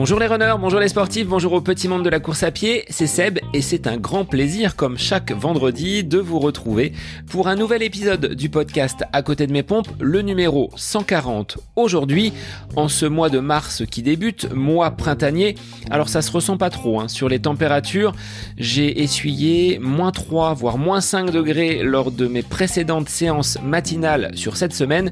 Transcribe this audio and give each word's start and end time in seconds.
Bonjour 0.00 0.20
les 0.20 0.28
runners, 0.28 0.54
bonjour 0.60 0.78
les 0.78 0.86
sportifs, 0.86 1.26
bonjour 1.26 1.54
au 1.54 1.60
petit 1.60 1.88
monde 1.88 2.04
de 2.04 2.08
la 2.08 2.20
course 2.20 2.44
à 2.44 2.52
pied, 2.52 2.84
c'est 2.88 3.08
Seb 3.08 3.40
et 3.52 3.60
c'est 3.60 3.88
un 3.88 3.96
grand 3.96 4.24
plaisir 4.24 4.76
comme 4.76 4.96
chaque 4.96 5.32
vendredi 5.32 6.04
de 6.04 6.18
vous 6.18 6.38
retrouver 6.38 6.92
pour 7.28 7.48
un 7.48 7.56
nouvel 7.56 7.82
épisode 7.82 8.34
du 8.34 8.48
podcast 8.48 9.02
À 9.12 9.22
côté 9.22 9.48
de 9.48 9.52
mes 9.52 9.64
pompes, 9.64 9.88
le 9.98 10.22
numéro 10.22 10.70
140. 10.76 11.58
Aujourd'hui, 11.74 12.32
en 12.76 12.86
ce 12.86 13.06
mois 13.06 13.28
de 13.28 13.40
mars 13.40 13.82
qui 13.90 14.02
débute, 14.02 14.52
mois 14.54 14.92
printanier, 14.92 15.56
alors 15.90 16.08
ça 16.08 16.22
se 16.22 16.30
ressent 16.30 16.58
pas 16.58 16.70
trop 16.70 17.00
hein. 17.00 17.08
sur 17.08 17.28
les 17.28 17.40
températures, 17.40 18.12
j'ai 18.56 19.02
essuyé 19.02 19.80
moins 19.80 20.12
3 20.12 20.54
voire 20.54 20.78
moins 20.78 21.00
5 21.00 21.32
degrés 21.32 21.82
lors 21.82 22.12
de 22.12 22.28
mes 22.28 22.42
précédentes 22.42 23.08
séances 23.08 23.58
matinales 23.64 24.30
sur 24.36 24.56
cette 24.56 24.74
semaine, 24.74 25.10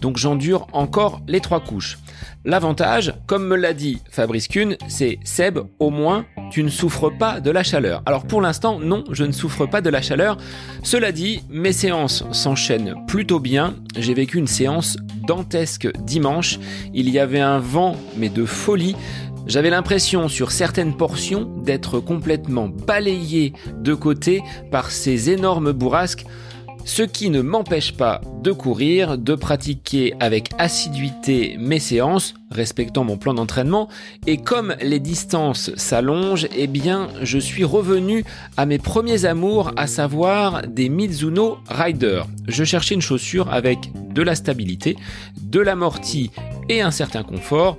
donc 0.00 0.16
j'endure 0.16 0.66
encore 0.72 1.20
les 1.26 1.40
trois 1.40 1.60
couches. 1.60 1.98
L'avantage, 2.44 3.12
comme 3.26 3.46
me 3.46 3.56
l'a 3.56 3.72
dit 3.72 3.98
Fabrice 4.10 4.46
Kuhn, 4.46 4.76
c'est 4.88 5.18
Seb, 5.24 5.58
au 5.80 5.90
moins, 5.90 6.26
tu 6.52 6.62
ne 6.62 6.68
souffres 6.68 7.10
pas 7.10 7.40
de 7.40 7.50
la 7.50 7.64
chaleur. 7.64 8.02
Alors 8.06 8.24
pour 8.24 8.40
l'instant, 8.40 8.78
non, 8.78 9.02
je 9.10 9.24
ne 9.24 9.32
souffre 9.32 9.66
pas 9.66 9.80
de 9.80 9.90
la 9.90 10.00
chaleur. 10.00 10.36
Cela 10.84 11.10
dit, 11.10 11.42
mes 11.50 11.72
séances 11.72 12.24
s'enchaînent 12.30 12.94
plutôt 13.08 13.40
bien. 13.40 13.74
J'ai 13.98 14.14
vécu 14.14 14.38
une 14.38 14.46
séance 14.46 14.96
dantesque 15.26 15.88
dimanche. 16.02 16.60
Il 16.94 17.10
y 17.10 17.18
avait 17.18 17.40
un 17.40 17.58
vent, 17.58 17.96
mais 18.16 18.28
de 18.28 18.44
folie. 18.44 18.94
J'avais 19.46 19.70
l'impression 19.70 20.28
sur 20.28 20.50
certaines 20.50 20.96
portions 20.96 21.44
d'être 21.64 22.00
complètement 22.00 22.68
balayé 22.68 23.52
de 23.78 23.94
côté 23.94 24.42
par 24.72 24.90
ces 24.90 25.30
énormes 25.30 25.72
bourrasques 25.72 26.24
ce 26.86 27.02
qui 27.02 27.30
ne 27.30 27.42
m'empêche 27.42 27.92
pas 27.92 28.20
de 28.42 28.52
courir, 28.52 29.18
de 29.18 29.34
pratiquer 29.34 30.14
avec 30.20 30.50
assiduité 30.56 31.56
mes 31.58 31.80
séances, 31.80 32.34
respectant 32.52 33.02
mon 33.02 33.18
plan 33.18 33.34
d'entraînement, 33.34 33.88
et 34.28 34.38
comme 34.38 34.74
les 34.80 35.00
distances 35.00 35.74
s'allongent, 35.74 36.46
eh 36.56 36.68
bien, 36.68 37.08
je 37.22 37.38
suis 37.38 37.64
revenu 37.64 38.24
à 38.56 38.66
mes 38.66 38.78
premiers 38.78 39.24
amours, 39.24 39.72
à 39.76 39.88
savoir 39.88 40.62
des 40.68 40.88
Mizuno 40.88 41.58
Rider. 41.68 42.22
Je 42.46 42.62
cherchais 42.62 42.94
une 42.94 43.02
chaussure 43.02 43.52
avec 43.52 43.90
de 44.14 44.22
la 44.22 44.36
stabilité, 44.36 44.96
de 45.42 45.58
l'amorti 45.58 46.30
et 46.68 46.82
un 46.82 46.92
certain 46.92 47.24
confort, 47.24 47.76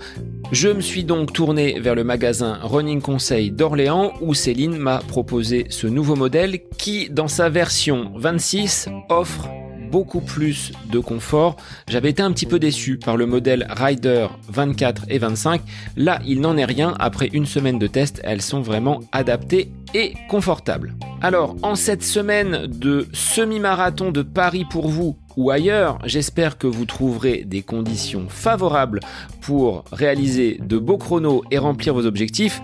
je 0.51 0.69
me 0.69 0.81
suis 0.81 1.03
donc 1.03 1.33
tourné 1.33 1.79
vers 1.79 1.95
le 1.95 2.03
magasin 2.03 2.59
Running 2.61 3.01
Conseil 3.01 3.51
d'Orléans 3.51 4.13
où 4.21 4.33
Céline 4.33 4.77
m'a 4.77 4.99
proposé 4.99 5.65
ce 5.69 5.87
nouveau 5.87 6.15
modèle 6.15 6.59
qui, 6.77 7.09
dans 7.09 7.27
sa 7.27 7.49
version 7.49 8.11
26, 8.15 8.87
offre 9.09 9.49
beaucoup 9.91 10.21
plus 10.21 10.71
de 10.91 10.99
confort. 10.99 11.57
J'avais 11.87 12.09
été 12.09 12.21
un 12.21 12.31
petit 12.31 12.45
peu 12.45 12.59
déçu 12.59 12.97
par 12.97 13.17
le 13.17 13.25
modèle 13.25 13.67
Rider 13.69 14.27
24 14.49 15.05
et 15.09 15.17
25. 15.17 15.61
Là, 15.95 16.19
il 16.25 16.41
n'en 16.41 16.57
est 16.57 16.65
rien. 16.65 16.93
Après 16.99 17.29
une 17.33 17.45
semaine 17.45 17.79
de 17.79 17.87
test, 17.87 18.21
elles 18.23 18.41
sont 18.41 18.61
vraiment 18.61 19.01
adaptées 19.11 19.71
et 19.93 20.13
confortables. 20.29 20.95
Alors, 21.21 21.55
en 21.61 21.75
cette 21.75 22.03
semaine 22.03 22.67
de 22.67 23.07
semi-marathon 23.13 24.11
de 24.11 24.21
Paris 24.21 24.65
pour 24.69 24.87
vous, 24.87 25.17
ou 25.37 25.51
ailleurs, 25.51 25.99
j'espère 26.03 26.57
que 26.57 26.65
vous 26.65 26.85
trouverez 26.85 27.43
des 27.45 27.61
conditions 27.61 28.25
favorables 28.27 28.99
pour 29.39 29.85
réaliser 29.91 30.59
de 30.61 30.79
beaux 30.79 30.97
chronos 30.97 31.43
et 31.51 31.59
remplir 31.59 31.93
vos 31.93 32.07
objectifs. 32.07 32.59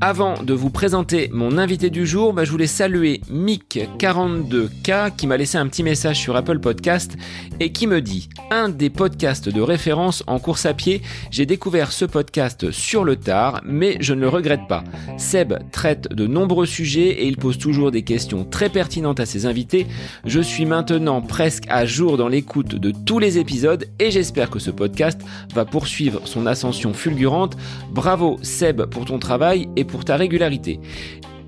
Avant 0.00 0.42
de 0.42 0.52
vous 0.52 0.70
présenter 0.70 1.30
mon 1.32 1.56
invité 1.56 1.88
du 1.88 2.06
jour, 2.06 2.32
bah, 2.32 2.44
je 2.44 2.50
voulais 2.50 2.66
saluer 2.66 3.20
Mick42K 3.30 5.14
qui 5.14 5.26
m'a 5.26 5.36
laissé 5.36 5.56
un 5.56 5.66
petit 5.68 5.82
message 5.82 6.18
sur 6.18 6.36
Apple 6.36 6.58
Podcast 6.58 7.16
et 7.60 7.70
qui 7.70 7.86
me 7.86 8.02
dit 8.02 8.28
un 8.50 8.68
des 8.68 8.90
podcasts 8.90 9.48
de 9.48 9.60
référence 9.60 10.22
en 10.26 10.38
course 10.38 10.66
à 10.66 10.74
pied. 10.74 11.02
J'ai 11.30 11.46
découvert 11.46 11.92
ce 11.92 12.04
podcast 12.04 12.70
sur 12.70 13.04
le 13.04 13.16
tard, 13.16 13.60
mais 13.64 13.96
je 14.00 14.14
ne 14.14 14.20
le 14.20 14.28
regrette 14.28 14.66
pas. 14.68 14.84
Seb 15.18 15.54
traite 15.70 16.12
de 16.12 16.26
nombreux 16.26 16.66
sujets 16.66 17.08
et 17.08 17.26
il 17.26 17.36
pose 17.36 17.58
toujours 17.58 17.90
des 17.90 18.02
questions 18.02 18.44
très 18.44 18.68
pertinentes 18.68 19.20
à 19.20 19.26
ses 19.26 19.46
invités. 19.46 19.86
Je 20.24 20.40
suis 20.40 20.66
maintenant 20.66 21.22
presque 21.22 21.64
à 21.68 21.86
jour 21.86 22.05
dans 22.14 22.28
l'écoute 22.28 22.76
de 22.76 22.92
tous 22.92 23.18
les 23.18 23.38
épisodes 23.38 23.86
et 23.98 24.12
j'espère 24.12 24.50
que 24.50 24.60
ce 24.60 24.70
podcast 24.70 25.20
va 25.52 25.64
poursuivre 25.64 26.20
son 26.24 26.46
ascension 26.46 26.94
fulgurante. 26.94 27.56
Bravo 27.90 28.38
Seb 28.42 28.82
pour 28.82 29.06
ton 29.06 29.18
travail 29.18 29.68
et 29.74 29.84
pour 29.84 30.04
ta 30.04 30.16
régularité. 30.16 30.78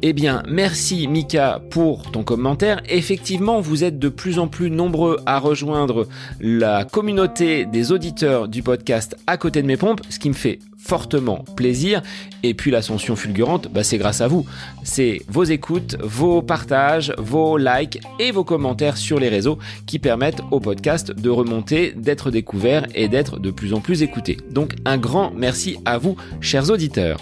Eh 0.00 0.12
bien, 0.12 0.44
merci 0.48 1.08
Mika 1.08 1.60
pour 1.70 2.10
ton 2.12 2.22
commentaire. 2.22 2.80
Effectivement, 2.88 3.60
vous 3.60 3.82
êtes 3.82 3.98
de 3.98 4.08
plus 4.08 4.38
en 4.38 4.46
plus 4.46 4.70
nombreux 4.70 5.18
à 5.26 5.40
rejoindre 5.40 6.06
la 6.40 6.84
communauté 6.84 7.66
des 7.66 7.90
auditeurs 7.90 8.46
du 8.46 8.62
podcast 8.62 9.16
à 9.26 9.36
côté 9.36 9.60
de 9.60 9.66
mes 9.66 9.76
pompes, 9.76 10.00
ce 10.08 10.20
qui 10.20 10.28
me 10.28 10.34
fait 10.34 10.60
fortement 10.78 11.44
plaisir. 11.56 12.00
Et 12.44 12.54
puis 12.54 12.70
l'ascension 12.70 13.16
fulgurante, 13.16 13.68
bah, 13.72 13.82
c'est 13.82 13.98
grâce 13.98 14.20
à 14.20 14.28
vous. 14.28 14.46
C'est 14.84 15.20
vos 15.28 15.42
écoutes, 15.42 15.96
vos 16.00 16.42
partages, 16.42 17.12
vos 17.18 17.58
likes 17.58 18.00
et 18.20 18.30
vos 18.30 18.44
commentaires 18.44 18.96
sur 18.96 19.18
les 19.18 19.28
réseaux 19.28 19.58
qui 19.86 19.98
permettent 19.98 20.42
au 20.52 20.60
podcast 20.60 21.10
de 21.10 21.28
remonter, 21.28 21.92
d'être 21.96 22.30
découvert 22.30 22.86
et 22.94 23.08
d'être 23.08 23.40
de 23.40 23.50
plus 23.50 23.74
en 23.74 23.80
plus 23.80 24.02
écouté. 24.04 24.36
Donc 24.48 24.76
un 24.84 24.96
grand 24.96 25.32
merci 25.34 25.78
à 25.84 25.98
vous, 25.98 26.16
chers 26.40 26.70
auditeurs. 26.70 27.18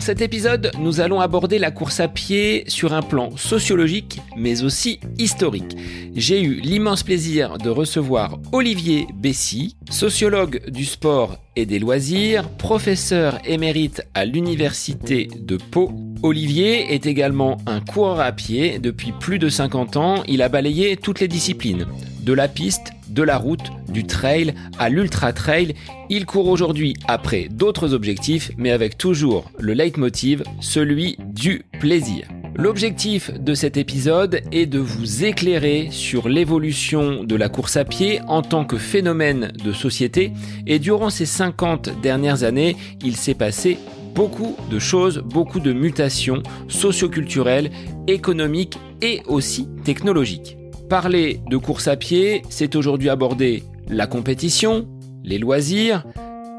Dans 0.00 0.06
cet 0.06 0.22
épisode, 0.22 0.70
nous 0.78 1.00
allons 1.00 1.20
aborder 1.20 1.58
la 1.58 1.70
course 1.70 2.00
à 2.00 2.08
pied 2.08 2.64
sur 2.68 2.94
un 2.94 3.02
plan 3.02 3.36
sociologique, 3.36 4.18
mais 4.34 4.62
aussi 4.62 4.98
historique. 5.18 5.76
J'ai 6.16 6.42
eu 6.42 6.54
l'immense 6.54 7.02
plaisir 7.02 7.58
de 7.58 7.68
recevoir 7.68 8.38
Olivier 8.52 9.06
Bessy, 9.14 9.76
sociologue 9.90 10.70
du 10.70 10.86
sport 10.86 11.36
et 11.54 11.66
des 11.66 11.78
loisirs, 11.78 12.48
professeur 12.48 13.40
émérite 13.44 14.02
à 14.14 14.24
l'université 14.24 15.28
de 15.38 15.58
Pau. 15.58 15.92
Olivier 16.22 16.94
est 16.94 17.04
également 17.04 17.58
un 17.66 17.82
coureur 17.82 18.20
à 18.20 18.32
pied. 18.32 18.78
Depuis 18.78 19.12
plus 19.12 19.38
de 19.38 19.50
50 19.50 19.98
ans, 19.98 20.22
il 20.26 20.40
a 20.40 20.48
balayé 20.48 20.96
toutes 20.96 21.20
les 21.20 21.28
disciplines. 21.28 21.84
De 22.22 22.32
la 22.32 22.48
piste, 22.48 22.92
de 23.10 23.22
la 23.22 23.36
route, 23.36 23.70
du 23.88 24.04
trail 24.04 24.54
à 24.78 24.88
l'ultra 24.88 25.32
trail, 25.32 25.74
il 26.08 26.26
court 26.26 26.48
aujourd'hui 26.48 26.94
après 27.06 27.48
d'autres 27.50 27.94
objectifs, 27.94 28.50
mais 28.56 28.70
avec 28.70 28.96
toujours 28.96 29.50
le 29.58 29.72
leitmotiv, 29.72 30.42
celui 30.60 31.16
du 31.18 31.64
plaisir. 31.78 32.28
L'objectif 32.56 33.30
de 33.32 33.54
cet 33.54 33.76
épisode 33.76 34.42
est 34.52 34.66
de 34.66 34.78
vous 34.78 35.24
éclairer 35.24 35.88
sur 35.90 36.28
l'évolution 36.28 37.24
de 37.24 37.36
la 37.36 37.48
course 37.48 37.76
à 37.76 37.84
pied 37.84 38.20
en 38.26 38.42
tant 38.42 38.64
que 38.64 38.76
phénomène 38.76 39.52
de 39.64 39.72
société 39.72 40.32
et 40.66 40.78
durant 40.78 41.10
ces 41.10 41.26
50 41.26 42.00
dernières 42.02 42.42
années, 42.42 42.76
il 43.02 43.16
s'est 43.16 43.34
passé 43.34 43.78
beaucoup 44.14 44.56
de 44.70 44.78
choses, 44.78 45.18
beaucoup 45.18 45.60
de 45.60 45.72
mutations 45.72 46.42
socioculturelles, 46.68 47.70
économiques 48.08 48.78
et 49.00 49.22
aussi 49.26 49.68
technologiques. 49.84 50.59
Parler 50.90 51.40
de 51.48 51.56
course 51.56 51.86
à 51.86 51.94
pied, 51.94 52.42
c'est 52.50 52.74
aujourd'hui 52.74 53.10
aborder 53.10 53.62
la 53.86 54.08
compétition, 54.08 54.88
les 55.22 55.38
loisirs, 55.38 56.04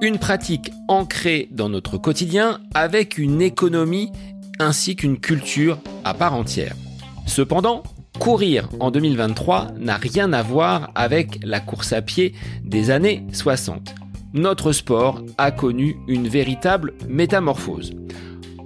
une 0.02 0.20
pratique 0.20 0.72
ancrée 0.88 1.50
dans 1.52 1.68
notre 1.68 1.98
quotidien 1.98 2.62
avec 2.74 3.18
une 3.18 3.42
économie 3.42 4.10
ainsi 4.58 4.96
qu'une 4.96 5.20
culture 5.20 5.80
à 6.06 6.14
part 6.14 6.34
entière. 6.34 6.78
Cependant, 7.28 7.84
courir 8.20 8.70
en 8.80 8.90
2023 8.90 9.74
n'a 9.78 9.98
rien 9.98 10.32
à 10.32 10.42
voir 10.42 10.92
avec 10.96 11.40
la 11.44 11.60
course 11.60 11.92
à 11.92 12.02
pied 12.02 12.34
des 12.64 12.90
années 12.90 13.26
60. 13.34 13.94
Notre 14.34 14.72
sport 14.72 15.22
a 15.38 15.52
connu 15.52 15.98
une 16.08 16.30
véritable 16.30 16.94
métamorphose. 17.10 17.92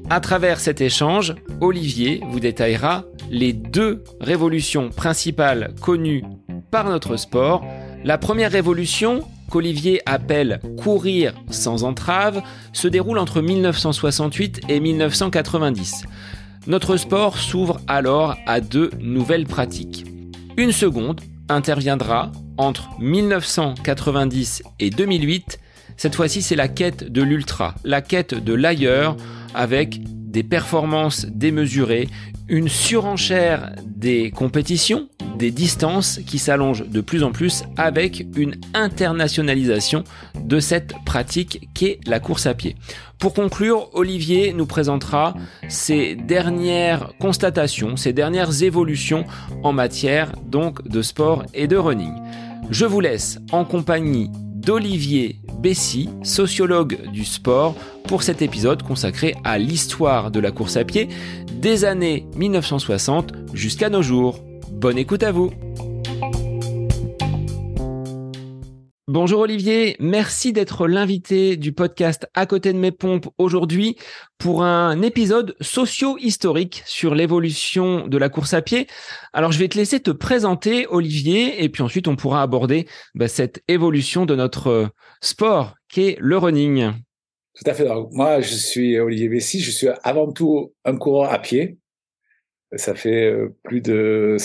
À 0.09 0.19
travers 0.19 0.59
cet 0.59 0.81
échange, 0.81 1.33
Olivier 1.61 2.21
vous 2.29 2.39
détaillera 2.39 3.05
les 3.31 3.53
deux 3.53 4.03
révolutions 4.21 4.89
principales 4.89 5.73
connues 5.81 6.23
par 6.69 6.85
notre 6.85 7.17
sport. 7.17 7.65
La 8.03 8.19
première 8.19 8.51
révolution, 8.51 9.23
qu'Olivier 9.49 10.01
appelle 10.05 10.59
courir 10.77 11.33
sans 11.49 11.83
entrave, 11.83 12.43
se 12.71 12.87
déroule 12.87 13.17
entre 13.17 13.41
1968 13.41 14.61
et 14.69 14.79
1990. 14.79 16.03
Notre 16.67 16.97
sport 16.97 17.37
s'ouvre 17.39 17.79
alors 17.87 18.35
à 18.45 18.61
deux 18.61 18.91
nouvelles 18.99 19.47
pratiques. 19.47 20.05
Une 20.57 20.71
seconde 20.71 21.21
interviendra 21.49 22.31
entre 22.57 22.89
1990 22.99 24.61
et 24.79 24.91
2008. 24.91 25.59
Cette 25.97 26.15
fois-ci, 26.15 26.41
c'est 26.41 26.55
la 26.55 26.67
quête 26.67 27.11
de 27.11 27.21
l'ultra, 27.21 27.75
la 27.83 28.01
quête 28.01 28.33
de 28.33 28.53
l'ailleurs 28.53 29.15
avec 29.53 30.01
des 30.03 30.43
performances 30.43 31.25
démesurées, 31.27 32.09
une 32.49 32.67
surenchère 32.67 33.71
des 33.85 34.29
compétitions, 34.31 35.07
des 35.37 35.51
distances 35.51 36.19
qui 36.27 36.39
s'allongent 36.39 36.85
de 36.87 37.01
plus 37.01 37.23
en 37.23 37.31
plus 37.31 37.63
avec 37.77 38.25
une 38.35 38.55
internationalisation 38.73 40.03
de 40.39 40.59
cette 40.59 40.93
pratique 41.05 41.69
qu'est 41.73 41.99
la 42.05 42.19
course 42.19 42.45
à 42.45 42.53
pied. 42.53 42.75
Pour 43.17 43.33
conclure, 43.33 43.89
Olivier 43.93 44.53
nous 44.53 44.65
présentera 44.65 45.35
ses 45.69 46.15
dernières 46.15 47.13
constatations, 47.19 47.95
ses 47.95 48.13
dernières 48.13 48.61
évolutions 48.61 49.25
en 49.63 49.71
matière 49.71 50.33
donc 50.45 50.85
de 50.87 51.01
sport 51.01 51.45
et 51.53 51.67
de 51.67 51.77
running. 51.77 52.13
Je 52.69 52.85
vous 52.85 52.99
laisse 52.99 53.39
en 53.51 53.63
compagnie 53.63 54.29
d'Olivier 54.65 55.37
Bessy, 55.59 56.09
sociologue 56.23 57.09
du 57.11 57.23
sport, 57.23 57.75
pour 58.07 58.23
cet 58.23 58.41
épisode 58.41 58.83
consacré 58.83 59.35
à 59.43 59.57
l'histoire 59.57 60.31
de 60.31 60.39
la 60.39 60.51
course 60.51 60.77
à 60.77 60.83
pied 60.83 61.09
des 61.53 61.85
années 61.85 62.25
1960 62.35 63.33
jusqu'à 63.53 63.89
nos 63.89 64.01
jours. 64.01 64.39
Bonne 64.71 64.97
écoute 64.97 65.23
à 65.23 65.31
vous 65.31 65.51
Bonjour 69.07 69.41
Olivier, 69.41 69.95
merci 69.99 70.51
d'être 70.51 70.87
l'invité 70.87 71.57
du 71.57 71.73
podcast 71.73 72.27
À 72.33 72.47
côté 72.47 72.73
de 72.73 72.79
mes 72.79 72.91
pompes 72.91 73.27
aujourd'hui 73.37 73.97
pour 74.39 74.63
un 74.63 74.99
épisode 75.03 75.55
socio-historique 75.61 76.81
sur 76.87 77.13
l'évolution 77.13 78.07
de 78.07 78.17
la 78.17 78.29
course 78.29 78.55
à 78.55 78.63
pied. 78.63 78.87
Alors 79.31 79.51
je 79.51 79.59
vais 79.59 79.67
te 79.67 79.77
laisser 79.77 79.99
te 79.99 80.09
présenter 80.09 80.87
Olivier 80.87 81.63
et 81.63 81.69
puis 81.69 81.83
ensuite 81.83 82.07
on 82.07 82.15
pourra 82.15 82.41
aborder 82.41 82.87
bah, 83.13 83.27
cette 83.27 83.61
évolution 83.67 84.25
de 84.25 84.35
notre 84.35 84.89
sport 85.21 85.75
qu'est 85.87 86.17
le 86.19 86.39
running. 86.39 86.91
Tout 87.53 87.69
à 87.69 87.75
fait. 87.75 87.87
moi 88.09 88.41
je 88.41 88.55
suis 88.55 88.99
Olivier 88.99 89.29
Bessy, 89.29 89.59
je 89.59 89.69
suis 89.69 89.87
avant 90.03 90.31
tout 90.31 90.73
un 90.83 90.97
coureur 90.97 91.31
à 91.31 91.37
pied. 91.37 91.77
Ça 92.75 92.95
fait 92.95 93.31
euh, 93.31 93.55
plus 93.63 93.81
de 93.81 94.37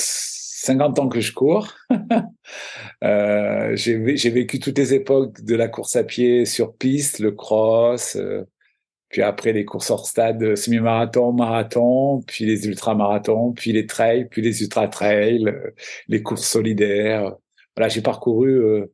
50 0.61 0.99
ans 0.99 1.09
que 1.09 1.21
je 1.21 1.33
cours. 1.33 1.75
euh, 3.05 3.75
j'ai 3.77 4.31
vécu 4.31 4.59
toutes 4.59 4.77
les 4.77 4.93
époques 4.93 5.43
de 5.43 5.57
la 5.57 5.69
course 5.69 5.97
à 5.97 6.05
pied 6.05 6.45
sur 6.45 6.75
piste, 6.77 7.19
le 7.19 7.33
cross, 7.33 8.17
euh, 8.17 8.45
puis 9.09 9.23
après 9.23 9.55
les 9.55 9.65
courses 9.65 9.91
hors 9.91 10.07
stade, 10.07 10.55
semi-marathon, 10.57 11.33
marathon, 11.33 12.23
puis 12.27 12.45
les 12.45 12.67
ultramarathons, 12.67 13.53
puis 13.53 13.73
les 13.73 13.87
trails, 13.87 14.29
puis 14.31 14.43
les 14.43 14.63
ultra-trails, 14.63 15.49
euh, 15.49 15.71
les 16.09 16.23
courses 16.23 16.47
solidaires. 16.47 17.35
Voilà, 17.75 17.89
j'ai 17.89 18.03
parcouru 18.03 18.51
euh, 18.51 18.93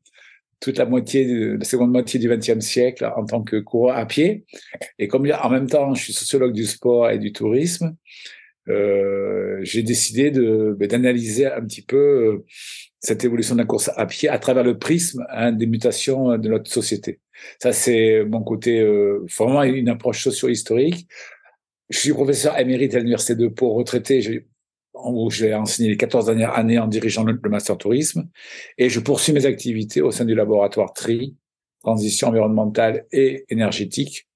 toute 0.61 0.79
la 0.79 0.87
moitié, 0.87 1.25
la 1.57 1.65
seconde 1.65 1.91
moitié 1.91 2.21
du 2.21 2.29
XXe 2.29 2.61
siècle 2.61 3.13
en 3.17 3.27
tant 3.27 3.43
que 3.43 3.57
coureur 3.57 3.97
à 3.97 4.07
pied. 4.07 4.47
Et 5.01 5.09
comme 5.09 5.29
en 5.31 5.51
même 5.51 5.69
temps, 5.69 5.95
je 5.95 6.05
suis 6.05 6.13
sociologue 6.13 6.53
du 6.53 6.65
sport 6.65 7.11
et 7.11 7.19
du 7.19 7.33
tourisme, 7.33 7.89
euh, 7.89 7.93
j'ai 8.67 9.83
décidé 9.83 10.31
ben, 10.31 10.89
d'analyser 10.89 11.47
un 11.47 11.63
petit 11.63 11.83
peu 11.83 11.97
euh, 11.97 12.45
cette 13.01 13.25
évolution 13.25 13.55
de 13.55 13.61
la 13.61 13.67
course 13.67 13.91
à 13.97 14.07
pied 14.07 14.29
à 14.29 14.39
travers 14.39 14.65
le 14.65 14.79
prisme 14.79 15.25
hein, 15.31 15.53
des 15.53 15.67
mutations 15.67 16.37
de 16.37 16.49
notre 16.49 16.71
société. 16.71 17.21
Ça, 17.61 17.73
c'est 17.73 18.25
mon 18.25 18.43
côté 18.43 18.81
euh, 18.81 19.25
vraiment 19.37 19.63
une 19.63 19.89
approche 19.89 20.23
socio-historique. 20.23 21.07
Je 21.91 21.99
suis 21.99 22.13
professeur 22.13 22.59
émérite 22.59 22.95
à 22.95 22.99
l'université 22.99 23.37
de 23.37 23.49
Pau, 23.49 23.75
retraité. 23.75 24.21
J'ai 24.23 24.47
j'ai 25.29 25.55
enseigné 25.55 25.91
les 25.91 25.97
14 25.97 26.27
dernières 26.27 26.59
années 26.59 26.79
en 26.79 26.87
dirigeant 26.87 27.23
le, 27.23 27.39
master 27.49 27.77
tourisme 27.77 28.29
et 28.79 28.89
je 28.89 28.99
poursuis 29.01 29.35
mes 29.35 29.45
activités 29.45 30.01
au 30.01 30.11
sein 30.11 30.25
du 30.25 30.35
laboratoire 30.35 30.95
TRI, 30.95 31.37
transition 31.83 32.29
environnementale 32.29 33.05
et 33.13 33.45
énergétique, 33.51 34.27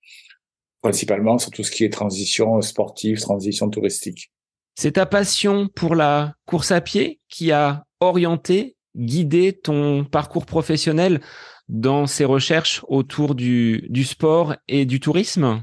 principalement 0.83 1.39
sur 1.39 1.51
tout 1.51 1.63
ce 1.63 1.71
qui 1.71 1.85
est 1.85 1.91
transition 1.91 2.61
sportive, 2.61 3.21
transition 3.21 3.69
touristique. 3.69 4.33
C'est 4.77 4.93
ta 4.93 5.07
passion 5.07 5.69
pour 5.75 5.95
la 5.95 6.35
course 6.47 6.73
à 6.73 6.81
pied 6.81 7.21
qui 7.29 7.53
a 7.53 7.85
orienté, 8.01 8.77
guidé 8.97 9.53
ton 9.53 10.05
parcours 10.05 10.47
professionnel 10.47 11.21
dans 11.69 12.07
ces 12.07 12.25
recherches 12.25 12.83
autour 12.89 13.35
du, 13.35 13.87
du 13.89 14.05
sport 14.05 14.57
et 14.69 14.85
du 14.85 15.01
tourisme? 15.01 15.63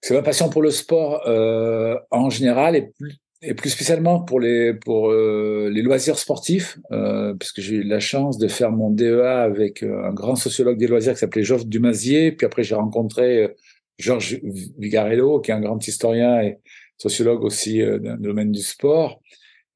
C'est 0.00 0.14
ma 0.14 0.22
passion 0.22 0.48
pour 0.48 0.62
le 0.62 0.70
sport 0.70 1.22
euh, 1.26 1.96
en 2.10 2.30
général 2.30 2.74
et 2.74 2.90
plus, 2.98 3.18
et 3.42 3.54
plus 3.54 3.70
spécialement 3.70 4.20
pour 4.20 4.40
les 4.40 4.74
pour 4.74 5.10
euh, 5.10 5.70
les 5.72 5.82
loisirs 5.82 6.18
sportifs, 6.18 6.78
euh, 6.90 7.34
puisque 7.34 7.60
j'ai 7.60 7.76
eu 7.76 7.82
la 7.82 8.00
chance 8.00 8.38
de 8.38 8.48
faire 8.48 8.72
mon 8.72 8.90
DEA 8.90 9.42
avec 9.42 9.82
un 9.82 10.12
grand 10.12 10.34
sociologue 10.34 10.78
des 10.78 10.88
loisirs 10.88 11.12
qui 11.12 11.20
s'appelait 11.20 11.44
Georges 11.44 11.66
Dumazier. 11.66 12.32
Puis 12.32 12.46
après, 12.46 12.64
j'ai 12.64 12.74
rencontré 12.74 13.54
Georges 13.98 14.40
Vigarello, 14.78 15.40
qui 15.40 15.50
est 15.50 15.54
un 15.54 15.60
grand 15.60 15.86
historien 15.86 16.40
et 16.42 16.58
sociologue 16.96 17.44
aussi 17.44 17.82
euh, 17.82 17.98
dans 17.98 18.12
le 18.12 18.18
domaine 18.18 18.52
du 18.52 18.62
sport. 18.62 19.20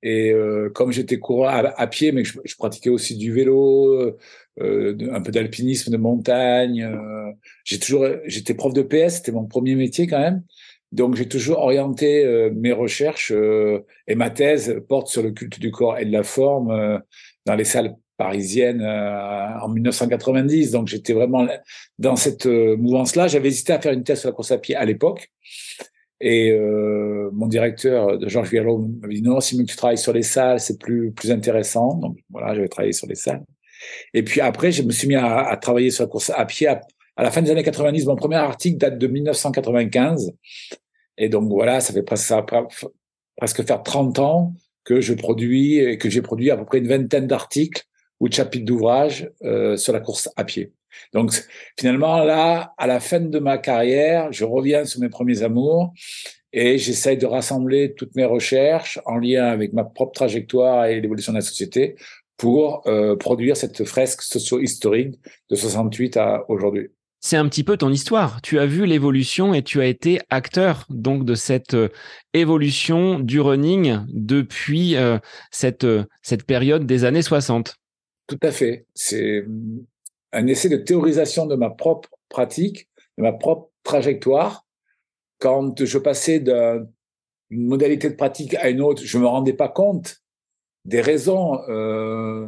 Et 0.03 0.31
euh, 0.31 0.71
comme 0.71 0.93
j'étais 0.93 1.19
coureur 1.19 1.73
à, 1.77 1.87
pied, 1.87 2.13
mais 2.13 2.23
je, 2.23 2.39
je, 2.45 2.55
pratiquais 2.57 2.91
aussi 2.91 3.17
du 3.17 3.33
vélo, 3.33 4.17
euh, 4.63 4.97
un 5.13 5.21
peu 5.21 5.33
d'alpinisme 5.33 5.93
de 5.93 5.99
montagne. 5.99 6.83
Euh, 6.83 7.31
j'ai 7.65 7.79
toujours, 7.79 8.07
j'étais 8.25 8.55
prof 8.55 8.73
de 8.73 8.81
PS, 8.81 9.17
c'était 9.17 9.33
mon 9.33 9.45
premier 9.45 9.75
métier 9.75 10.07
quand 10.07 10.19
même. 10.19 10.43
Donc 10.93 11.15
j'ai 11.15 11.29
toujours 11.29 11.59
orienté 11.59 12.25
euh, 12.25 12.51
mes 12.55 12.73
recherches 12.73 13.33
et 14.07 14.15
ma 14.15 14.31
thèse 14.31 14.81
porte 14.89 15.09
sur 15.09 15.23
le 15.23 15.33
culte 15.33 15.61
du 15.61 15.71
corps 15.71 15.99
et 15.99 16.07
de 16.07 16.13
la 16.13 16.23
forme 16.23 17.03
dans 17.45 17.55
les 17.55 17.65
salles 17.65 17.97
parisiennes 18.17 18.83
en 18.83 19.69
1990. 19.69 20.71
Donc 20.71 20.89
j'étais 20.89 21.13
vraiment 21.13 21.47
dans 21.99 22.17
cette 22.17 22.47
mouvance-là. 22.47 23.29
J'avais 23.29 23.49
hésité 23.49 23.73
à 23.73 23.81
faire 23.81 23.93
une 23.93 24.05
thèse 24.05 24.21
sur 24.21 24.29
la 24.29 24.35
course 24.35 24.53
à 24.53 24.59
pied 24.59 24.75
à 24.75 24.85
l'époque. 24.85 25.31
Et 26.21 26.51
euh, 26.51 27.31
mon 27.33 27.47
directeur, 27.47 28.19
de 28.19 28.29
Georges 28.29 28.51
Viallo, 28.51 28.79
m'a 28.79 29.09
dit 29.09 29.23
non, 29.23 29.41
si 29.41 29.63
tu 29.65 29.77
travailles 29.77 29.99
sur 29.99 30.13
les 30.13 30.23
salles, 30.23 30.61
c'est 30.61 30.79
plus 30.79 31.13
plus 31.13 31.31
intéressant. 31.31 31.95
Donc 31.95 32.19
voilà, 32.31 32.55
j'avais 32.55 32.69
travaillé 32.69 32.93
sur 32.93 33.07
les 33.07 33.15
salles. 33.15 33.45
Et 34.15 34.23
puis 34.23 34.41
après, 34.41 34.73
je 34.73 34.83
me 34.83 34.93
suis 34.93 35.09
mis 35.09 35.15
à, 35.15 35.47
à 35.47 35.57
travailler 35.57 35.91
sur 35.91 36.05
la 36.05 36.09
course 36.09 36.31
à 36.35 36.45
pied. 36.47 36.69
À, 36.69 36.81
à, 37.17 37.23
la 37.23 37.31
fin 37.31 37.43
des 37.43 37.51
années 37.51 37.63
90, 37.63 38.07
mon 38.07 38.17
premier 38.17 38.37
article 38.37 38.79
date 38.79 38.99
de 38.99 39.07
1995. 39.07 40.33
Et 41.19 41.29
donc 41.29 41.51
voilà, 41.51 41.81
ça 41.81 41.93
fait 41.93 42.03
presque, 42.03 42.27
ça 42.27 42.45
presque 43.37 43.67
faire 43.67 43.83
30 43.83 44.19
ans 44.19 44.55
que 44.85 45.01
je 45.01 45.13
produis 45.13 45.79
et 45.79 45.99
que 45.99 46.09
j'ai 46.09 46.23
produit 46.23 46.51
à 46.51 46.57
peu 46.57 46.65
près 46.65 46.79
une 46.79 46.89
vingtaine 46.89 47.27
d'articles 47.27 47.85
ou 48.21 48.29
de 48.29 48.35
chapitres 48.35 48.65
d'ouvrages 48.65 49.31
euh, 49.43 49.77
sur 49.77 49.93
la 49.93 50.01
course 50.01 50.29
à 50.37 50.45
pied. 50.45 50.73
Donc 51.13 51.33
finalement, 51.79 52.25
là, 52.25 52.75
à 52.79 52.87
la 52.87 53.01
fin 53.01 53.21
de 53.21 53.39
ma 53.39 53.59
carrière, 53.59 54.33
je 54.33 54.45
reviens 54.45 54.85
sur 54.85 55.01
mes 55.01 55.09
premiers 55.09 55.43
amours 55.43 55.93
et 56.53 56.79
j'essaye 56.79 57.19
de 57.19 57.27
rassembler 57.27 57.95
toutes 57.95 58.15
mes 58.15 58.25
recherches 58.25 58.99
en 59.05 59.19
lien 59.19 59.47
avec 59.47 59.73
ma 59.73 59.85
propre 59.85 60.13
trajectoire 60.13 60.87
et 60.87 61.01
l'évolution 61.01 61.33
de 61.33 61.39
la 61.39 61.43
société 61.43 61.97
pour 62.39 62.83
euh, 62.87 63.17
produire 63.17 63.57
cette 63.57 63.85
fresque 63.85 64.23
socio-historique 64.23 65.17
de 65.51 65.57
68 65.57 66.17
à 66.17 66.45
aujourd'hui. 66.49 66.91
C'est 67.21 67.37
un 67.37 67.49
petit 67.49 67.65
peu 67.65 67.77
ton 67.77 67.91
histoire. 67.91 68.41
Tu 68.41 68.61
as 68.61 68.67
vu 68.67 68.87
l'évolution 68.87 69.53
et 69.53 69.63
tu 69.63 69.81
as 69.81 69.87
été 69.87 70.21
acteur 70.31 70.87
donc 70.91 71.25
de 71.25 71.35
cette 71.35 71.75
euh, 71.75 71.89
évolution 72.35 73.19
du 73.19 73.41
running 73.41 73.99
depuis 74.07 74.95
euh, 74.95 75.19
cette, 75.51 75.83
euh, 75.83 76.05
cette 76.23 76.45
période 76.45 76.87
des 76.87 77.05
années 77.05 77.23
60. 77.23 77.75
Tout 78.27 78.39
à 78.43 78.51
fait. 78.51 78.87
C'est 78.95 79.45
un 80.33 80.47
essai 80.47 80.69
de 80.69 80.77
théorisation 80.77 81.47
de 81.47 81.55
ma 81.55 81.71
propre 81.71 82.11
pratique, 82.29 82.89
de 83.19 83.23
ma 83.23 83.33
propre 83.33 83.71
trajectoire. 83.83 84.67
Quand 85.39 85.85
je 85.85 85.99
passais 85.99 86.41
d'une 86.41 86.89
modalité 87.51 88.11
de 88.11 88.15
pratique 88.15 88.55
à 88.55 88.69
une 88.69 88.81
autre, 88.81 89.03
je 89.05 89.19
me 89.19 89.27
rendais 89.27 89.53
pas 89.53 89.69
compte 89.69 90.23
des 90.87 91.01
raisons 91.01 91.61
euh, 91.69 92.47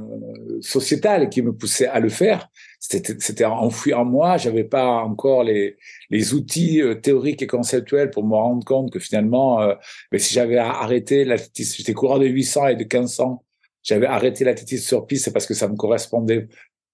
sociétales 0.61 1.29
qui 1.29 1.43
me 1.43 1.53
poussaient 1.53 1.89
à 1.89 1.99
le 1.99 2.09
faire. 2.09 2.49
C'était 2.79 3.45
enfoui 3.45 3.93
en 3.95 4.05
moi. 4.05 4.37
J'avais 4.37 4.63
pas 4.65 5.03
encore 5.03 5.43
les, 5.43 5.77
les 6.09 6.35
outils 6.35 6.81
euh, 6.81 6.95
théoriques 6.95 7.43
et 7.43 7.49
conceptuels 7.49 8.11
pour 8.11 8.25
me 8.25 8.37
rendre 8.37 8.65
compte 8.65 8.93
que 8.93 9.01
finalement, 9.01 9.61
euh, 9.61 9.75
mais 10.13 10.21
si 10.21 10.35
j'avais 10.35 10.57
arrêté 10.57 11.27
j'étais 11.55 11.95
coureur 11.95 12.21
de 12.21 12.27
800 12.27 12.69
et 12.69 12.77
de 12.77 12.85
1500, 12.85 13.45
j'avais 13.89 14.07
arrêté 14.07 14.45
l'athlétisme 14.45 14.87
sur 14.87 15.07
piste, 15.07 15.33
parce 15.33 15.47
que 15.47 15.55
ça 15.55 15.67
me 15.67 15.75
correspondait 15.75 16.49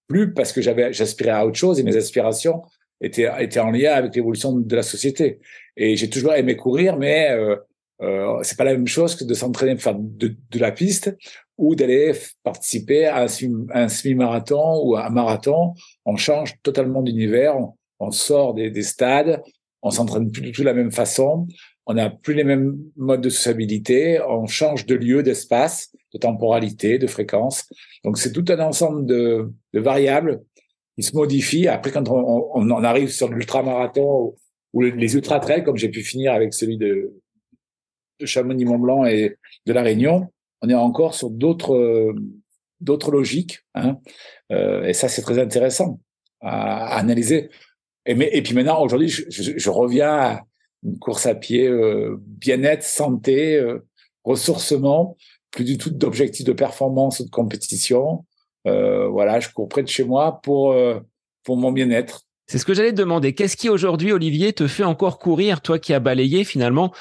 plus 0.07 0.33
parce 0.33 0.53
que 0.53 0.63
j'avais, 0.63 0.93
j'aspirais 0.93 1.31
à 1.31 1.45
autre 1.45 1.57
chose 1.57 1.81
et 1.81 1.83
mes 1.83 1.97
aspirations 1.97 2.63
étaient, 3.01 3.29
étaient 3.41 3.61
en 3.61 3.71
lien 3.71 3.93
avec 3.93 4.15
l'évolution 4.15 4.53
de 4.53 4.77
la 4.77 4.83
société. 4.83 5.41
Et 5.77 5.97
j'ai 5.97 6.09
toujours 6.09 6.35
aimé 6.35 6.57
courir, 6.57 6.97
mais 6.97 7.31
euh, 7.31 7.57
euh, 8.03 8.39
c'est 8.43 8.57
pas 8.57 8.65
la 8.65 8.73
même 8.75 8.87
chose 8.87 9.17
que 9.17 9.25
de 9.25 9.35
s'entraîner 9.35 9.77
faire 9.77 9.97
de, 9.97 10.37
de, 10.51 10.59
la 10.59 10.71
piste 10.71 11.17
ou 11.59 11.75
d'aller 11.75 12.13
participer 12.45 13.07
à 13.07 13.23
un, 13.23 13.89
semi-marathon 13.89 14.81
ou 14.85 14.95
à 14.95 15.07
un 15.07 15.11
marathon. 15.11 15.75
On 16.05 16.15
change 16.15 16.55
totalement 16.63 17.03
d'univers, 17.03 17.57
on, 17.57 17.75
on, 17.99 18.13
sort 18.13 18.55
des, 18.55 18.71
des 18.71 18.83
stades, 18.83 19.43
on 19.83 19.91
s'entraîne 19.91 20.31
plus 20.31 20.43
du 20.43 20.53
tout 20.53 20.61
de 20.63 20.67
la 20.67 20.75
même 20.75 20.93
façon, 20.93 21.49
on 21.87 21.95
n'a 21.95 22.09
plus 22.11 22.35
les 22.35 22.45
mêmes 22.45 22.79
modes 22.97 23.21
de 23.21 23.29
sociabilité, 23.29 24.21
on 24.29 24.47
change 24.47 24.87
de 24.87 24.95
lieu, 24.95 25.23
d'espace, 25.23 25.91
de 26.14 26.18
temporalité, 26.18 26.99
de 26.99 27.06
fréquence. 27.06 27.68
Donc 28.04 28.16
c'est 28.18 28.33
tout 28.33 28.44
un 28.49 28.61
ensemble 28.61 29.04
de, 29.04 29.52
variables 29.75 30.42
qui 30.97 31.02
se 31.02 31.14
modifient. 31.14 31.68
Après, 31.68 31.90
quand 31.90 32.09
on, 32.09 32.85
arrive 32.85 33.11
sur 33.11 33.28
l'ultramarathon 33.28 34.35
ou 34.73 34.80
les 34.80 35.14
ultra 35.14 35.40
trails, 35.40 35.64
comme 35.64 35.76
j'ai 35.76 35.88
pu 35.88 36.02
finir 36.02 36.33
avec 36.33 36.54
celui 36.54 36.78
de, 36.78 37.12
de 38.21 38.26
Chamonix-Mont-Blanc 38.26 39.04
et 39.06 39.37
de 39.66 39.73
La 39.73 39.83
Réunion, 39.83 40.28
on 40.62 40.68
est 40.68 40.75
encore 40.75 41.14
sur 41.14 41.30
d'autres 41.30 43.11
logiques. 43.11 43.61
Hein. 43.75 43.99
Euh, 44.52 44.85
et 44.85 44.92
ça, 44.92 45.09
c'est 45.09 45.23
très 45.23 45.38
intéressant 45.38 46.00
à, 46.40 46.97
analyser. 46.97 47.50
Et, 48.06 48.42
puis 48.42 48.54
maintenant, 48.54 48.83
aujourd'hui, 48.83 49.09
je, 49.09 49.25
je, 49.30 49.71
reviens 49.71 50.12
à 50.12 50.42
une 50.85 50.99
course 50.99 51.25
à 51.25 51.35
pied, 51.35 51.66
euh, 51.66 52.16
bien-être, 52.21 52.83
santé, 52.83 53.56
euh, 53.56 53.78
ressourcement, 54.25 55.16
plus 55.54 55.64
du 55.64 55.78
tout 55.78 55.90
d'objectifs 55.90 56.44
de 56.44 56.52
performance 56.52 57.20
ou 57.20 57.25
de 57.25 57.30
compétition. 57.30 58.25
Euh, 58.66 59.08
voilà, 59.08 59.40
je 59.40 59.49
cours 59.50 59.68
près 59.68 59.82
de 59.82 59.88
chez 59.88 60.04
moi 60.04 60.40
pour, 60.42 60.73
euh, 60.73 60.99
pour 61.44 61.56
mon 61.56 61.73
bien-être. 61.73 62.23
C'est 62.46 62.58
ce 62.58 62.64
que 62.64 62.75
j'allais 62.75 62.90
te 62.90 62.96
demander. 62.96 63.32
Qu'est-ce 63.32 63.56
qui 63.56 63.70
aujourd'hui, 63.70 64.12
Olivier, 64.12 64.52
te 64.52 64.66
fait 64.66 64.84
encore 64.84 65.18
courir, 65.18 65.62
toi 65.62 65.78
qui 65.78 65.94
as 65.94 66.00
balayé 66.00 66.44
finalement 66.44 66.92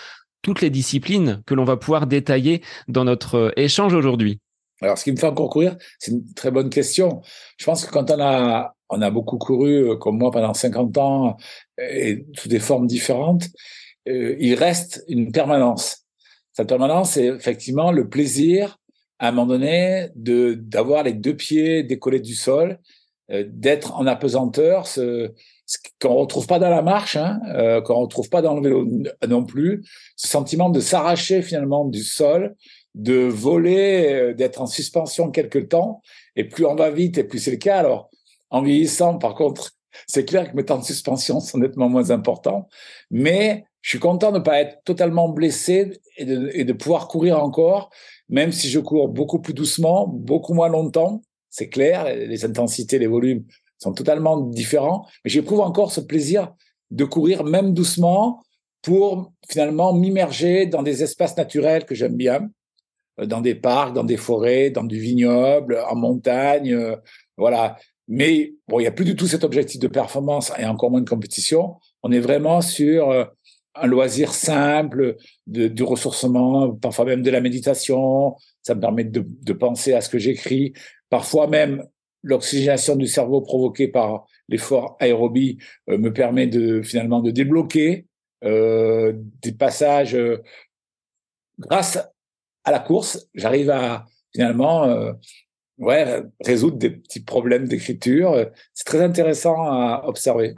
toutes 0.41 0.61
les 0.61 0.69
disciplines 0.69 1.41
que 1.45 1.53
l'on 1.53 1.63
va 1.63 1.77
pouvoir 1.77 2.05
détailler 2.05 2.61
dans 2.87 3.03
notre 3.03 3.53
échange 3.57 3.93
aujourd'hui? 3.93 4.39
Alors, 4.81 4.97
ce 4.97 5.03
qui 5.03 5.11
me 5.11 5.17
fait 5.17 5.27
encore 5.27 5.49
courir, 5.49 5.77
c'est 5.99 6.11
une 6.11 6.33
très 6.33 6.51
bonne 6.51 6.69
question. 6.69 7.21
Je 7.57 7.65
pense 7.65 7.85
que 7.85 7.91
quand 7.91 8.11
on 8.11 8.19
a, 8.19 8.75
on 8.89 9.01
a 9.01 9.09
beaucoup 9.09 9.37
couru, 9.37 9.89
euh, 9.89 9.95
comme 9.95 10.17
moi, 10.17 10.31
pendant 10.31 10.53
50 10.53 10.97
ans, 10.97 11.37
et 11.77 12.25
sous 12.37 12.49
des 12.49 12.59
formes 12.59 12.87
différentes, 12.87 13.45
euh, 14.07 14.35
il 14.39 14.55
reste 14.55 15.03
une 15.07 15.31
permanence. 15.31 16.02
Cette 16.53 16.69
permanence, 16.69 17.11
c'est 17.11 17.25
effectivement 17.25 17.91
le 17.91 18.09
plaisir, 18.09 18.79
à 19.19 19.29
un 19.29 19.31
moment 19.31 19.47
donné, 19.47 20.09
de 20.15 20.53
d'avoir 20.53 21.03
les 21.03 21.13
deux 21.13 21.35
pieds 21.35 21.83
décollés 21.83 22.19
du 22.19 22.35
sol, 22.35 22.79
euh, 23.31 23.43
d'être 23.47 23.95
en 23.95 24.05
apesanteur, 24.05 24.87
ce, 24.87 25.31
ce 25.65 25.77
qu'on 25.99 26.15
retrouve 26.15 26.47
pas 26.47 26.59
dans 26.59 26.69
la 26.69 26.81
marche, 26.81 27.15
hein, 27.15 27.39
euh, 27.55 27.81
qu'on 27.81 27.95
retrouve 27.95 28.29
pas 28.29 28.41
dans 28.41 28.55
le 28.55 28.61
vélo 28.61 28.87
non 29.27 29.43
plus, 29.43 29.83
ce 30.15 30.27
sentiment 30.27 30.69
de 30.69 30.79
s'arracher 30.79 31.41
finalement 31.41 31.85
du 31.85 32.03
sol, 32.03 32.55
de 32.95 33.15
voler, 33.15 34.13
euh, 34.13 34.33
d'être 34.33 34.61
en 34.61 34.67
suspension 34.67 35.31
quelque 35.31 35.59
temps. 35.59 36.01
Et 36.35 36.43
plus 36.43 36.65
on 36.65 36.75
va 36.75 36.91
vite, 36.91 37.17
et 37.17 37.23
plus 37.23 37.39
c'est 37.39 37.51
le 37.51 37.57
cas. 37.57 37.79
Alors, 37.79 38.09
en 38.49 38.61
vieillissant, 38.61 39.17
par 39.17 39.35
contre, 39.35 39.71
c'est 40.07 40.25
clair 40.25 40.51
que 40.51 40.55
mes 40.55 40.65
temps 40.65 40.77
de 40.77 40.83
suspension 40.83 41.39
sont 41.39 41.57
nettement 41.57 41.89
moins 41.89 42.11
importants. 42.11 42.67
Mais 43.09 43.65
je 43.83 43.89
suis 43.89 43.99
content 43.99 44.31
de 44.31 44.39
ne 44.39 44.43
pas 44.43 44.61
être 44.61 44.81
totalement 44.85 45.27
blessé 45.27 45.99
et 46.17 46.25
de, 46.63 46.73
pouvoir 46.73 47.09
courir 47.09 47.43
encore, 47.43 47.89
même 48.29 48.53
si 48.53 48.69
je 48.69 48.79
cours 48.79 49.09
beaucoup 49.09 49.39
plus 49.39 49.53
doucement, 49.53 50.07
beaucoup 50.07 50.53
moins 50.53 50.69
longtemps. 50.69 51.21
C'est 51.49 51.67
clair, 51.67 52.05
les 52.05 52.45
intensités, 52.45 52.97
les 52.97 53.07
volumes 53.07 53.43
sont 53.77 53.93
totalement 53.93 54.37
différents. 54.37 55.05
Mais 55.23 55.29
j'éprouve 55.29 55.59
encore 55.59 55.91
ce 55.91 55.99
plaisir 55.99 56.53
de 56.91 57.03
courir 57.03 57.43
même 57.43 57.73
doucement 57.73 58.41
pour 58.81 59.33
finalement 59.49 59.93
m'immerger 59.93 60.65
dans 60.65 60.81
des 60.81 61.03
espaces 61.03 61.35
naturels 61.35 61.85
que 61.85 61.93
j'aime 61.93 62.15
bien. 62.15 62.49
Euh, 63.19 63.25
dans 63.25 63.41
des 63.41 63.55
parcs, 63.55 63.93
dans 63.93 64.05
des 64.05 64.17
forêts, 64.17 64.69
dans 64.69 64.85
du 64.85 64.97
vignoble, 64.97 65.83
en 65.89 65.95
montagne, 65.95 66.73
euh, 66.73 66.95
voilà. 67.35 67.77
Mais 68.07 68.53
bon, 68.67 68.79
il 68.79 68.83
n'y 68.83 68.87
a 68.87 68.91
plus 68.91 69.05
du 69.05 69.15
tout 69.15 69.27
cet 69.27 69.43
objectif 69.43 69.79
de 69.79 69.87
performance 69.87 70.53
et 70.57 70.65
encore 70.65 70.89
moins 70.89 71.01
de 71.01 71.09
compétition. 71.09 71.75
On 72.01 72.11
est 72.11 72.19
vraiment 72.19 72.61
sur 72.61 73.11
euh, 73.11 73.25
un 73.75 73.87
loisir 73.87 74.33
simple, 74.33 75.17
de, 75.47 75.67
du 75.67 75.83
ressourcement, 75.83 76.71
parfois 76.71 77.05
même 77.05 77.21
de 77.21 77.31
la 77.31 77.41
méditation. 77.41 78.35
Ça 78.61 78.75
me 78.75 78.81
permet 78.81 79.03
de, 79.03 79.25
de 79.25 79.53
penser 79.53 79.93
à 79.93 80.01
ce 80.01 80.09
que 80.09 80.19
j'écris. 80.19 80.73
Parfois 81.09 81.47
même, 81.47 81.83
l'oxygénation 82.21 82.95
du 82.95 83.07
cerveau 83.07 83.41
provoquée 83.41 83.87
par 83.87 84.25
l'effort 84.47 84.97
aérobie 84.99 85.57
me 85.87 86.09
permet 86.09 86.47
de 86.47 86.81
finalement 86.81 87.21
de 87.21 87.31
débloquer 87.31 88.05
euh, 88.43 89.13
des 89.41 89.53
passages 89.53 90.17
grâce 91.59 91.97
à 92.63 92.71
la 92.71 92.79
course, 92.79 93.27
j'arrive 93.33 93.69
à 93.69 94.05
finalement 94.33 94.85
euh, 94.85 95.13
ouais, 95.77 96.23
résoudre 96.43 96.77
des 96.77 96.89
petits 96.89 97.23
problèmes 97.23 97.67
d'écriture. 97.67 98.49
C'est 98.73 98.85
très 98.85 99.01
intéressant 99.01 99.63
à 99.63 100.03
observer. 100.05 100.55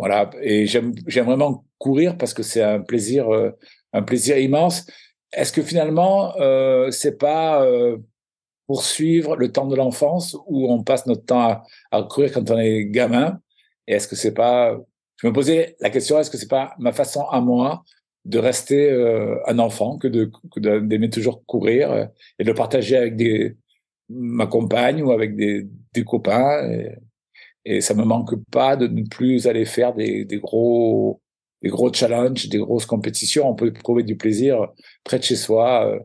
Voilà, 0.00 0.30
et 0.40 0.64
j'aime 0.64 0.94
vraiment 1.26 1.66
courir 1.76 2.16
parce 2.16 2.32
que 2.32 2.42
c'est 2.42 2.62
un 2.62 2.80
plaisir, 2.80 3.28
euh, 3.28 3.50
un 3.92 4.00
plaisir 4.00 4.38
immense. 4.38 4.86
Est-ce 5.30 5.52
que 5.52 5.60
finalement, 5.60 6.34
euh, 6.40 6.90
c'est 6.90 7.18
pas 7.18 7.62
euh, 7.62 7.98
poursuivre 8.66 9.36
le 9.36 9.52
temps 9.52 9.66
de 9.66 9.76
l'enfance 9.76 10.38
où 10.46 10.72
on 10.72 10.82
passe 10.82 11.04
notre 11.04 11.26
temps 11.26 11.62
à, 11.90 12.02
courir 12.04 12.32
quand 12.32 12.50
on 12.50 12.56
est 12.56 12.86
gamin? 12.86 13.40
Et 13.86 13.92
est-ce 13.92 14.08
que 14.08 14.16
c'est 14.16 14.32
pas, 14.32 14.74
je 15.20 15.26
me 15.26 15.34
posais 15.34 15.76
la 15.80 15.90
question, 15.90 16.18
est-ce 16.18 16.30
que 16.30 16.38
c'est 16.38 16.48
pas 16.48 16.74
ma 16.78 16.92
façon 16.92 17.26
à 17.26 17.42
moi 17.42 17.84
de 18.24 18.38
rester 18.38 18.90
euh, 18.90 19.36
un 19.46 19.58
enfant 19.58 19.98
que 19.98 20.08
de 20.08 20.30
d'aimer 20.78 21.10
toujours 21.10 21.44
courir 21.44 21.92
euh, 21.92 22.06
et 22.38 22.44
de 22.44 22.48
le 22.48 22.54
partager 22.54 22.96
avec 22.96 23.16
des 23.16 23.54
ma 24.08 24.46
compagne 24.46 25.02
ou 25.02 25.12
avec 25.12 25.36
des, 25.36 25.68
des 25.92 26.04
copains 26.04 26.66
et 27.64 27.80
ça 27.80 27.94
me 27.94 28.04
manque 28.04 28.34
pas 28.50 28.76
de 28.76 28.86
ne 28.86 29.06
plus 29.06 29.46
aller 29.46 29.64
faire 29.64 29.94
des, 29.94 30.26
gros 30.42 31.20
des 31.62 31.68
gros 31.68 31.92
challenges 31.92 32.48
des 32.48 32.58
grosses 32.58 32.86
compétitions 32.86 33.48
on 33.48 33.54
peut 33.54 33.72
trouver 33.72 34.02
du 34.02 34.16
plaisir 34.16 34.68
près 35.04 35.18
de 35.18 35.24
chez 35.24 35.36
soi 35.36 35.86
euh, 35.86 35.98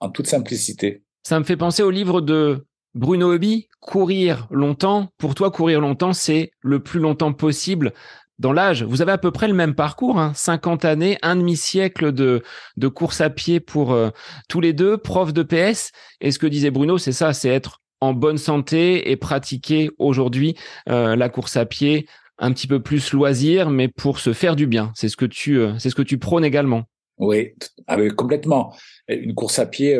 en 0.00 0.10
toute 0.10 0.26
simplicité 0.26 1.02
ça 1.22 1.38
me 1.38 1.44
fait 1.44 1.56
penser 1.56 1.82
au 1.82 1.90
livre 1.90 2.20
de 2.20 2.64
Bruno 2.96 3.34
Hobby, 3.34 3.68
courir 3.80 4.48
longtemps. 4.50 5.08
Pour 5.18 5.34
toi, 5.34 5.50
courir 5.50 5.82
longtemps, 5.82 6.14
c'est 6.14 6.50
le 6.62 6.82
plus 6.82 6.98
longtemps 6.98 7.34
possible 7.34 7.92
dans 8.38 8.52
l'âge. 8.52 8.82
Vous 8.82 9.02
avez 9.02 9.12
à 9.12 9.18
peu 9.18 9.30
près 9.30 9.48
le 9.48 9.54
même 9.54 9.74
parcours, 9.74 10.18
hein, 10.18 10.32
50 10.34 10.84
années, 10.86 11.18
un 11.22 11.36
demi-siècle 11.36 12.12
de, 12.12 12.42
de 12.76 12.88
course 12.88 13.20
à 13.20 13.28
pied 13.28 13.60
pour 13.60 13.92
euh, 13.92 14.10
tous 14.48 14.60
les 14.60 14.72
deux, 14.72 14.96
prof 14.96 15.32
de 15.32 15.42
PS. 15.42 15.92
Et 16.20 16.30
ce 16.30 16.38
que 16.38 16.46
disait 16.46 16.70
Bruno, 16.70 16.96
c'est 16.96 17.12
ça, 17.12 17.32
c'est 17.32 17.50
être 17.50 17.80
en 18.00 18.12
bonne 18.12 18.38
santé 18.38 19.10
et 19.10 19.16
pratiquer 19.16 19.90
aujourd'hui 19.98 20.56
euh, 20.88 21.16
la 21.16 21.28
course 21.28 21.56
à 21.56 21.66
pied 21.66 22.06
un 22.38 22.52
petit 22.52 22.66
peu 22.66 22.82
plus 22.82 23.12
loisir, 23.12 23.70
mais 23.70 23.88
pour 23.88 24.18
se 24.18 24.32
faire 24.32 24.56
du 24.56 24.66
bien. 24.66 24.92
C'est 24.94 25.08
ce 25.08 25.16
que 25.16 25.24
tu, 25.24 25.58
euh, 25.58 25.78
c'est 25.78 25.88
ce 25.88 25.94
que 25.94 26.02
tu 26.02 26.18
prônes 26.18 26.44
également. 26.44 26.84
Oui, 27.18 27.54
ah 27.86 27.96
complètement. 28.10 28.74
Une 29.08 29.34
course 29.34 29.58
à 29.58 29.64
pied 29.64 29.98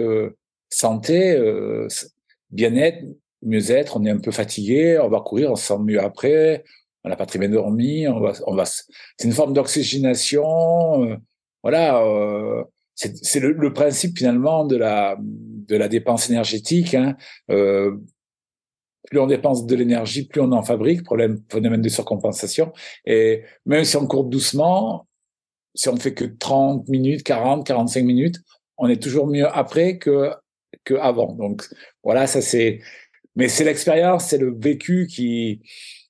santé, 0.68 1.34
bien-être, 2.50 3.02
mieux-être. 3.40 3.96
On 3.96 4.04
est 4.04 4.10
un 4.10 4.18
peu 4.18 4.32
fatigué, 4.32 4.98
on 5.02 5.08
va 5.08 5.20
courir, 5.20 5.50
on 5.50 5.56
se 5.56 5.66
sent 5.66 5.78
mieux 5.78 5.98
après 5.98 6.62
on 7.06 7.08
n'a 7.08 7.16
pas 7.16 7.26
très 7.26 7.38
bien 7.38 7.48
dormi, 7.48 8.08
on 8.08 8.18
va, 8.18 8.32
on 8.48 8.54
va, 8.56 8.64
c'est 8.64 8.84
une 9.24 9.32
forme 9.32 9.52
d'oxygénation, 9.52 11.04
euh, 11.04 11.16
voilà. 11.62 12.02
Euh, 13.04 13.08
c'est 13.22 13.40
le, 13.40 13.52
le, 13.52 13.72
principe 13.72 14.18
finalement 14.18 14.64
de 14.64 14.76
la 14.76 15.16
de 15.20 15.76
la 15.76 15.88
dépense 15.88 16.30
énergétique. 16.30 16.94
Hein. 16.94 17.16
Euh, 17.50 17.96
plus 19.08 19.20
on 19.20 19.26
dépense 19.26 19.66
de 19.66 19.76
l'énergie, 19.76 20.26
plus 20.26 20.40
on 20.40 20.52
en 20.52 20.62
fabrique. 20.62 21.04
Problème, 21.04 21.40
phénomène 21.50 21.82
de 21.82 21.88
surcompensation. 21.88 22.72
Et 23.04 23.42
même 23.64 23.84
si 23.84 23.96
on 23.96 24.06
court 24.06 24.24
doucement, 24.24 25.06
si 25.74 25.88
on 25.88 25.96
fait 25.96 26.14
que 26.14 26.24
30 26.24 26.88
minutes, 26.88 27.22
40, 27.22 27.66
45 27.66 28.04
minutes, 28.04 28.36
on 28.78 28.88
est 28.88 29.02
toujours 29.02 29.26
mieux 29.26 29.46
après 29.46 29.98
que 29.98 30.30
que 30.84 30.94
avant. 30.94 31.32
Donc 31.32 31.64
voilà, 32.02 32.26
ça 32.26 32.40
c'est. 32.40 32.80
Mais 33.36 33.48
c'est 33.48 33.64
l'expérience, 33.64 34.26
c'est 34.26 34.38
le 34.38 34.54
vécu 34.58 35.06
qui 35.06 35.60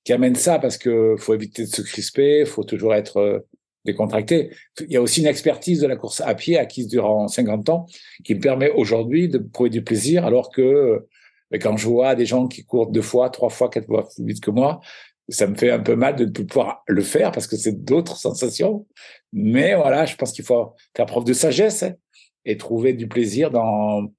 qui 0.04 0.12
amène 0.12 0.36
ça 0.36 0.60
parce 0.60 0.78
que 0.78 1.16
faut 1.18 1.34
éviter 1.34 1.62
de 1.64 1.68
se 1.68 1.82
crisper, 1.82 2.44
faut 2.46 2.62
toujours 2.62 2.94
être 2.94 3.44
euh, 3.86 3.92
décontracté. 3.92 4.50
Il 4.80 4.90
y 4.90 4.96
a 4.96 5.02
aussi 5.02 5.20
une 5.20 5.26
expertise 5.26 5.80
de 5.80 5.86
la 5.86 5.96
course 5.96 6.20
à 6.20 6.34
pied 6.34 6.58
acquise 6.58 6.88
durant 6.88 7.28
50 7.28 7.68
ans 7.68 7.86
qui 8.24 8.34
me 8.34 8.40
permet 8.40 8.70
aujourd'hui 8.70 9.28
de 9.28 9.38
trouver 9.38 9.70
du 9.70 9.82
plaisir 9.82 10.24
alors 10.24 10.50
que 10.50 10.62
euh, 10.62 11.08
quand 11.60 11.76
je 11.76 11.86
vois 11.86 12.14
des 12.14 12.26
gens 12.26 12.48
qui 12.48 12.64
courent 12.64 12.90
deux 12.90 13.02
fois, 13.02 13.30
trois 13.30 13.50
fois, 13.50 13.70
quatre 13.70 13.86
fois 13.86 14.08
plus 14.08 14.24
vite 14.24 14.40
que 14.40 14.50
moi, 14.50 14.80
ça 15.28 15.46
me 15.46 15.56
fait 15.56 15.70
un 15.70 15.80
peu 15.80 15.96
mal 15.96 16.16
de 16.16 16.24
ne 16.24 16.30
plus 16.30 16.46
pouvoir 16.46 16.82
le 16.86 17.02
faire 17.02 17.32
parce 17.32 17.46
que 17.46 17.56
c'est 17.56 17.84
d'autres 17.84 18.16
sensations. 18.16 18.86
Mais 19.32 19.74
voilà, 19.74 20.06
je 20.06 20.16
pense 20.16 20.32
qu'il 20.32 20.44
faut 20.44 20.74
faire 20.96 21.06
preuve 21.06 21.24
de 21.24 21.32
sagesse 21.32 21.84
et 22.44 22.56
trouver 22.56 22.92
du 22.92 23.08
plaisir 23.08 23.50
dans, 23.50 24.12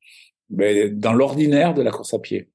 ben, 0.50 0.98
dans 0.98 1.14
l'ordinaire 1.14 1.74
de 1.74 1.82
la 1.82 1.92
course 1.92 2.14
à 2.14 2.20
pied 2.20 2.50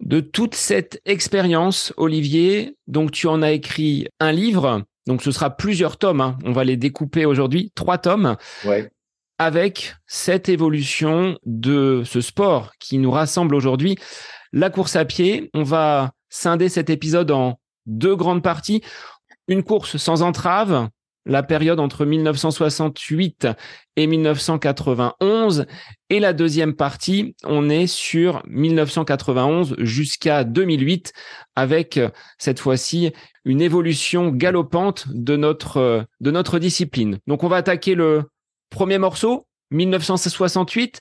de 0.00 0.20
toute 0.20 0.54
cette 0.54 1.00
expérience, 1.04 1.92
Olivier, 1.96 2.76
donc 2.86 3.12
tu 3.12 3.26
en 3.26 3.42
as 3.42 3.52
écrit 3.52 4.08
un 4.18 4.32
livre, 4.32 4.82
donc 5.06 5.22
ce 5.22 5.32
sera 5.32 5.50
plusieurs 5.50 5.96
tomes, 5.96 6.20
hein. 6.20 6.38
on 6.44 6.52
va 6.52 6.64
les 6.64 6.76
découper 6.76 7.24
aujourd'hui, 7.26 7.72
trois 7.74 7.98
tomes, 7.98 8.36
avec 9.38 9.94
cette 10.06 10.48
évolution 10.48 11.38
de 11.46 12.02
ce 12.04 12.20
sport 12.20 12.72
qui 12.78 12.98
nous 12.98 13.10
rassemble 13.10 13.54
aujourd'hui, 13.54 13.96
la 14.52 14.68
course 14.68 14.96
à 14.96 15.04
pied. 15.04 15.50
On 15.54 15.62
va 15.62 16.10
scinder 16.28 16.68
cet 16.68 16.90
épisode 16.90 17.30
en 17.30 17.58
deux 17.86 18.16
grandes 18.16 18.42
parties. 18.42 18.82
Une 19.48 19.62
course 19.62 19.96
sans 19.96 20.22
entrave, 20.22 20.88
la 21.26 21.42
période 21.42 21.80
entre 21.80 22.04
1968 22.04 23.48
et 23.96 24.06
1991. 24.06 25.66
Et 26.08 26.20
la 26.20 26.32
deuxième 26.32 26.74
partie, 26.74 27.34
on 27.44 27.68
est 27.68 27.86
sur 27.86 28.42
1991 28.48 29.76
jusqu'à 29.78 30.44
2008 30.44 31.12
avec 31.56 31.96
euh, 31.96 32.08
cette 32.38 32.60
fois-ci 32.60 33.12
une 33.44 33.60
évolution 33.60 34.30
galopante 34.30 35.06
de 35.08 35.36
notre, 35.36 35.76
euh, 35.78 36.02
de 36.20 36.30
notre 36.30 36.58
discipline. 36.58 37.18
Donc 37.26 37.44
on 37.44 37.48
va 37.48 37.56
attaquer 37.56 37.94
le 37.94 38.24
premier 38.70 38.98
morceau, 38.98 39.46
1968. 39.70 41.00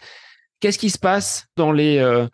Qu'est-ce 0.60 0.78
qui 0.78 0.90
se 0.90 1.00
passe 1.00 1.48
dans 1.56 1.72
les 1.72 2.00
euh, 2.00 2.28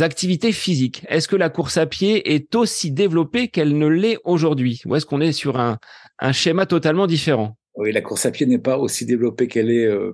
activités 0.00 0.52
physiques? 0.52 1.06
Est-ce 1.08 1.28
que 1.28 1.36
la 1.36 1.48
course 1.48 1.78
à 1.78 1.86
pied 1.86 2.34
est 2.34 2.54
aussi 2.54 2.90
développée 2.90 3.48
qu'elle 3.48 3.78
ne 3.78 3.86
l'est 3.86 4.18
aujourd'hui? 4.24 4.82
Ou 4.84 4.96
est-ce 4.96 5.06
qu'on 5.06 5.22
est 5.22 5.32
sur 5.32 5.58
un, 5.58 5.78
un 6.20 6.32
schéma 6.32 6.66
totalement 6.66 7.06
différent 7.06 7.56
Oui, 7.74 7.92
la 7.92 8.00
course 8.00 8.26
à 8.26 8.30
pied 8.30 8.46
n'est 8.46 8.58
pas 8.58 8.78
aussi 8.78 9.06
développée 9.06 9.48
qu'elle 9.48 9.70
est 9.70 9.86
euh, 9.86 10.12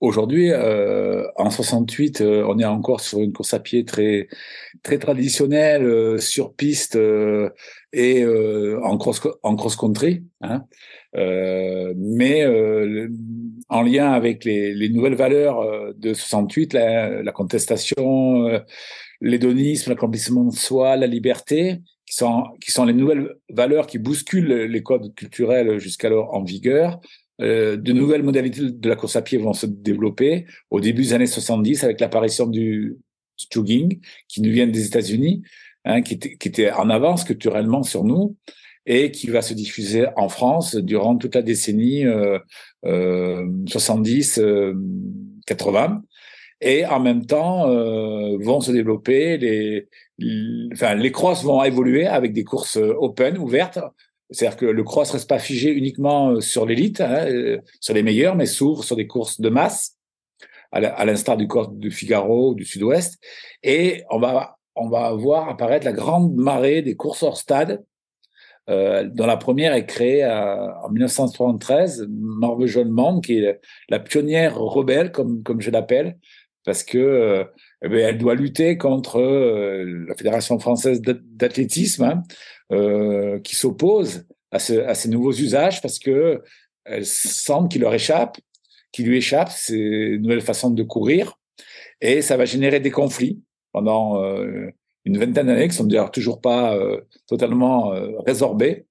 aujourd'hui. 0.00 0.50
Euh, 0.50 1.26
en 1.36 1.50
68, 1.50 2.22
on 2.22 2.58
est 2.58 2.64
encore 2.64 3.00
sur 3.00 3.20
une 3.20 3.32
course 3.32 3.54
à 3.54 3.60
pied 3.60 3.84
très 3.84 4.28
très 4.82 4.98
traditionnelle 4.98 6.20
sur 6.20 6.54
piste 6.54 6.98
et 7.92 8.26
en 8.26 8.98
cross 8.98 9.20
en 9.42 9.56
cross 9.56 9.76
country. 9.76 10.24
Hein. 10.40 10.64
mais 11.14 12.44
en 13.68 13.82
lien 13.82 14.12
avec 14.12 14.44
les, 14.44 14.74
les 14.74 14.88
nouvelles 14.88 15.14
valeurs 15.14 15.60
euh, 15.60 15.92
de 15.96 16.14
68, 16.14 16.72
la, 16.72 17.22
la 17.22 17.32
contestation, 17.32 18.46
euh, 18.46 18.60
l'hédonisme, 19.20 19.90
l'accomplissement 19.90 20.44
de 20.44 20.54
soi, 20.54 20.96
la 20.96 21.06
liberté, 21.06 21.80
qui 22.60 22.70
sont, 22.70 22.84
les 22.84 22.92
nouvelles 22.92 23.34
valeurs 23.50 23.86
qui 23.86 23.98
bousculent 23.98 24.64
les 24.64 24.82
codes 24.82 25.14
culturels 25.14 25.78
jusqu'alors 25.78 26.34
en 26.34 26.42
vigueur. 26.42 27.00
Euh, 27.40 27.76
de 27.76 27.92
nouvelles 27.92 28.22
modalités 28.22 28.70
de 28.70 28.88
la 28.88 28.94
course 28.94 29.16
à 29.16 29.22
pied 29.22 29.38
vont 29.38 29.54
se 29.54 29.66
développer 29.66 30.46
au 30.70 30.80
début 30.80 31.02
des 31.02 31.12
années 31.14 31.26
70 31.26 31.82
avec 31.82 32.00
l'apparition 32.00 32.46
du, 32.46 32.96
jogging 33.50 34.00
qui 34.28 34.40
nous 34.40 34.50
vient 34.50 34.66
des 34.66 34.86
États-Unis, 34.86 35.42
hein, 35.84 36.02
qui, 36.02 36.14
était, 36.14 36.70
en 36.70 36.90
avance 36.90 37.24
culturellement 37.24 37.82
sur 37.82 38.04
nous 38.04 38.36
et 38.86 39.10
qui 39.10 39.28
va 39.28 39.42
se 39.42 39.54
diffuser 39.54 40.06
en 40.16 40.28
France 40.28 40.76
durant 40.76 41.16
toute 41.16 41.34
la 41.34 41.42
décennie 41.42 42.04
euh, 42.04 42.38
euh, 42.84 43.46
70, 43.66 44.40
80. 45.46 46.02
Euh, 46.02 46.13
et 46.60 46.86
en 46.86 47.00
même 47.00 47.26
temps, 47.26 47.68
euh, 47.68 48.36
vont 48.40 48.60
se 48.60 48.72
développer 48.72 49.38
les, 49.38 49.88
enfin, 50.72 50.94
les 50.94 51.12
crosses 51.12 51.42
vont 51.42 51.62
évoluer 51.62 52.06
avec 52.06 52.32
des 52.32 52.44
courses 52.44 52.76
open, 52.76 53.38
ouvertes. 53.38 53.78
C'est-à-dire 54.30 54.56
que 54.56 54.66
le 54.66 54.82
cross 54.84 55.10
reste 55.10 55.28
pas 55.28 55.38
figé 55.38 55.70
uniquement 55.70 56.40
sur 56.40 56.66
l'élite, 56.66 57.00
hein, 57.00 57.26
sur 57.80 57.94
les 57.94 58.02
meilleurs, 58.02 58.34
mais 58.34 58.46
s'ouvre 58.46 58.82
sur 58.82 58.96
des 58.96 59.06
courses 59.06 59.40
de 59.40 59.48
masse, 59.48 59.96
à 60.72 61.04
l'instar 61.04 61.36
du 61.36 61.46
course 61.46 61.68
du 61.72 61.90
Figaro 61.90 62.54
du 62.54 62.64
Sud-Ouest. 62.64 63.18
Et 63.62 64.02
on 64.10 64.18
va, 64.18 64.56
on 64.74 64.88
va 64.88 65.12
voir 65.12 65.48
apparaître 65.48 65.84
la 65.84 65.92
grande 65.92 66.34
marée 66.34 66.82
des 66.82 66.96
courses 66.96 67.22
hors 67.22 67.36
stade, 67.36 67.84
euh, 68.70 69.04
dont 69.04 69.26
la 69.26 69.36
première 69.36 69.74
est 69.74 69.84
créée 69.84 70.24
en 70.24 70.88
1973, 70.88 72.06
Marve 72.08 72.64
Jeune 72.64 73.20
qui 73.20 73.38
est 73.38 73.60
la 73.90 73.98
pionnière 74.00 74.58
rebelle, 74.58 75.12
comme, 75.12 75.42
comme 75.42 75.60
je 75.60 75.70
l'appelle, 75.70 76.16
parce 76.64 76.82
que 76.82 76.98
euh, 76.98 77.44
eh 77.82 77.88
ben, 77.88 77.98
elle 77.98 78.18
doit 78.18 78.34
lutter 78.34 78.76
contre 78.78 79.20
euh, 79.20 80.06
la 80.08 80.14
Fédération 80.14 80.58
française 80.58 81.00
d'athlétisme, 81.02 82.04
hein, 82.04 82.22
euh, 82.72 83.38
qui 83.40 83.56
s'oppose 83.56 84.26
à, 84.50 84.58
ce, 84.58 84.74
à, 84.80 84.94
ces 84.94 85.08
nouveaux 85.08 85.32
usages, 85.32 85.82
parce 85.82 85.98
que 85.98 86.42
elle 86.84 87.06
semble 87.06 87.68
qu'il 87.68 87.82
leur 87.82 87.94
échappe, 87.94 88.38
qu'il 88.92 89.06
lui 89.06 89.18
échappe, 89.18 89.50
ces 89.50 90.18
nouvelles 90.20 90.40
façons 90.40 90.70
de 90.70 90.82
courir, 90.82 91.38
et 92.00 92.22
ça 92.22 92.36
va 92.36 92.44
générer 92.44 92.80
des 92.80 92.90
conflits 92.90 93.40
pendant 93.72 94.22
une 95.04 95.18
vingtaine 95.18 95.46
d'années 95.46 95.68
qui 95.68 95.74
sont 95.74 95.84
d'ailleurs 95.84 96.10
toujours 96.10 96.40
pas 96.40 96.76
euh, 96.76 97.00
totalement 97.26 97.92
euh, 97.92 98.18
résorbés. 98.26 98.86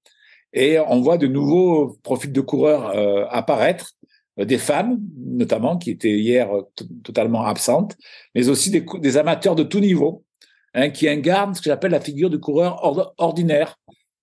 Et 0.54 0.78
on 0.80 1.02
voit 1.02 1.18
de 1.18 1.28
nouveaux 1.28 1.98
profils 2.04 2.32
de 2.32 2.42
coureurs 2.42 2.96
euh, 2.96 3.26
apparaître, 3.30 3.94
des 4.38 4.58
femmes 4.58 5.00
notamment 5.18 5.78
qui 5.78 5.92
étaient 5.92 6.18
hier 6.18 6.50
totalement 7.04 7.46
absentes, 7.46 7.96
mais 8.36 8.50
aussi 8.50 8.72
des, 8.72 9.18
amateurs 9.18 9.56
de 9.56 9.64
tout 9.64 9.80
niveau 9.80 10.24
hein, 10.74 10.90
qui 10.90 11.08
incarnent 11.08 11.54
ce 11.54 11.62
que 11.62 11.70
j'appelle 11.70 11.92
la 11.92 12.02
figure 12.02 12.30
du 12.30 12.40
coureur 12.40 12.80
ordinaire, 13.18 13.80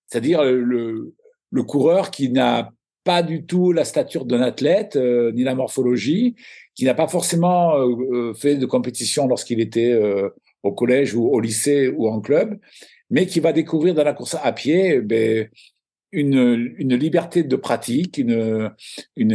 c'est-à-dire 0.06 0.42
le, 0.42 1.14
le 1.50 1.62
coureur 1.62 2.10
qui 2.10 2.30
n'a 2.30 2.70
pas 3.04 3.22
du 3.22 3.44
tout 3.46 3.72
la 3.72 3.84
stature 3.84 4.24
d'un 4.24 4.40
athlète, 4.40 4.96
ni 4.96 5.42
la 5.42 5.54
morphologie, 5.54 6.36
qui 6.74 6.84
n'a 6.84 6.94
pas 6.94 7.08
forcément 7.08 7.74
fait 8.34 8.56
de 8.56 8.66
compétition 8.66 9.26
lorsqu'il 9.26 9.60
était 9.60 9.98
au 10.62 10.72
collège 10.72 11.14
ou 11.14 11.28
au 11.28 11.40
lycée 11.40 11.88
ou 11.88 12.08
en 12.08 12.20
club, 12.20 12.58
mais 13.10 13.26
qui 13.26 13.40
va 13.40 13.52
découvrir 13.52 13.94
dans 13.94 14.04
la 14.04 14.12
course 14.12 14.36
à 14.42 14.52
pied 14.52 14.94
eh 14.96 15.00
ben, 15.00 15.48
une, 16.12 16.74
une 16.76 16.94
liberté 16.94 17.42
de 17.42 17.56
pratique, 17.56 18.18
une, 18.18 18.70
une, 19.16 19.32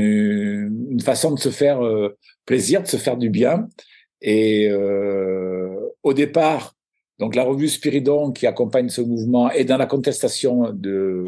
une 0.91 1.01
façon 1.01 1.31
de 1.31 1.39
se 1.39 1.49
faire 1.49 1.83
euh, 1.83 2.17
plaisir, 2.45 2.81
de 2.81 2.87
se 2.87 2.97
faire 2.97 3.17
du 3.17 3.29
bien. 3.29 3.67
Et 4.21 4.69
euh, 4.69 5.75
au 6.03 6.13
départ, 6.13 6.75
donc 7.19 7.35
la 7.35 7.43
revue 7.43 7.69
Spiridon 7.69 8.31
qui 8.31 8.47
accompagne 8.47 8.89
ce 8.89 9.01
mouvement 9.01 9.49
est 9.51 9.65
dans 9.65 9.77
la 9.77 9.85
contestation 9.85 10.71
de, 10.73 11.25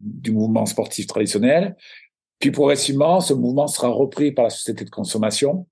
du 0.00 0.32
mouvement 0.32 0.66
sportif 0.66 1.06
traditionnel. 1.06 1.76
Puis 2.38 2.50
progressivement, 2.50 3.20
ce 3.20 3.34
mouvement 3.34 3.66
sera 3.66 3.88
repris 3.88 4.30
par 4.30 4.44
la 4.44 4.50
société 4.50 4.84
de 4.84 4.90
consommation 4.90 5.66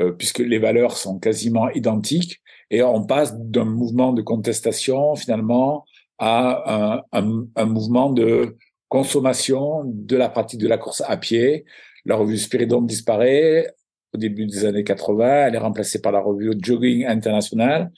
euh, 0.00 0.12
puisque 0.12 0.40
les 0.40 0.58
valeurs 0.58 0.96
sont 0.96 1.18
quasiment 1.18 1.68
identiques, 1.70 2.40
et 2.70 2.82
on 2.82 3.04
passe 3.04 3.36
d'un 3.38 3.66
mouvement 3.66 4.12
de 4.12 4.22
contestation 4.22 5.14
finalement 5.14 5.84
à 6.18 6.94
un, 6.94 7.02
un, 7.12 7.46
un, 7.56 7.64
mouvement 7.64 8.10
de 8.10 8.56
consommation 8.88 9.82
de 9.84 10.16
la 10.16 10.28
pratique 10.28 10.60
de 10.60 10.68
la 10.68 10.78
course 10.78 11.02
à 11.06 11.16
pied. 11.16 11.64
La 12.04 12.16
revue 12.16 12.38
Spiridon 12.38 12.82
disparaît 12.82 13.74
au 14.14 14.18
début 14.18 14.46
des 14.46 14.64
années 14.64 14.84
80, 14.84 15.48
elle 15.48 15.54
est 15.56 15.58
remplacée 15.58 16.00
par 16.00 16.12
la 16.12 16.20
revue 16.20 16.52
Jogging 16.58 17.04
International, 17.04 17.90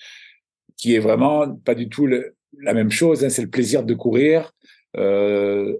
qui 0.76 0.94
est 0.94 0.98
vraiment 0.98 1.54
pas 1.56 1.74
du 1.74 1.88
tout 1.88 2.06
la 2.06 2.74
même 2.74 2.90
chose, 2.90 3.22
hein, 3.22 3.28
c'est 3.28 3.42
le 3.42 3.50
plaisir 3.50 3.84
de 3.84 3.94
courir, 3.94 4.52
euh, 4.96 5.76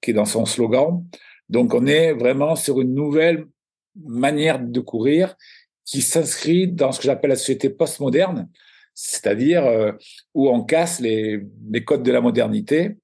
qui 0.00 0.10
est 0.10 0.14
dans 0.14 0.24
son 0.24 0.46
slogan. 0.46 1.04
Donc 1.48 1.74
on 1.74 1.86
est 1.86 2.12
vraiment 2.12 2.54
sur 2.54 2.80
une 2.80 2.94
nouvelle 2.94 3.46
manière 3.96 4.60
de 4.60 4.80
courir 4.80 5.34
qui 5.84 6.02
s'inscrit 6.02 6.68
dans 6.68 6.92
ce 6.92 7.00
que 7.00 7.04
j'appelle 7.04 7.30
la 7.30 7.36
société 7.36 7.68
postmoderne, 7.68 8.48
c'est-à-dire 8.94 9.66
euh, 9.66 9.92
où 10.34 10.48
on 10.48 10.62
casse 10.62 11.00
les, 11.00 11.44
codes 11.84 12.04
de 12.04 12.12
la 12.12 12.20
modernité 12.20 12.96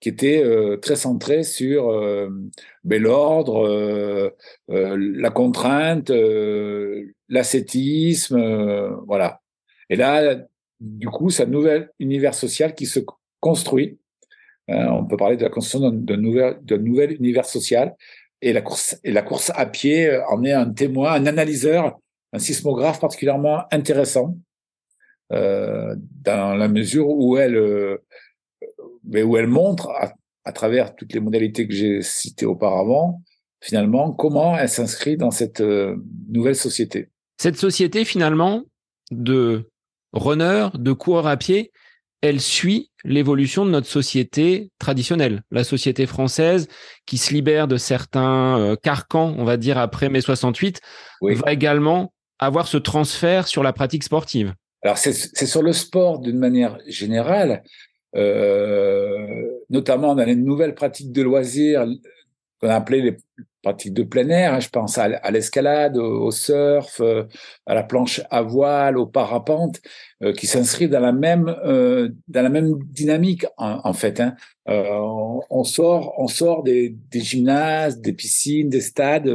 qui 0.00 0.08
étaient 0.08 0.42
euh, 0.42 0.76
très 0.78 0.96
centrés 0.96 1.42
sur 1.42 1.90
euh, 1.90 2.28
ben, 2.84 3.02
l'ordre, 3.02 4.32
la 4.68 5.30
contrainte, 5.30 6.10
l'ascétisme, 7.28 8.38
voilà. 9.06 9.40
Et 9.90 9.96
là, 9.96 10.36
du 10.80 11.08
coup, 11.08 11.30
c'est 11.30 11.44
un 11.44 11.46
nouvel 11.46 11.90
univers 11.98 12.34
social 12.34 12.74
qui 12.74 12.86
se 12.86 13.00
construit. 13.40 13.98
on 14.68 15.04
peut 15.04 15.16
parler 15.16 15.36
de 15.36 15.42
la 15.42 15.50
construction 15.50 15.90
d'un 15.90 16.16
nouvel, 16.16 16.58
nouvel 16.80 17.12
univers 17.12 17.44
social 17.44 17.94
et 18.40 18.52
la 18.52 18.62
course 19.22 19.52
à 19.54 19.66
pied 19.66 20.10
en 20.28 20.42
est 20.44 20.52
un 20.52 20.70
témoin, 20.70 21.12
un 21.12 21.26
analyseur, 21.26 21.98
un 22.32 22.38
sismographe 22.38 23.00
particulièrement 23.00 23.64
intéressant 23.70 24.36
dans 25.32 26.54
la 26.54 26.68
mesure 26.68 27.08
où 27.08 27.36
elle 27.36 27.56
euh, 27.56 27.96
où 29.04 29.36
elle 29.36 29.46
montre 29.46 29.90
à, 29.90 30.12
à, 30.44 30.52
travers 30.52 30.94
toutes 30.94 31.12
les 31.12 31.20
modalités 31.20 31.66
que 31.66 31.74
j'ai 31.74 32.02
citées 32.02 32.46
auparavant 32.46 33.22
finalement 33.60 34.12
comment 34.12 34.58
elle 34.58 34.68
s'inscrit 34.68 35.16
dans 35.16 35.30
cette 35.30 35.60
euh, 35.60 35.96
nouvelle 36.28 36.56
société. 36.56 37.08
Cette 37.38 37.56
société 37.56 38.04
finalement 38.04 38.64
de 39.10 39.70
runners, 40.12 40.68
de 40.74 40.92
coureurs 40.92 41.26
à 41.26 41.36
pied, 41.36 41.72
elle 42.20 42.40
suit 42.40 42.90
l'évolution 43.04 43.64
de 43.64 43.70
notre 43.70 43.88
société 43.88 44.70
traditionnelle, 44.78 45.42
la 45.50 45.64
société 45.64 46.06
française 46.06 46.68
qui 47.06 47.18
se 47.18 47.32
libère 47.32 47.66
de 47.68 47.76
certains 47.76 48.58
euh, 48.58 48.76
carcans, 48.76 49.34
on 49.38 49.44
va 49.44 49.56
dire 49.56 49.78
après 49.78 50.08
mai 50.08 50.20
68, 50.20 50.80
va 51.22 51.52
également 51.52 52.12
avoir 52.38 52.66
ce 52.66 52.76
transfert 52.76 53.46
sur 53.46 53.62
la 53.62 53.72
pratique 53.72 54.04
sportive. 54.04 54.54
Alors 54.82 54.98
c'est 54.98 55.46
sur 55.46 55.62
le 55.62 55.72
sport 55.72 56.18
d'une 56.18 56.38
manière 56.38 56.78
générale, 56.86 57.62
euh, 58.16 59.48
notamment 59.70 60.14
dans 60.14 60.24
les 60.24 60.36
nouvelles 60.36 60.74
pratiques 60.74 61.12
de 61.12 61.22
loisirs 61.22 61.86
qu'on 62.60 62.68
a 62.68 62.76
appelées 62.76 63.02
les 63.02 63.16
pratiques 63.62 63.94
de 63.94 64.02
plein 64.02 64.28
air. 64.28 64.54
Hein. 64.54 64.60
je 64.60 64.68
pense 64.68 64.98
à, 64.98 65.30
l'escalade, 65.30 65.96
au, 65.96 66.30
surf, 66.30 67.00
euh, 67.00 67.24
à 67.66 67.74
la 67.74 67.82
planche 67.82 68.20
à 68.30 68.42
voile, 68.42 68.98
au 68.98 69.06
parapente, 69.06 69.80
euh, 70.22 70.32
qui 70.32 70.46
s'inscrivent 70.46 70.90
dans 70.90 71.00
la 71.00 71.12
même 71.12 71.48
euh, 71.64 72.10
dans 72.28 72.42
la 72.42 72.48
même 72.48 72.78
dynamique 72.84 73.46
en, 73.56 73.92
fait. 73.92 74.20
Hein. 74.20 74.34
On, 74.66 75.64
sort 75.64 76.14
on 76.18 76.28
sort 76.28 76.62
des, 76.62 76.90
des 77.10 77.20
gymnases, 77.20 78.00
des 78.00 78.12
piscines, 78.12 78.68
des 78.68 78.80
stades 78.80 79.30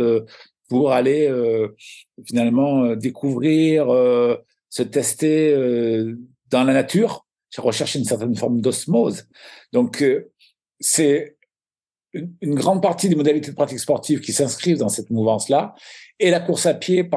pour 0.69 0.91
aller 0.91 1.31
finalement 2.25 2.95
découvrir, 2.95 3.87
se 4.69 4.83
tester 4.83 5.55
dans 6.49 6.63
la 6.63 6.73
nature, 6.73 7.25
rechercher 7.57 7.99
une 7.99 8.05
certaine 8.05 8.35
forme 8.35 8.61
d'osmose. 8.61 9.25
Donc 9.73 10.03
c'est 10.79 11.37
une, 12.13 12.55
grande 12.55 12.81
partie 12.81 13.09
des 13.09 13.15
modalités 13.15 13.51
de 13.51 13.55
pratique 13.55 13.79
sportive 13.79 14.19
qui 14.19 14.33
s'inscrivent 14.33 14.77
dans 14.77 14.89
cette 14.89 15.09
mouvance-là, 15.09 15.75
et 16.19 16.29
la 16.29 16.39
course 16.39 16.65
à 16.65 16.73
pied 16.73 17.09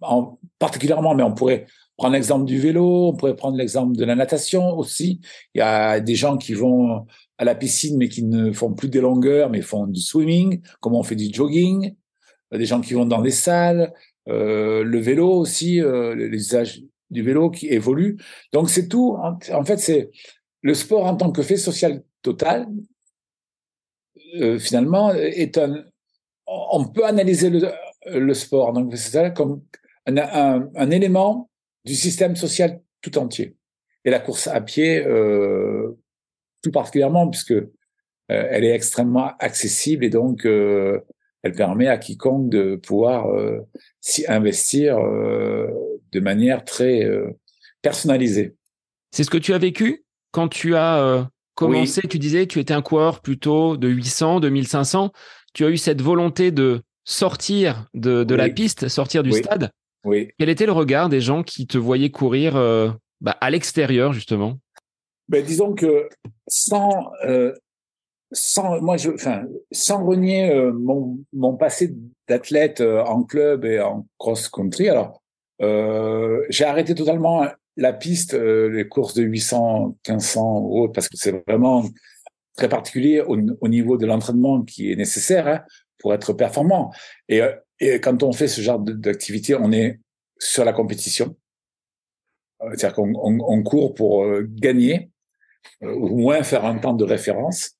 en, 0.00 0.38
particulièrement, 0.58 1.14
mais 1.14 1.22
on 1.22 1.32
pourrait 1.32 1.66
prendre 1.96 2.14
l'exemple 2.14 2.44
du 2.44 2.58
vélo, 2.58 3.08
on 3.08 3.16
pourrait 3.16 3.36
prendre 3.36 3.56
l'exemple 3.56 3.96
de 3.96 4.04
la 4.04 4.14
natation 4.14 4.76
aussi. 4.76 5.20
Il 5.54 5.58
y 5.58 5.62
a 5.62 6.00
des 6.00 6.14
gens 6.14 6.36
qui 6.36 6.54
vont 6.54 7.06
à 7.38 7.44
la 7.44 7.54
piscine, 7.54 7.96
mais 7.96 8.08
qui 8.08 8.24
ne 8.24 8.52
font 8.52 8.72
plus 8.72 8.88
des 8.88 9.00
longueurs, 9.00 9.50
mais 9.50 9.62
font 9.62 9.86
du 9.86 10.00
swimming, 10.00 10.60
comme 10.80 10.94
on 10.94 11.02
fait 11.02 11.16
du 11.16 11.32
jogging. 11.32 11.94
Des 12.52 12.66
gens 12.66 12.80
qui 12.80 12.94
vont 12.94 13.06
dans 13.06 13.22
des 13.22 13.30
salles, 13.30 13.94
euh, 14.28 14.82
le 14.84 14.98
vélo 14.98 15.30
aussi, 15.30 15.80
euh, 15.80 16.14
l'usage 16.14 16.82
du 17.12 17.22
vélo 17.22 17.50
qui 17.50 17.68
évolue. 17.68 18.16
Donc 18.52 18.70
c'est 18.70 18.88
tout. 18.88 19.16
En 19.18 19.64
fait, 19.64 19.78
c'est 19.78 20.10
le 20.62 20.74
sport 20.74 21.06
en 21.06 21.16
tant 21.16 21.30
que 21.30 21.42
fait 21.42 21.56
social 21.56 22.02
total 22.22 22.66
euh, 24.40 24.58
finalement, 24.58 25.12
est 25.14 25.58
un. 25.58 25.84
On 26.46 26.86
peut 26.88 27.04
analyser 27.04 27.50
le, 27.50 28.34
sport, 28.34 28.72
donc 28.72 28.94
c'est 28.96 29.10
ça 29.12 29.30
comme 29.30 29.62
un, 30.06 30.16
un, 30.18 30.68
un, 30.74 30.90
élément 30.90 31.48
du 31.84 31.94
système 31.94 32.36
social 32.36 32.80
tout 33.00 33.16
entier. 33.16 33.56
Et 34.04 34.10
la 34.10 34.18
course 34.18 34.48
à 34.48 34.60
pied, 34.60 35.04
euh, 35.06 35.98
tout 36.62 36.72
particulièrement, 36.72 37.28
puisque 37.28 37.52
euh, 37.52 37.66
elle 38.28 38.64
est 38.64 38.74
extrêmement 38.74 39.32
accessible 39.38 40.04
et 40.04 40.10
donc 40.10 40.44
elle 40.44 41.52
permet 41.56 41.88
à 41.88 41.98
quiconque 41.98 42.50
de 42.50 42.76
pouvoir 42.76 43.26
s'y 44.00 44.26
investir 44.26 44.98
de 46.12 46.20
manière 46.20 46.64
très 46.64 47.08
personnalisée. 47.82 48.54
C'est 49.10 49.24
ce 49.24 49.30
que 49.30 49.38
tu 49.38 49.54
as 49.54 49.58
vécu 49.58 50.04
quand 50.30 50.48
tu 50.48 50.76
as 50.76 51.28
commencé, 51.54 52.02
tu 52.02 52.18
disais, 52.18 52.46
tu 52.46 52.58
étais 52.58 52.74
un 52.74 52.82
coureur 52.82 53.20
plutôt 53.20 53.76
de 53.76 53.88
800, 53.88 54.40
de 54.40 54.48
1500. 54.48 55.12
Tu 55.54 55.64
as 55.64 55.70
eu 55.70 55.76
cette 55.76 56.00
volonté 56.00 56.50
de 56.50 56.82
sortir 57.04 57.88
de, 57.94 58.34
la 58.34 58.48
piste, 58.48 58.88
sortir 58.88 59.22
du 59.22 59.32
stade. 59.32 59.70
Oui. 60.04 60.30
Quel 60.38 60.48
était 60.48 60.66
le 60.66 60.72
regard 60.72 61.08
des 61.08 61.20
gens 61.20 61.42
qui 61.42 61.66
te 61.66 61.78
voyaient 61.78 62.10
courir 62.10 62.56
euh, 62.56 62.90
bah, 63.20 63.36
à 63.40 63.50
l'extérieur, 63.50 64.12
justement? 64.12 64.58
Ben, 65.28 65.44
Disons 65.44 65.74
que 65.74 66.08
sans, 66.48 67.12
euh, 67.24 67.52
sans, 68.32 68.80
moi, 68.80 68.96
je, 68.96 69.10
enfin, 69.10 69.44
sans 69.70 70.04
renier 70.04 70.50
euh, 70.50 70.72
mon, 70.72 71.18
mon 71.32 71.56
passé 71.56 71.94
d'athlète 72.28 72.80
en 72.80 73.22
club 73.22 73.64
et 73.64 73.80
en 73.80 74.06
cross-country, 74.18 74.88
alors 74.88 75.21
j'ai 75.60 76.64
arrêté 76.64 76.94
totalement 76.94 77.46
la 77.76 77.92
piste, 77.92 78.34
euh, 78.34 78.68
les 78.68 78.88
courses 78.88 79.14
de 79.14 79.22
800, 79.22 79.96
1500 80.08 80.58
ou 80.60 80.82
autres, 80.82 80.92
parce 80.92 81.08
que 81.08 81.16
c'est 81.16 81.42
vraiment 81.46 81.84
très 82.56 82.68
particulier 82.68 83.20
au, 83.20 83.68
niveau 83.68 83.96
de 83.96 84.04
l'entraînement 84.04 84.62
qui 84.62 84.92
est 84.92 84.96
nécessaire 84.96 85.48
hein, 85.48 85.62
pour 85.98 86.12
être 86.12 86.34
performant. 86.34 86.92
Et, 87.28 87.40
euh, 87.40 87.52
et, 87.80 87.98
quand 88.00 88.22
on 88.22 88.32
fait 88.32 88.48
ce 88.48 88.60
genre 88.60 88.78
d'activité, 88.78 89.54
on 89.54 89.72
est 89.72 90.00
sur 90.38 90.64
la 90.64 90.72
compétition. 90.72 91.34
Euh, 92.62 92.70
c'est-à-dire 92.70 92.94
qu'on 92.94 93.14
on, 93.14 93.38
on 93.40 93.62
court 93.62 93.94
pour 93.94 94.26
gagner, 94.42 95.10
ou 95.80 96.18
moins 96.18 96.42
faire 96.42 96.64
un 96.64 96.76
temps 96.76 96.92
de 96.92 97.04
référence. 97.04 97.72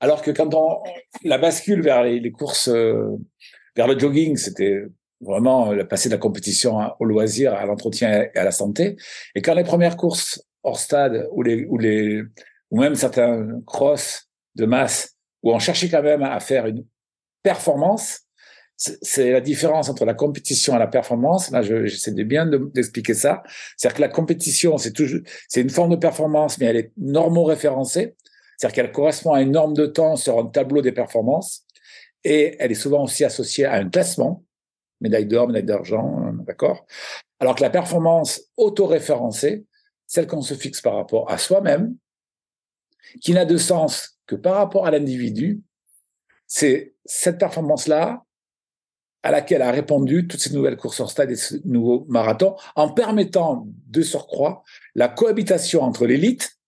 Alors 0.00 0.22
que 0.22 0.30
quand 0.30 0.54
on 0.54 0.82
la 1.22 1.38
bascule 1.38 1.82
vers 1.82 2.02
les, 2.02 2.20
les 2.20 2.30
courses, 2.30 2.68
vers 2.68 3.86
le 3.88 3.98
jogging, 3.98 4.36
c'était 4.36 4.84
vraiment 5.24 5.72
passer 5.88 6.08
de 6.08 6.14
la 6.14 6.18
compétition 6.18 6.78
au 7.00 7.04
loisir, 7.04 7.54
à 7.54 7.66
l'entretien 7.66 8.28
et 8.34 8.38
à 8.38 8.44
la 8.44 8.50
santé. 8.50 8.96
Et 9.34 9.42
quand 9.42 9.54
les 9.54 9.64
premières 9.64 9.96
courses 9.96 10.42
hors 10.62 10.78
stade 10.78 11.28
ou 11.32 11.42
les 11.42 11.64
ou 11.66 11.78
les 11.78 12.22
ou 12.70 12.80
même 12.80 12.94
certains 12.94 13.60
cross 13.66 14.28
de 14.54 14.66
masse 14.66 15.16
où 15.42 15.52
on 15.52 15.58
cherchait 15.58 15.88
quand 15.88 16.02
même 16.02 16.22
à 16.22 16.40
faire 16.40 16.66
une 16.66 16.84
performance, 17.42 18.20
c'est 18.76 19.30
la 19.30 19.40
différence 19.40 19.88
entre 19.88 20.04
la 20.04 20.14
compétition 20.14 20.74
et 20.74 20.78
la 20.78 20.86
performance. 20.86 21.50
Là, 21.50 21.62
j'essaie 21.62 22.12
de 22.12 22.24
bien 22.24 22.46
d'expliquer 22.46 23.14
ça. 23.14 23.42
C'est-à-dire 23.76 23.96
que 23.96 24.00
la 24.00 24.08
compétition, 24.08 24.78
c'est 24.78 24.92
toujours, 24.92 25.20
c'est 25.48 25.60
une 25.60 25.70
forme 25.70 25.90
de 25.90 25.96
performance, 25.96 26.58
mais 26.58 26.66
elle 26.66 26.76
est 26.76 26.92
normo-référencée. 26.96 28.16
C'est-à-dire 28.56 28.74
qu'elle 28.74 28.92
correspond 28.92 29.32
à 29.32 29.42
une 29.42 29.52
norme 29.52 29.74
de 29.74 29.86
temps 29.86 30.16
sur 30.16 30.38
un 30.38 30.46
tableau 30.46 30.82
des 30.82 30.92
performances. 30.92 31.64
Et 32.24 32.56
elle 32.58 32.72
est 32.72 32.76
souvent 32.76 33.04
aussi 33.04 33.24
associée 33.24 33.64
à 33.64 33.74
un 33.74 33.88
classement 33.88 34.44
médaille 35.00 35.26
d'or, 35.26 35.48
médaille 35.48 35.64
d'argent, 35.64 36.22
euh, 36.26 36.32
d'accord. 36.44 36.86
Alors 37.40 37.54
que 37.54 37.62
la 37.62 37.70
performance 37.70 38.42
autoréférencée, 38.56 39.66
celle 40.06 40.26
qu'on 40.26 40.42
se 40.42 40.54
fixe 40.54 40.80
par 40.80 40.94
rapport 40.94 41.30
à 41.30 41.38
soi-même, 41.38 41.96
qui 43.20 43.32
n'a 43.32 43.44
de 43.44 43.56
sens 43.56 44.18
que 44.26 44.34
par 44.34 44.56
rapport 44.56 44.86
à 44.86 44.90
l'individu, 44.90 45.60
c'est 46.46 46.94
cette 47.04 47.38
performance-là 47.38 48.24
à 49.22 49.30
laquelle 49.30 49.62
a 49.62 49.70
répondu 49.70 50.26
toutes 50.26 50.40
ces 50.40 50.52
nouvelles 50.52 50.76
courses 50.76 51.00
en 51.00 51.06
stade 51.06 51.30
et 51.30 51.36
ce 51.36 51.56
nouveau 51.64 52.04
marathon, 52.08 52.56
en 52.76 52.92
permettant 52.92 53.66
de 53.86 54.02
surcroît 54.02 54.62
la 54.94 55.08
cohabitation 55.08 55.80
entre 55.82 56.06
l'élite, 56.06 56.58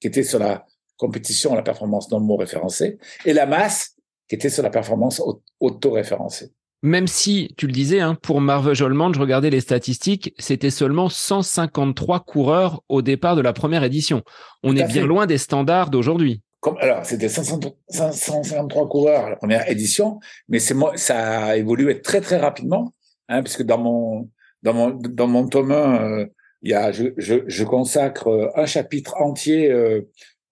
qui 0.00 0.06
était 0.06 0.22
sur 0.22 0.38
la 0.38 0.66
compétition, 0.96 1.54
la 1.54 1.62
performance 1.62 2.10
non 2.10 2.36
référencée, 2.36 2.98
et 3.24 3.32
la 3.32 3.46
masse, 3.46 3.96
qui 4.28 4.36
était 4.36 4.50
sur 4.50 4.62
la 4.62 4.70
performance 4.70 5.20
auto-référencée 5.60 6.52
même 6.82 7.06
si, 7.06 7.54
tu 7.56 7.66
le 7.66 7.72
disais, 7.72 8.00
hein, 8.00 8.16
pour 8.20 8.40
Marvel 8.40 8.74
Jolman, 8.74 9.12
je 9.12 9.20
regardais 9.20 9.50
les 9.50 9.60
statistiques, 9.60 10.34
c'était 10.38 10.70
seulement 10.70 11.08
153 11.08 12.20
coureurs 12.20 12.82
au 12.88 13.02
départ 13.02 13.36
de 13.36 13.40
la 13.40 13.52
première 13.52 13.84
édition. 13.84 14.22
On 14.62 14.76
est 14.76 14.86
bien 14.86 15.06
loin 15.06 15.26
des 15.26 15.38
standards 15.38 15.90
d'aujourd'hui. 15.90 16.42
Alors, 16.80 17.04
c'était 17.04 17.28
553 17.28 18.88
coureurs 18.88 19.26
à 19.26 19.30
la 19.30 19.36
première 19.36 19.68
édition, 19.70 20.18
mais 20.48 20.58
c'est 20.58 20.74
ça 20.96 21.44
a 21.44 21.56
évolué 21.56 22.00
très 22.00 22.20
très 22.20 22.38
rapidement, 22.38 22.92
hein, 23.28 23.42
puisque 23.42 23.62
dans 23.62 23.78
mon 23.78 24.28
dans 24.62 24.74
mon 24.74 24.90
dans 24.90 25.28
mon 25.28 25.46
tome 25.48 25.70
1, 25.70 26.02
euh, 26.02 26.26
il 26.62 26.70
y 26.70 26.74
a 26.74 26.90
je, 26.90 27.04
je, 27.16 27.36
je, 27.46 27.64
consacre 27.64 28.28
euh, 28.28 28.50
un 28.56 28.66
chapitre 28.66 29.16
entier 29.20 29.70
euh, 29.70 30.02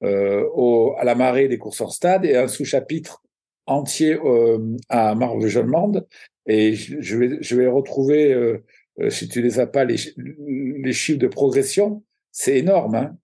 euh, 0.05 0.45
au, 0.55 0.95
à 0.99 1.05
la 1.05 1.15
marée 1.15 1.49
des 1.49 1.59
courses 1.59 1.81
hors 1.81 1.93
stade 1.93 2.25
et 2.25 2.37
un 2.37 2.47
sous-chapitre 2.47 3.24
entier 3.67 4.19
euh, 4.25 4.59
à 4.89 5.15
Marvel 5.15 5.67
Monde 5.67 6.07
et 6.47 6.75
je 6.75 7.17
vais, 7.17 7.39
je 7.41 7.57
vais 7.57 7.67
retrouver, 7.67 8.33
euh, 8.33 8.65
euh, 9.01 9.11
si 9.11 9.29
tu 9.29 9.41
les 9.43 9.61
as 9.61 9.67
pas, 9.67 9.85
les, 9.85 9.97
les 10.17 10.93
chiffres 10.93 11.19
de 11.19 11.29
progression, 11.29 12.03
c'est 12.33 12.59
énorme. 12.59 12.95
Hein 12.95 13.17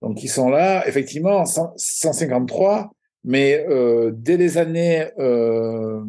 Donc 0.00 0.22
ils 0.22 0.28
sont 0.28 0.48
là, 0.48 0.86
effectivement, 0.86 1.44
153, 1.44 2.92
mais 3.24 3.66
dès 4.12 4.36
les 4.36 4.58
années 4.58 5.08
euh, 5.18 6.02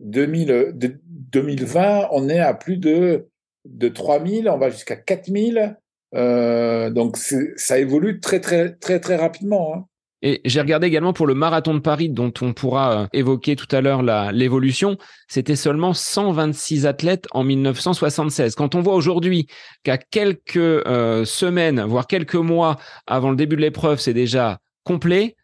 2000, 0.00 0.72
2020, 0.74 2.08
on 2.12 2.28
est 2.28 2.38
à 2.38 2.54
plus 2.54 2.76
de, 2.76 3.28
de 3.64 3.88
3000, 3.88 4.48
on 4.48 4.58
va 4.58 4.70
jusqu'à 4.70 4.96
4000. 4.96 5.76
Euh, 6.14 6.88
donc 6.90 7.18
ça 7.18 7.78
évolue 7.78 8.20
très 8.20 8.40
très 8.40 8.74
très 8.74 8.98
très 9.00 9.16
rapidement. 9.16 9.74
Hein. 9.74 9.86
Et 10.22 10.40
j'ai 10.44 10.60
regardé 10.60 10.88
également 10.88 11.12
pour 11.12 11.26
le 11.26 11.34
marathon 11.34 11.74
de 11.74 11.78
Paris, 11.78 12.08
dont 12.08 12.32
on 12.40 12.52
pourra 12.52 13.02
euh, 13.02 13.06
évoquer 13.12 13.54
tout 13.54 13.68
à 13.70 13.80
l'heure 13.80 14.02
l'évolution. 14.32 14.98
C'était 15.28 15.54
seulement 15.54 15.92
126 15.94 16.86
athlètes 16.86 17.26
en 17.30 17.44
1976. 17.44 18.56
Quand 18.56 18.74
on 18.74 18.80
voit 18.80 18.94
aujourd'hui 18.94 19.46
qu'à 19.84 19.96
quelques 19.96 20.56
euh, 20.56 21.24
semaines, 21.24 21.82
voire 21.82 22.08
quelques 22.08 22.34
mois 22.34 22.78
avant 23.06 23.30
le 23.30 23.36
début 23.36 23.56
de 23.56 23.60
l'épreuve, 23.60 24.00
c'est 24.00 24.14
déjà 24.14 24.58
complet, 24.82 25.36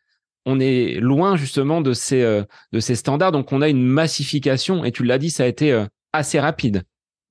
on 0.44 0.58
est 0.58 0.98
loin 1.00 1.36
justement 1.36 1.80
de 1.80 1.92
ces, 1.92 2.22
euh, 2.22 2.42
standards. 2.80 3.32
Donc 3.32 3.52
on 3.52 3.62
a 3.62 3.68
une 3.68 3.84
massification, 3.84 4.84
et 4.84 4.90
tu 4.90 5.04
l'as 5.04 5.18
dit, 5.18 5.30
ça 5.30 5.44
a 5.44 5.46
été 5.46 5.84
assez 6.12 6.40
rapide. 6.40 6.82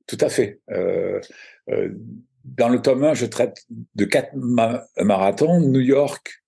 Tout 0.08 0.18
à 0.22 0.30
fait. 0.30 0.62
dans 2.46 2.70
le 2.70 2.82
tome 2.82 3.04
1, 3.04 3.14
je 3.16 3.26
traite 3.26 3.66
de 3.96 4.06
quatre 4.06 4.32
marathons, 4.98 5.60
New 5.60 5.80
York, 5.82 6.43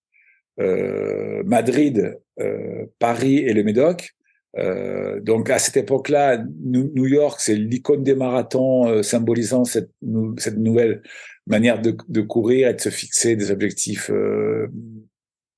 Madrid, 0.58 2.18
euh, 2.40 2.86
Paris 3.00 3.38
et 3.38 3.54
le 3.54 3.64
Médoc. 3.64 4.12
Euh, 4.58 5.20
donc 5.20 5.50
à 5.50 5.60
cette 5.60 5.78
époque-là, 5.78 6.44
New 6.64 7.08
York, 7.08 7.40
c'est 7.42 7.56
l'icône 7.56 8.04
des 8.04 8.16
marathons 8.16 9.04
symbolisant 9.04 9.66
cette, 9.66 9.92
cette 10.38 10.58
nouvelle 10.58 11.02
manière 11.46 11.82
de, 11.82 11.96
de, 12.08 12.22
courir 12.22 12.70
et 12.70 12.74
de 12.74 12.82
se 12.82 12.90
fixer 12.90 13.36
des 13.36 13.52
objectifs 13.52 14.10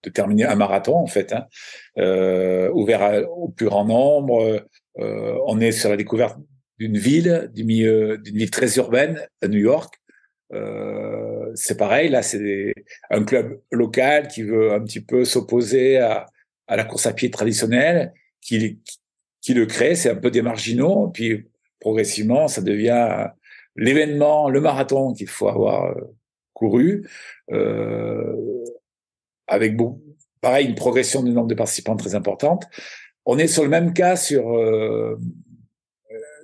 de 0.04 0.10
terminer 0.10 0.46
un 0.46 0.56
marathon 0.56 0.96
en 0.96 1.08
fait, 1.08 1.34
hein, 1.34 1.46
euh, 1.98 2.70
ouvert 2.74 3.28
au 3.30 3.50
plus 3.50 3.68
grand 3.68 3.86
nombre. 3.86 4.66
Euh, 5.00 5.36
on 5.46 5.60
est 5.60 5.72
sur 5.72 5.90
la 5.90 5.98
découverte 5.98 6.38
d'une 6.80 6.98
ville, 6.98 7.50
d'une 7.54 7.68
ville 8.24 8.52
très 8.52 8.78
urbaine, 8.78 9.28
à 9.42 9.48
New 9.48 9.60
York. 9.60 9.96
Euh, 10.54 11.52
c'est 11.56 11.78
pareil, 11.78 12.10
là, 12.10 12.22
c'est 12.22 12.74
un 13.10 13.24
club 13.24 13.60
local 13.72 14.28
qui 14.28 14.44
veut 14.44 14.72
un 14.74 14.82
petit 14.82 15.02
peu 15.02 15.26
s'opposer 15.26 15.98
à, 15.98 16.26
à 16.68 16.76
la 16.76 16.84
course 16.84 17.06
à 17.06 17.14
pied 17.14 17.30
traditionnelle, 17.30 18.14
qui, 18.42 18.80
qui 19.42 19.54
le 19.54 19.66
crée, 19.66 19.96
c'est 19.96 20.10
un 20.10 20.16
peu 20.16 20.32
des 20.32 20.42
marginaux, 20.42 21.10
puis 21.10 21.48
progressivement, 21.80 22.48
ça 22.48 22.62
devient 22.62 23.30
l'événement, 23.76 24.50
le 24.50 24.62
marathon 24.62 25.14
qu'il 25.14 25.28
faut 25.28 25.48
avoir 25.48 25.86
euh, 25.86 26.16
couru, 26.54 27.08
euh, 27.52 28.64
avec 29.48 29.76
beaucoup, 29.76 30.02
pareil, 30.42 30.68
une 30.68 30.76
progression 30.76 31.24
du 31.24 31.32
nombre 31.32 31.48
de 31.48 31.56
participants 31.56 31.96
très 31.96 32.16
importante. 32.16 32.66
On 33.26 33.38
est 33.38 33.48
sur 33.48 33.64
le 33.64 33.70
même 33.70 33.94
cas 33.94 34.16
sur 34.16 34.58
euh, 34.58 35.20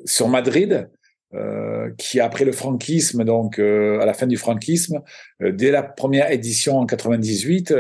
sur 0.05 0.27
Madrid, 0.27 0.89
euh, 1.36 1.89
qui 1.98 2.19
après 2.19 2.46
le 2.46 2.52
franquisme, 2.52 3.24
donc 3.24 3.60
euh, 3.60 4.00
à 4.00 4.06
la 4.06 4.13
fin 4.13 4.28
du 4.28 4.38
franquisme, 4.38 5.02
euh, 5.41 5.52
dès 5.52 5.72
la 5.72 5.84
première 5.84 6.32
édition 6.32 6.78
en 6.78 6.86
98, 6.86 7.74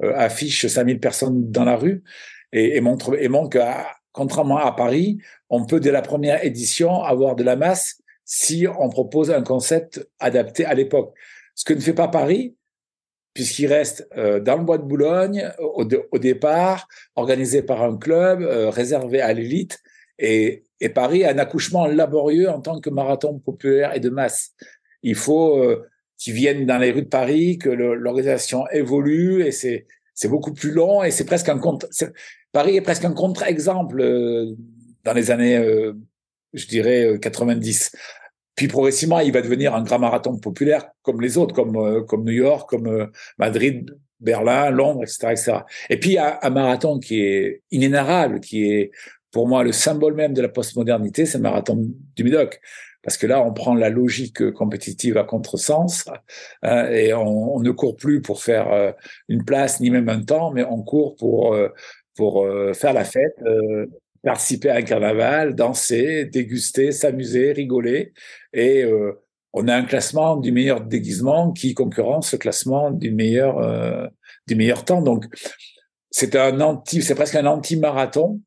affiche 0.00 0.66
5000 0.66 1.00
personnes 1.00 1.50
dans 1.50 1.64
la 1.64 1.76
rue 1.76 2.02
et, 2.52 2.80
montre 2.80 3.16
et 3.20 3.28
montre 3.28 3.50
que 3.50 3.58
contrairement 4.12 4.58
à 4.58 4.72
Paris, 4.72 5.18
on 5.48 5.64
peut 5.64 5.80
dès 5.80 5.92
la 5.92 6.02
première 6.02 6.44
édition 6.44 7.02
avoir 7.02 7.36
de 7.36 7.44
la 7.44 7.56
masse 7.56 8.00
si 8.24 8.66
on 8.78 8.88
propose 8.88 9.30
un 9.30 9.42
concept 9.42 10.06
adapté 10.18 10.64
à 10.64 10.74
l'époque. 10.74 11.14
Ce 11.54 11.64
que 11.64 11.72
ne 11.72 11.80
fait 11.80 11.94
pas 11.94 12.08
Paris, 12.08 12.56
puisqu'il 13.36 13.66
reste 13.66 14.08
euh, 14.16 14.40
dans 14.40 14.56
le 14.56 14.64
bois 14.64 14.78
de 14.78 14.82
Boulogne 14.82 15.52
au, 15.58 15.86
au, 16.10 16.18
départ, 16.18 16.88
organisé 17.14 17.62
par 17.62 17.82
un 17.82 17.96
club, 17.96 18.42
euh, 18.42 18.70
réservé 18.70 19.20
à 19.20 19.32
l'élite, 19.32 19.78
et, 20.18 20.64
et, 20.80 20.88
Paris 20.88 21.24
a 21.24 21.30
un 21.30 21.38
accouchement 21.38 21.86
laborieux 21.86 22.48
en 22.48 22.60
tant 22.60 22.80
que 22.80 22.90
marathon 22.90 23.38
populaire 23.38 23.94
et 23.94 24.00
de 24.00 24.10
masse. 24.10 24.52
Il 25.02 25.14
faut 25.14 25.58
euh, 25.58 25.86
qu'ils 26.18 26.34
viennent 26.34 26.66
dans 26.66 26.78
les 26.78 26.90
rues 26.90 27.02
de 27.02 27.08
Paris, 27.08 27.58
que 27.58 27.68
l'organisation 27.68 28.64
évolue, 28.70 29.44
et 29.44 29.52
c'est 29.52 29.84
beaucoup 30.28 30.52
plus 30.52 30.72
long, 30.72 31.02
et 31.02 31.10
c'est 31.10 31.26
presque 31.26 31.48
un 31.48 31.58
contre. 31.58 31.88
Paris 32.52 32.76
est 32.76 32.82
presque 32.82 33.04
un 33.04 33.12
contre-exemple 33.12 34.00
euh, 34.00 34.54
dans 35.04 35.12
les 35.12 35.30
années, 35.30 35.56
euh, 35.56 35.92
je 36.52 36.66
dirais, 36.66 37.18
90. 37.20 37.92
Puis 38.54 38.68
progressivement, 38.68 39.20
il 39.20 39.32
va 39.32 39.42
devenir 39.42 39.74
un 39.74 39.82
grand 39.82 39.98
marathon 39.98 40.38
populaire 40.38 40.88
comme 41.02 41.20
les 41.20 41.36
autres, 41.36 41.54
comme 41.54 42.06
comme 42.06 42.24
New 42.24 42.32
York, 42.32 42.70
comme 42.70 43.10
Madrid, 43.36 43.94
Berlin, 44.20 44.70
Londres, 44.70 45.02
etc., 45.02 45.28
etc. 45.30 45.52
Et 45.90 46.00
puis 46.00 46.10
il 46.10 46.14
y 46.14 46.18
a 46.18 46.38
un 46.42 46.50
marathon 46.50 46.98
qui 46.98 47.20
est 47.20 47.62
inénarrable, 47.70 48.40
qui 48.40 48.64
est 48.72 48.90
pour 49.36 49.46
moi 49.46 49.62
le 49.62 49.72
symbole 49.72 50.14
même 50.14 50.32
de 50.32 50.40
la 50.40 50.48
postmodernité, 50.48 51.26
c'est 51.26 51.36
le 51.36 51.42
marathon 51.42 51.76
du 52.16 52.24
Médoc. 52.24 52.58
Parce 53.02 53.18
que 53.18 53.26
là, 53.26 53.42
on 53.42 53.52
prend 53.52 53.74
la 53.74 53.90
logique 53.90 54.50
compétitive 54.52 55.18
à 55.18 55.24
contresens 55.24 56.06
hein, 56.62 56.88
et 56.88 57.12
on, 57.12 57.60
ne 57.60 57.70
court 57.70 57.96
plus 57.96 58.22
pour 58.22 58.42
faire 58.42 58.72
euh, 58.72 58.92
une 59.28 59.44
place 59.44 59.78
ni 59.80 59.90
même 59.90 60.08
un 60.08 60.22
temps, 60.22 60.52
mais 60.52 60.64
on 60.64 60.82
court 60.82 61.16
pour 61.16 61.54
pour 62.16 62.46
faire 62.72 62.94
la 62.94 63.04
fête, 63.04 63.36
participer 64.26 64.70
à 64.70 64.76
un 64.76 64.82
carnaval, 64.82 65.54
danser, 65.54 66.24
déguster, 66.24 66.90
s'amuser, 66.90 67.52
rigoler. 67.52 68.12
Et 68.52 68.82
euh, 68.82 69.12
on 69.52 69.68
a 69.68 69.74
un 69.74 69.84
classement 69.84 70.36
du 70.36 70.50
meilleur 70.52 70.80
déguisement 70.80 71.52
qui 71.52 71.74
concurrence 71.74 72.32
le 72.32 72.38
classement 72.38 72.90
du 72.90 73.12
meilleur 73.12 73.58
euh, 73.58 74.06
du 74.48 74.56
meilleur 74.56 74.84
temps. 74.84 75.00
Donc 75.00 75.26
c'est 76.10 76.34
un 76.34 76.60
anti, 76.60 77.02
c'est 77.02 77.14
presque 77.14 77.36
un 77.36 77.46
anti-marathon 77.46 78.40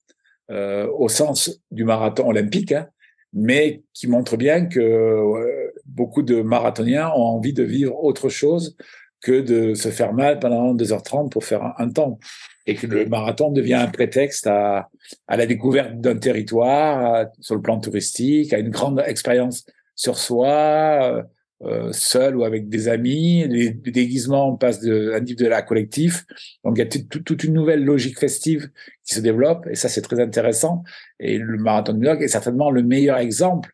euh, 0.51 0.88
au 0.97 1.09
sens 1.09 1.62
du 1.71 1.83
marathon 1.83 2.27
olympique, 2.27 2.71
hein, 2.71 2.88
mais 3.33 3.83
qui 3.93 4.07
montre 4.07 4.38
bien 4.38 4.65
que 4.65 4.79
euh, 4.79 5.71
beaucoup 5.85 6.23
de 6.23 6.41
marathoniens 6.41 7.09
ont 7.09 7.21
envie 7.21 7.53
de 7.53 7.63
vivre 7.63 8.03
autre 8.03 8.29
chose 8.29 8.75
que 9.21 9.41
de 9.41 9.73
se 9.73 9.89
faire 9.89 10.13
mal 10.13 10.39
pendant 10.39 10.73
2h30 10.73 11.29
pour 11.29 11.43
faire 11.43 11.73
un 11.77 11.89
temps. 11.89 12.19
Et 12.65 12.75
que 12.75 12.88
le 12.88 13.05
marathon 13.05 13.51
devient 13.51 13.75
un 13.75 13.88
prétexte 13.88 14.47
à, 14.47 14.89
à 15.27 15.38
la 15.38 15.45
découverte 15.45 15.99
d'un 15.99 16.17
territoire 16.17 17.25
sur 17.39 17.55
le 17.55 17.62
plan 17.62 17.79
touristique, 17.79 18.53
à 18.53 18.59
une 18.59 18.69
grande 18.69 19.03
expérience 19.05 19.65
sur 19.95 20.17
soi, 20.17 21.25
euh, 21.63 21.91
seul 21.91 22.38
ou 22.38 22.43
avec 22.43 22.69
des 22.69 22.88
amis. 22.88 23.48
Les, 23.48 23.72
déguisements 23.72 24.56
passent 24.56 24.82
d'un 24.82 25.19
livre 25.19 25.39
de 25.39 25.48
la 25.48 25.62
collectif. 25.62 26.26
Donc 26.63 26.78
il 26.78 26.80
y 26.80 26.82
a 26.82 26.86
toute 26.86 27.43
une 27.43 27.54
nouvelle 27.54 27.84
logique 27.84 28.19
festive 28.19 28.69
qui 29.04 29.15
se 29.15 29.19
développe 29.19 29.67
et 29.67 29.76
ça 29.76 29.89
c'est 29.89 30.02
très 30.02 30.19
intéressant. 30.22 30.84
Et 31.19 31.38
le 31.38 31.58
marathon 31.58 31.93
de 31.93 32.00
New 32.00 32.06
York 32.06 32.22
est 32.22 32.28
certainement 32.28 32.72
le 32.72 32.84
meilleur 32.84 33.17
exemple 33.17 33.72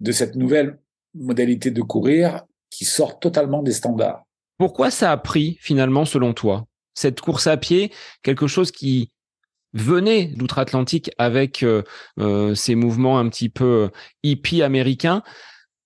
de 0.00 0.12
cette 0.12 0.36
nouvelle 0.36 0.78
modalité 1.14 1.70
de 1.70 1.82
courir 1.82 2.44
qui 2.70 2.84
sort 2.84 3.18
totalement 3.18 3.62
des 3.62 3.72
standards. 3.72 4.24
Pourquoi 4.58 4.90
ça 4.90 5.12
a 5.12 5.16
pris 5.16 5.58
finalement 5.60 6.04
selon 6.04 6.32
toi? 6.32 6.66
Cette 6.94 7.20
course 7.20 7.46
à 7.46 7.56
pied, 7.56 7.92
quelque 8.22 8.46
chose 8.46 8.70
qui 8.70 9.10
venait 9.74 10.26
d'outre-Atlantique 10.26 11.10
avec 11.18 11.62
euh, 11.62 11.82
euh, 12.18 12.54
ces 12.54 12.74
mouvements 12.74 13.18
un 13.18 13.28
petit 13.28 13.48
peu 13.48 13.64
euh, 13.64 13.88
hippie 14.22 14.62
américains. 14.62 15.22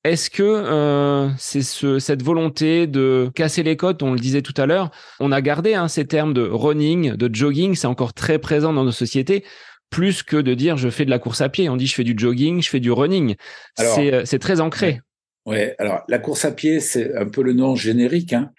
Est-ce 0.06 0.30
que 0.30 1.28
c'est 1.36 1.62
ce, 1.62 1.98
cette 1.98 2.22
volonté 2.22 2.86
de 2.86 3.30
casser 3.34 3.62
les 3.62 3.76
codes, 3.76 4.02
on 4.02 4.12
le 4.12 4.20
disait 4.20 4.42
tout 4.42 4.54
à 4.56 4.66
l'heure, 4.66 4.90
on 5.18 5.32
a 5.32 5.40
gardé 5.40 5.74
hein, 5.74 5.88
ces 5.88 6.06
termes 6.06 6.32
de 6.32 6.42
running, 6.42 7.14
de 7.14 7.34
jogging, 7.34 7.74
c'est 7.74 7.88
encore 7.88 8.14
très 8.14 8.38
présent 8.38 8.72
dans 8.72 8.84
nos 8.84 8.92
sociétés, 8.92 9.44
plus 9.90 10.22
que 10.22 10.36
de 10.36 10.54
dire 10.54 10.76
je 10.76 10.90
fais 10.90 11.04
de 11.04 11.10
la 11.10 11.18
course 11.18 11.40
à 11.40 11.48
pied. 11.48 11.68
On 11.68 11.76
dit 11.76 11.88
je 11.88 11.94
fais 11.94 12.04
du 12.04 12.14
jogging, 12.16 12.62
je 12.62 12.70
fais 12.70 12.80
du 12.80 12.92
running. 12.92 13.34
C'est 13.76 14.38
très 14.38 14.60
ancré. 14.60 15.00
Ouais, 15.44 15.74
alors 15.78 16.02
la 16.08 16.18
course 16.18 16.44
à 16.44 16.52
pied, 16.52 16.78
c'est 16.80 17.16
un 17.16 17.26
peu 17.26 17.42
le 17.42 17.52
nom 17.52 17.74
générique. 17.74 18.32
Hein. 18.32 18.52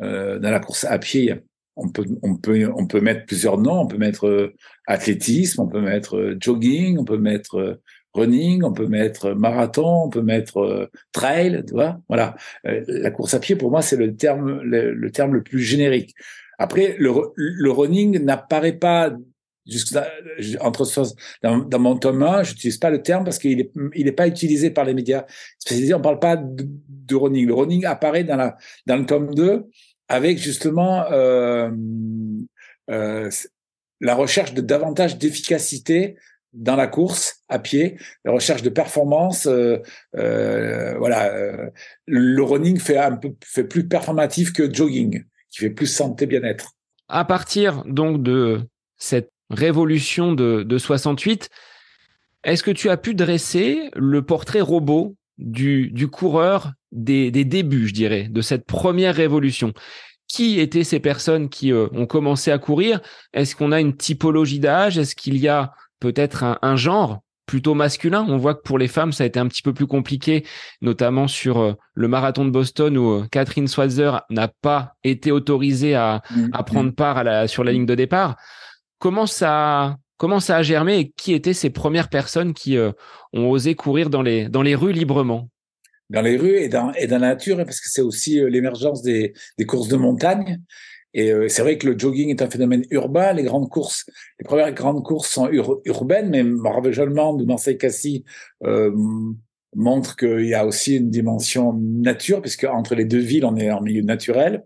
dans 0.00 0.50
la 0.50 0.60
course 0.60 0.84
à 0.84 0.98
pied, 0.98 1.34
on 1.76 1.88
peut, 1.88 2.04
on 2.22 2.36
peut, 2.36 2.70
on 2.76 2.86
peut 2.86 3.00
mettre 3.00 3.26
plusieurs 3.26 3.58
noms. 3.58 3.80
On 3.80 3.86
peut 3.86 3.98
mettre 3.98 4.26
euh, 4.26 4.54
athlétisme, 4.86 5.62
on 5.62 5.68
peut 5.68 5.80
mettre 5.80 6.16
euh, 6.16 6.36
jogging, 6.40 6.98
on 6.98 7.04
peut 7.04 7.18
mettre 7.18 7.58
euh, 7.58 7.82
running, 8.14 8.62
on 8.62 8.72
peut 8.72 8.86
mettre 8.86 9.32
marathon, 9.32 10.04
on 10.04 10.08
peut 10.08 10.22
mettre 10.22 10.90
trail, 11.12 11.64
tu 11.66 11.74
vois. 11.74 12.00
Voilà. 12.08 12.36
la 12.64 13.10
course 13.10 13.34
à 13.34 13.40
pied, 13.40 13.56
pour 13.56 13.70
moi, 13.70 13.82
c'est 13.82 13.96
le 13.96 14.14
terme, 14.16 14.60
le, 14.62 15.10
terme 15.10 15.34
le 15.34 15.42
plus 15.42 15.60
générique. 15.60 16.14
Après, 16.58 16.96
le, 16.98 17.70
running 17.70 18.22
n'apparaît 18.24 18.78
pas 18.78 19.12
jusque 19.66 19.96
entre 20.60 20.86
dans, 21.42 21.58
dans 21.58 21.78
mon 21.78 21.96
tome 21.96 22.22
1, 22.22 22.42
j'utilise 22.42 22.78
pas 22.78 22.90
le 22.90 23.02
terme 23.02 23.24
parce 23.24 23.38
qu'il 23.38 23.60
est 23.60 23.72
il 23.94 24.06
est 24.06 24.12
pas 24.12 24.26
utilisé 24.26 24.70
par 24.70 24.84
les 24.84 24.94
médias 24.94 25.24
spécialisés. 25.58 25.94
On 25.94 26.00
parle 26.00 26.18
pas 26.18 26.36
de, 26.36 27.14
running. 27.14 27.46
Le 27.46 27.54
running 27.54 27.84
apparaît 27.84 28.24
dans 28.24 28.36
la 28.36 28.56
dans 28.86 28.96
le 28.96 29.06
tome 29.06 29.34
2 29.34 29.64
avec 30.08 30.38
justement 30.38 31.04
euh, 31.10 31.70
euh, 32.90 33.30
la 34.00 34.14
recherche 34.14 34.54
de 34.54 34.60
davantage 34.60 35.18
d'efficacité 35.18 36.16
dans 36.54 36.76
la 36.76 36.86
course 36.86 37.42
à 37.48 37.58
pied, 37.58 37.98
la 38.24 38.32
recherche 38.32 38.62
de 38.62 38.70
performance. 38.70 39.46
Euh, 39.46 39.78
euh 40.16 40.96
voilà, 40.98 41.34
euh, 41.34 41.68
le 42.06 42.42
running 42.42 42.78
fait 42.78 42.96
un 42.96 43.16
peu 43.16 43.34
fait 43.44 43.64
plus 43.64 43.86
performatif 43.86 44.52
que 44.52 44.72
jogging, 44.72 45.24
qui 45.50 45.58
fait 45.58 45.70
plus 45.70 45.88
santé 45.88 46.26
bien-être. 46.26 46.72
À 47.08 47.24
partir 47.24 47.84
donc 47.84 48.22
de 48.22 48.60
cette 48.96 49.30
révolution 49.50 50.32
de, 50.32 50.62
de 50.62 50.78
68, 50.78 51.50
est-ce 52.44 52.62
que 52.62 52.70
tu 52.70 52.88
as 52.88 52.96
pu 52.96 53.14
dresser 53.14 53.90
le 53.94 54.22
portrait 54.22 54.60
robot 54.60 55.16
du, 55.38 55.90
du 55.90 56.08
coureur 56.08 56.72
des, 56.92 57.30
des, 57.30 57.44
débuts, 57.44 57.88
je 57.88 57.94
dirais, 57.94 58.28
de 58.28 58.40
cette 58.40 58.64
première 58.64 59.14
révolution? 59.14 59.72
Qui 60.26 60.58
étaient 60.58 60.84
ces 60.84 61.00
personnes 61.00 61.48
qui 61.48 61.72
ont 61.72 62.06
commencé 62.06 62.50
à 62.50 62.58
courir? 62.58 63.00
Est-ce 63.34 63.54
qu'on 63.54 63.72
a 63.72 63.80
une 63.80 63.96
typologie 63.96 64.58
d'âge? 64.58 64.96
Est-ce 64.98 65.14
qu'il 65.14 65.36
y 65.36 65.48
a 65.48 65.74
peut-être 66.04 66.44
un, 66.44 66.58
un, 66.60 66.76
genre 66.76 67.20
plutôt 67.46 67.72
masculin 67.72 68.26
On 68.28 68.36
voit 68.36 68.54
que 68.54 68.60
pour 68.60 68.76
les 68.78 68.88
femmes, 68.88 69.12
ça 69.12 69.24
a 69.24 69.26
été 69.26 69.38
un 69.38 69.48
petit 69.48 69.62
peu 69.62 69.72
plus 69.72 69.86
compliqué, 69.86 70.44
notamment 70.82 71.28
sur 71.28 71.60
euh, 71.60 71.72
le 71.94 72.08
marathon 72.08 72.44
de 72.44 72.50
Boston 72.50 72.98
où 72.98 73.10
euh, 73.10 73.26
Catherine 73.30 73.68
Switzer 73.68 74.12
n'a 74.28 74.48
pas 74.48 74.96
été 75.02 75.32
autorisée 75.32 75.94
à, 75.94 76.20
mmh, 76.30 76.48
à 76.52 76.62
prendre 76.62 76.94
part 76.94 77.16
à 77.16 77.24
la, 77.24 77.48
sur 77.48 77.64
la 77.64 77.72
ligne 77.72 77.86
de 77.86 77.94
départ. 77.94 78.36
Comment 78.98 79.26
ça 79.26 79.96
Comment 80.18 80.40
ça 80.40 80.58
a 80.58 80.62
germé 80.62 80.98
et 80.98 81.10
qui 81.10 81.32
étaient 81.32 81.54
ces 81.54 81.70
premières 81.70 82.08
personnes 82.08 82.52
qui 82.52 82.76
euh, 82.76 82.92
ont 83.32 83.50
osé 83.50 83.74
courir 83.74 84.10
dans 84.10 84.22
les, 84.22 84.48
dans 84.48 84.62
les 84.62 84.74
rues 84.74 84.92
librement? 84.92 85.48
Dans 86.10 86.22
les 86.22 86.36
rues 86.36 86.58
et 86.58 86.68
dans, 86.68 86.92
et 86.92 87.06
dans 87.06 87.18
la 87.18 87.28
nature, 87.28 87.56
parce 87.56 87.80
que 87.80 87.88
c'est 87.88 88.02
aussi 88.02 88.40
l'émergence 88.48 89.02
des, 89.02 89.32
des 89.58 89.64
courses 89.64 89.88
de 89.88 89.96
montagne. 89.96 90.60
Et 91.14 91.30
euh, 91.30 91.48
c'est 91.48 91.62
vrai 91.62 91.78
que 91.78 91.86
le 91.86 91.96
jogging 91.96 92.28
est 92.30 92.42
un 92.42 92.50
phénomène 92.50 92.84
urbain. 92.90 93.32
Les 93.32 93.44
grandes 93.44 93.70
courses, 93.70 94.04
les 94.40 94.44
premières 94.44 94.72
grandes 94.72 95.04
courses 95.04 95.30
sont 95.30 95.48
urbaines, 95.84 96.28
mais 96.28 96.42
Marvejolement 96.42 97.34
de 97.34 97.44
Marseille-Cassis 97.44 98.24
euh, 98.64 98.92
montre 99.76 100.16
qu'il 100.16 100.46
y 100.46 100.54
a 100.54 100.66
aussi 100.66 100.96
une 100.96 101.10
dimension 101.10 101.72
nature, 101.72 102.42
puisque 102.42 102.64
entre 102.64 102.96
les 102.96 103.04
deux 103.04 103.20
villes, 103.20 103.44
on 103.44 103.56
est 103.56 103.70
en 103.70 103.80
milieu 103.80 104.02
naturel. 104.02 104.64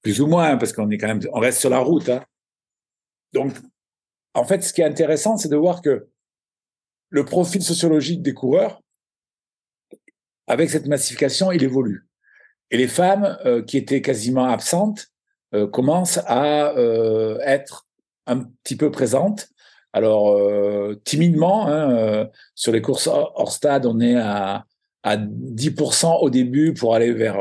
plus 0.00 0.20
ou 0.20 0.26
moins, 0.26 0.56
parce 0.56 0.72
qu'on 0.72 0.90
est 0.90 0.98
quand 0.98 1.08
même, 1.08 1.20
on 1.32 1.38
reste 1.38 1.60
sur 1.60 1.70
la 1.70 1.78
route. 1.78 2.08
Hein. 2.08 2.24
Donc, 3.32 3.52
en 4.34 4.44
fait, 4.44 4.62
ce 4.62 4.72
qui 4.72 4.80
est 4.80 4.84
intéressant, 4.84 5.36
c'est 5.36 5.48
de 5.50 5.56
voir 5.56 5.82
que 5.82 6.08
le 7.10 7.24
profil 7.24 7.62
sociologique 7.62 8.22
des 8.22 8.32
coureurs, 8.32 8.82
avec 10.46 10.70
cette 10.70 10.86
massification, 10.86 11.52
il 11.52 11.62
évolue. 11.62 12.06
Et 12.70 12.78
les 12.78 12.88
femmes 12.88 13.38
euh, 13.44 13.62
qui 13.62 13.76
étaient 13.76 14.00
quasiment 14.00 14.46
absentes 14.46 15.11
euh, 15.54 15.66
commencent 15.66 16.20
à 16.26 16.70
euh, 16.76 17.38
être 17.44 17.86
un 18.26 18.40
petit 18.62 18.76
peu 18.76 18.90
présentes. 18.90 19.48
Alors, 19.94 20.40
timidement, 21.04 21.68
hein, 21.68 22.26
sur 22.54 22.72
les 22.72 22.80
courses 22.80 23.08
hors 23.08 23.52
stade, 23.52 23.84
on 23.84 24.00
est 24.00 24.16
à, 24.16 24.64
à 25.02 25.18
10% 25.18 26.20
au 26.22 26.30
début 26.30 26.72
pour 26.72 26.94
aller 26.94 27.12
vers 27.12 27.36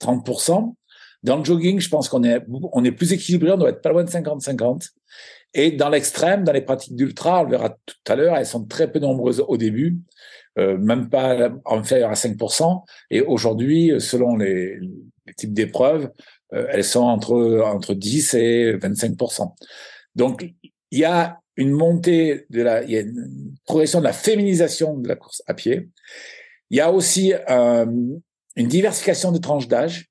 30%. 0.00 0.74
Dans 1.22 1.36
le 1.36 1.44
jogging, 1.44 1.78
je 1.78 1.88
pense 1.88 2.08
qu'on 2.08 2.24
est, 2.24 2.44
on 2.72 2.84
est 2.84 2.90
plus 2.90 3.12
équilibré, 3.12 3.52
on 3.52 3.58
doit 3.58 3.68
être 3.68 3.80
pas 3.80 3.90
loin 3.90 4.02
de 4.02 4.10
50-50. 4.10 4.88
Et 5.54 5.70
dans 5.70 5.88
l'extrême, 5.88 6.42
dans 6.44 6.52
les 6.52 6.60
pratiques 6.60 6.96
d'ultra, 6.96 7.40
on 7.40 7.44
le 7.44 7.50
verra 7.50 7.70
tout 7.86 8.12
à 8.12 8.16
l'heure, 8.16 8.36
elles 8.36 8.46
sont 8.46 8.64
très 8.64 8.90
peu 8.90 8.98
nombreuses 8.98 9.42
au 9.46 9.56
début, 9.56 9.98
euh, 10.58 10.76
même 10.78 11.08
pas 11.08 11.50
inférieures 11.64 12.10
à 12.10 12.14
5%. 12.14 12.82
Et 13.10 13.20
aujourd'hui, 13.20 13.92
selon 14.00 14.36
les, 14.36 14.78
types 15.38 15.54
d'épreuves, 15.54 16.04
euh, 16.04 16.08
elles 16.70 16.84
sont 16.84 17.02
entre, 17.02 17.62
entre 17.64 17.94
10 17.94 18.34
et 18.34 18.76
25%. 18.76 19.52
Donc, 20.14 20.54
il 20.90 20.98
y 20.98 21.04
a 21.04 21.40
une 21.56 21.70
montée 21.70 22.46
de 22.50 22.62
la, 22.62 22.82
progression 23.64 24.00
de 24.00 24.04
la 24.04 24.12
féminisation 24.12 24.96
de 24.98 25.08
la 25.08 25.16
course 25.16 25.42
à 25.46 25.54
pied. 25.54 25.88
Il 26.70 26.78
y 26.78 26.80
a 26.80 26.92
aussi 26.92 27.32
euh, 27.50 27.86
une 28.56 28.68
diversification 28.68 29.32
de 29.32 29.38
tranches 29.38 29.68
d'âge. 29.68 30.10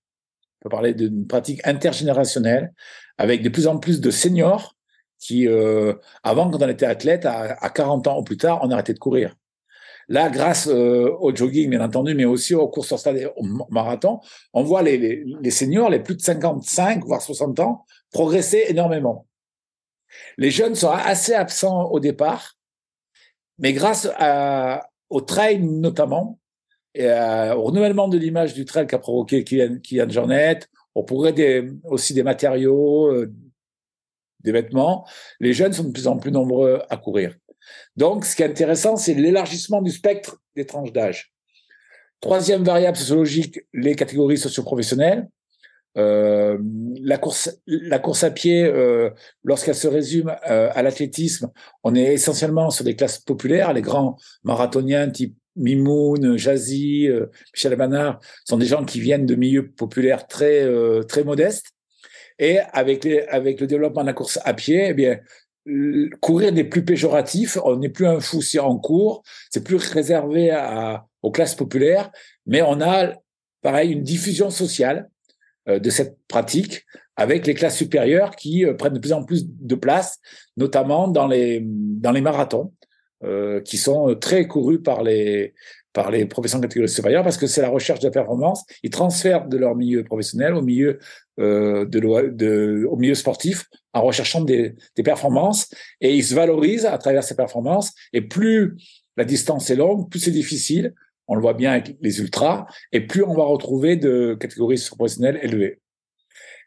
On 0.61 0.63
peut 0.63 0.69
parler 0.69 0.93
d'une 0.93 1.27
pratique 1.27 1.65
intergénérationnelle 1.65 2.73
avec 3.17 3.43
de 3.43 3.49
plus 3.49 3.67
en 3.67 3.77
plus 3.77 4.01
de 4.01 4.11
seniors 4.11 4.75
qui, 5.19 5.47
euh, 5.47 5.93
avant, 6.23 6.49
quand 6.49 6.61
on 6.61 6.69
était 6.69 6.85
athlète, 6.85 7.25
à, 7.25 7.69
40 7.69 8.07
ans 8.07 8.19
ou 8.19 8.23
plus 8.23 8.37
tard, 8.37 8.59
on 8.61 8.71
arrêtait 8.71 8.93
de 8.93 8.99
courir. 8.99 9.35
Là, 10.09 10.29
grâce 10.29 10.67
euh, 10.67 11.09
au 11.19 11.35
jogging, 11.35 11.69
bien 11.69 11.83
entendu, 11.83 12.13
mais 12.13 12.25
aussi 12.25 12.55
aux 12.55 12.67
courses 12.67 12.87
sur 12.87 12.99
stade 12.99 13.31
au 13.35 13.43
marathon, 13.69 14.19
on 14.53 14.63
voit 14.63 14.81
les, 14.81 15.51
seniors, 15.51 15.89
les 15.89 15.99
plus 15.99 16.15
de 16.15 16.21
55, 16.21 17.03
voire 17.05 17.21
60 17.21 17.59
ans, 17.59 17.85
progresser 18.11 18.65
énormément. 18.67 19.27
Les 20.37 20.51
jeunes 20.51 20.75
sont 20.75 20.91
assez 20.91 21.33
absents 21.33 21.89
au 21.89 21.99
départ, 21.99 22.57
mais 23.57 23.73
grâce 23.73 24.07
à, 24.17 24.89
au 25.09 25.21
trail 25.21 25.59
notamment, 25.63 26.39
et 26.95 27.09
au 27.09 27.63
renouvellement 27.63 28.07
de 28.07 28.17
l'image 28.17 28.53
du 28.53 28.65
trail 28.65 28.85
qu'a 28.85 28.99
provoqué 28.99 29.43
Kylian, 29.43 29.79
Kylian 29.79 30.09
Jornet, 30.09 30.59
on 30.95 31.03
pourrait 31.03 31.33
des, 31.33 31.71
aussi 31.85 32.13
des 32.13 32.23
matériaux, 32.23 33.11
euh, 33.11 33.33
des 34.41 34.51
vêtements, 34.51 35.07
les 35.39 35.53
jeunes 35.53 35.73
sont 35.73 35.85
de 35.85 35.91
plus 35.91 36.07
en 36.07 36.17
plus 36.17 36.31
nombreux 36.31 36.81
à 36.89 36.97
courir. 36.97 37.35
Donc, 37.95 38.25
ce 38.25 38.35
qui 38.35 38.43
est 38.43 38.47
intéressant, 38.47 38.95
c'est 38.95 39.13
l'élargissement 39.13 39.81
du 39.81 39.91
spectre 39.91 40.37
des 40.55 40.65
tranches 40.65 40.91
d'âge. 40.91 41.33
Troisième 42.21 42.63
variable 42.63 42.97
sociologique, 42.97 43.59
les 43.73 43.95
catégories 43.95 44.37
socioprofessionnelles. 44.37 45.27
Euh, 45.97 46.57
la 47.01 47.17
course, 47.17 48.23
à 48.23 48.31
pied, 48.31 48.63
euh, 48.63 49.09
lorsqu'elle 49.43 49.75
se 49.75 49.87
résume 49.87 50.35
euh, 50.49 50.69
à 50.73 50.81
l'athlétisme, 50.81 51.51
on 51.83 51.93
est 51.93 52.13
essentiellement 52.13 52.69
sur 52.69 52.83
des 52.83 52.95
classes 52.95 53.19
populaires. 53.19 53.73
Les 53.73 53.81
grands 53.81 54.17
marathoniens 54.43 55.09
type 55.09 55.35
Mimoun, 55.55 56.35
Jazzy, 56.35 57.09
Michel 57.53 57.75
Banard 57.75 58.19
sont 58.43 58.57
des 58.57 58.65
gens 58.65 58.85
qui 58.85 58.99
viennent 58.99 59.27
de 59.27 59.35
milieux 59.35 59.69
populaires 59.69 60.25
très 60.25 60.67
très 61.07 61.23
modestes. 61.23 61.67
Et 62.39 62.57
avec 62.57 63.05
le 63.05 63.65
développement 63.65 64.01
de 64.01 64.07
la 64.07 64.13
course 64.13 64.39
à 64.43 64.55
pied, 64.55 64.87
eh 64.89 64.93
bien, 64.95 65.19
courir 66.19 66.51
n'est 66.51 66.63
plus 66.63 66.83
péjoratif, 66.83 67.57
on 67.63 67.77
n'est 67.77 67.89
plus 67.89 68.07
un 68.07 68.19
fou 68.19 68.41
si 68.41 68.59
on 68.59 68.77
court, 68.77 69.23
c'est 69.49 69.63
plus 69.63 69.77
réservé 69.89 70.51
à, 70.51 71.05
aux 71.21 71.31
classes 71.31 71.55
populaires, 71.55 72.11
mais 72.45 72.61
on 72.61 72.81
a, 72.81 73.13
pareil, 73.61 73.91
une 73.91 74.03
diffusion 74.03 74.49
sociale 74.49 75.09
euh, 75.69 75.79
de 75.79 75.89
cette 75.89 76.17
pratique 76.27 76.85
avec 77.15 77.47
les 77.47 77.53
classes 77.53 77.77
supérieures 77.77 78.35
qui 78.35 78.65
euh, 78.65 78.73
prennent 78.73 78.93
de 78.93 78.99
plus 78.99 79.13
en 79.13 79.23
plus 79.23 79.45
de 79.47 79.75
place, 79.75 80.19
notamment 80.57 81.07
dans 81.07 81.27
les, 81.27 81.61
dans 81.63 82.11
les 82.11 82.21
marathons, 82.21 82.73
euh, 83.23 83.61
qui 83.61 83.77
sont 83.77 84.15
très 84.15 84.47
courus 84.47 84.81
par 84.83 85.01
les, 85.01 85.53
par 85.93 86.11
les 86.11 86.25
professions 86.25 86.59
de 86.59 86.63
catégorie 86.65 86.89
supérieure 86.89 87.23
parce 87.23 87.37
que 87.37 87.47
c'est 87.47 87.61
la 87.61 87.69
recherche 87.69 87.99
de 87.99 88.09
performance. 88.09 88.65
Ils 88.81 88.89
transfèrent 88.89 89.47
de 89.47 89.57
leur 89.57 89.75
milieu 89.75 90.03
professionnel 90.03 90.55
au 90.55 90.61
milieu 90.61 90.99
euh, 91.39 91.85
de, 91.85 91.99
de, 92.29 92.87
au 92.89 92.95
milieu 92.97 93.15
sportif 93.15 93.65
en 93.93 94.01
recherchant 94.01 94.41
des, 94.41 94.75
des, 94.95 95.03
performances 95.03 95.73
et 96.01 96.15
ils 96.15 96.23
se 96.23 96.33
valorisent 96.33 96.85
à 96.85 96.97
travers 96.97 97.23
ces 97.23 97.35
performances. 97.35 97.93
Et 98.11 98.21
plus 98.21 98.75
la 99.17 99.23
distance 99.23 99.69
est 99.69 99.75
longue, 99.75 100.09
plus 100.09 100.19
c'est 100.19 100.31
difficile. 100.31 100.93
On 101.27 101.35
le 101.35 101.41
voit 101.41 101.53
bien 101.53 101.71
avec 101.71 101.95
les 102.01 102.19
ultras 102.19 102.65
et 102.91 103.01
plus 103.01 103.23
on 103.23 103.33
va 103.33 103.43
retrouver 103.43 103.95
de 103.95 104.35
catégories 104.39 104.83
professionnelles 104.91 105.39
élevées. 105.41 105.79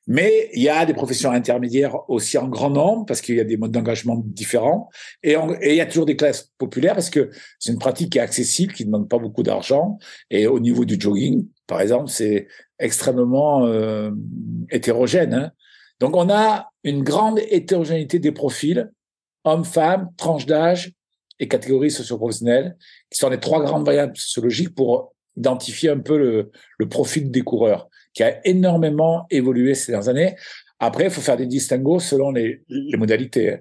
Mais 0.07 0.51
il 0.53 0.63
y 0.63 0.69
a 0.69 0.87
des 0.87 0.95
professions 0.95 1.33
intermédiaires 1.33 2.09
aussi 2.09 2.39
en 2.39 2.47
grand 2.47 2.71
nombre 2.71 3.07
parce 3.07 3.21
qu'il 3.21 3.35
y 3.35 3.41
a 3.41 3.45
des 3.45 3.57
modes 3.57 3.73
d'engagement 3.73 4.23
différents 4.25 4.89
et, 5.25 5.35
il 5.63 5.75
y 5.75 5.81
a 5.81 5.87
toujours 5.87 6.07
des 6.07 6.15
classes 6.15 6.53
populaires 6.59 6.95
parce 6.95 7.11
que 7.11 7.31
c'est 7.59 7.73
une 7.73 7.79
pratique 7.79 8.13
qui 8.13 8.19
est 8.19 8.21
accessible, 8.21 8.73
qui 8.73 8.85
ne 8.85 8.93
demande 8.93 9.09
pas 9.09 9.19
beaucoup 9.19 9.43
d'argent 9.43 9.99
et 10.31 10.47
au 10.47 10.61
niveau 10.61 10.85
du 10.85 10.97
jogging, 10.99 11.49
par 11.67 11.81
exemple, 11.81 12.09
c'est 12.09 12.47
extrêmement 12.79 13.67
euh, 13.67 14.13
hétérogène. 14.71 15.35
Hein. 15.35 15.51
Donc 15.99 16.15
on 16.15 16.31
a 16.31 16.71
une 16.85 17.03
grande 17.03 17.41
hétérogénéité 17.51 18.21
des 18.21 18.33
profils, 18.33 18.93
hommes, 19.43 19.65
femmes, 19.65 20.11
tranches 20.17 20.47
d'âge 20.47 20.93
et 21.41 21.49
catégories 21.49 21.91
socioprofessionnelles, 21.91 22.77
qui 23.11 23.19
sont 23.19 23.29
les 23.29 23.41
trois 23.41 23.63
grandes 23.63 23.85
variables 23.85 24.17
sociologiques 24.17 24.75
pour 24.75 25.15
identifier 25.37 25.91
un 25.91 25.99
peu 25.99 26.17
le, 26.17 26.51
le 26.79 26.89
profil 26.89 27.31
des 27.31 27.43
coureurs 27.43 27.89
qui 28.17 28.23
a 28.23 28.45
énormément 28.47 29.27
évolué 29.31 29.75
ces 29.75 29.93
dernières 29.93 30.09
années. 30.09 30.37
Après, 30.79 31.05
il 31.05 31.11
faut 31.11 31.21
faire 31.21 31.37
des 31.37 31.47
distinguos 31.47 32.01
selon 32.01 32.33
les, 32.33 32.65
modalités. 32.97 33.53
Hein. 33.53 33.59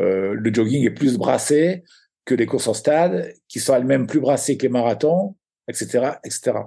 Euh, 0.00 0.34
le 0.34 0.52
jogging 0.52 0.84
est 0.84 0.90
plus 0.90 1.16
brassé 1.16 1.84
que 2.24 2.34
les 2.34 2.44
courses 2.44 2.66
en 2.66 2.74
stade, 2.74 3.32
qui 3.46 3.60
sont 3.60 3.74
elles-mêmes 3.74 4.08
plus 4.08 4.18
brassées 4.18 4.56
que 4.56 4.64
les 4.64 4.68
marathons, 4.70 5.36
etc., 5.68 6.14
etc. 6.24 6.58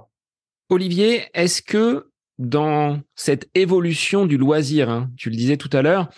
Olivier, 0.70 1.24
est-ce 1.34 1.60
que 1.60 2.08
dans 2.38 3.00
cette 3.14 3.48
évolution 3.54 4.24
du 4.24 4.38
loisir, 4.38 4.88
hein, 4.88 5.10
tu 5.18 5.28
le 5.28 5.36
disais 5.36 5.58
tout 5.58 5.70
à 5.74 5.82
l'heure, 5.82 6.08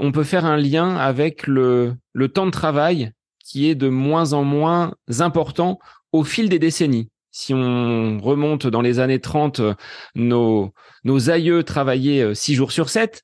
on 0.00 0.10
peut 0.10 0.24
faire 0.24 0.44
un 0.44 0.56
lien 0.56 0.96
avec 0.96 1.46
le 1.46 1.96
temps 2.34 2.46
de 2.46 2.50
travail 2.50 3.12
qui 3.38 3.68
est 3.68 3.76
de 3.76 3.88
moins 3.88 4.32
en 4.32 4.42
moins 4.42 4.94
important 5.20 5.78
au 6.12 6.24
fil 6.24 6.48
des 6.48 6.58
décennies? 6.58 7.08
Si 7.36 7.52
on 7.52 8.18
remonte 8.18 8.66
dans 8.66 8.80
les 8.80 8.98
années 8.98 9.20
30, 9.20 9.60
nos, 10.14 10.72
nos 11.04 11.28
aïeux 11.28 11.64
travaillaient 11.64 12.34
6 12.34 12.52
euh, 12.52 12.56
jours 12.56 12.72
sur 12.72 12.88
7. 12.88 13.22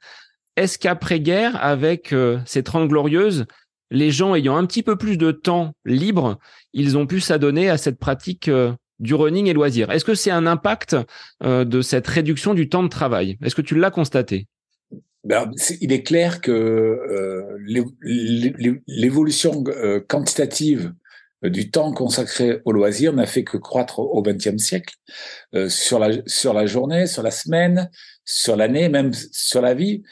Est-ce 0.58 0.78
qu'après-guerre, 0.78 1.56
avec 1.64 2.12
euh, 2.12 2.38
ces 2.44 2.62
30 2.62 2.88
glorieuses, 2.88 3.46
les 3.90 4.10
gens 4.10 4.34
ayant 4.34 4.58
un 4.58 4.66
petit 4.66 4.82
peu 4.82 4.96
plus 4.96 5.16
de 5.16 5.30
temps 5.30 5.72
libre, 5.86 6.38
ils 6.74 6.98
ont 6.98 7.06
pu 7.06 7.20
s'adonner 7.20 7.70
à 7.70 7.78
cette 7.78 7.98
pratique 7.98 8.48
euh, 8.48 8.72
du 8.98 9.14
running 9.14 9.46
et 9.46 9.54
loisir 9.54 9.90
Est-ce 9.90 10.04
que 10.04 10.14
c'est 10.14 10.30
un 10.30 10.46
impact 10.46 10.94
de 11.42 11.82
cette 11.82 12.06
réduction 12.06 12.52
du 12.52 12.68
temps 12.68 12.82
de 12.82 12.88
travail? 12.88 13.38
Est-ce 13.42 13.54
que 13.54 13.62
tu 13.62 13.76
l'as 13.76 13.90
constaté? 13.90 14.46
Ben, 15.24 15.50
il 15.80 15.92
est 15.92 16.02
clair 16.02 16.40
que 16.40 17.56
l'évolution 18.86 19.64
quantitative 20.06 20.92
euh, 20.94 21.01
du 21.50 21.70
temps 21.70 21.92
consacré 21.92 22.60
au 22.64 22.72
loisir 22.72 23.12
n'a 23.12 23.26
fait 23.26 23.44
que 23.44 23.56
croître 23.56 23.98
au 23.98 24.22
XXe 24.22 24.58
siècle, 24.58 24.94
euh, 25.54 25.68
sur 25.68 25.98
la 25.98 26.10
sur 26.26 26.52
la 26.52 26.66
journée, 26.66 27.06
sur 27.06 27.22
la 27.22 27.30
semaine, 27.30 27.90
sur 28.24 28.56
l'année, 28.56 28.88
même 28.88 29.12
sur 29.12 29.60
la 29.60 29.74
vie. 29.74 30.02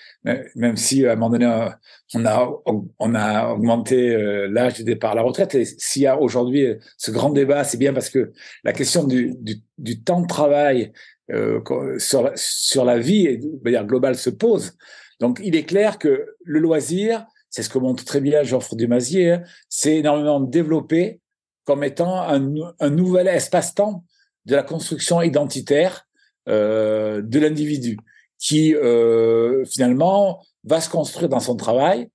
Même 0.57 0.77
si 0.77 1.07
à 1.07 1.13
un 1.13 1.15
moment 1.15 1.31
donné 1.31 1.71
on 2.15 2.27
a 2.27 2.51
on 2.99 3.15
a 3.15 3.49
augmenté 3.53 4.15
euh, 4.15 4.49
l'âge 4.51 4.75
du 4.75 4.85
départ 4.85 5.13
à 5.13 5.15
la 5.15 5.23
retraite. 5.23 5.55
Et 5.55 5.65
s'il 5.65 6.03
y 6.03 6.07
a 6.07 6.21
aujourd'hui 6.21 6.67
ce 6.99 7.11
grand 7.11 7.31
débat, 7.31 7.65
c'est 7.65 7.79
bien 7.79 7.93
parce 7.93 8.11
que 8.11 8.33
la 8.65 8.73
question 8.73 9.05
du 9.05 9.35
du, 9.39 9.57
du 9.79 10.03
temps 10.03 10.21
de 10.21 10.27
travail 10.27 10.93
euh, 11.31 11.61
sur 11.99 12.33
sur 12.35 12.85
la 12.85 12.99
vie 12.99 13.39
dire 13.65 13.87
globale 13.87 14.17
se 14.17 14.31
pose. 14.31 14.77
Donc 15.21 15.41
il 15.45 15.55
est 15.55 15.65
clair 15.65 15.99
que 15.99 16.27
le 16.45 16.59
loisir 16.59 17.27
c'est 17.51 17.63
ce 17.63 17.69
que 17.69 17.79
montre 17.79 18.05
très 18.05 18.21
bien 18.21 18.43
Geoffre 18.43 18.77
Dumazier, 18.77 19.33
hein. 19.33 19.43
c'est 19.69 19.97
énormément 19.97 20.41
développé 20.41 21.21
comme 21.65 21.85
étant 21.85 22.23
un, 22.23 22.55
un 22.79 22.91
nouvel 22.91 23.29
espace-temps 23.29 24.05
de 24.47 24.57
la 24.57 24.63
construction 24.63 25.21
identitaire 25.21 26.07
euh, 26.49 27.21
de 27.23 27.39
l'individu, 27.39 27.99
qui 28.39 28.75
euh, 28.75 29.65
finalement 29.67 30.43
va 30.65 30.81
se 30.81 30.89
construire 30.89 31.29
dans 31.29 31.41
son 31.41 31.57
travail, 31.57 32.09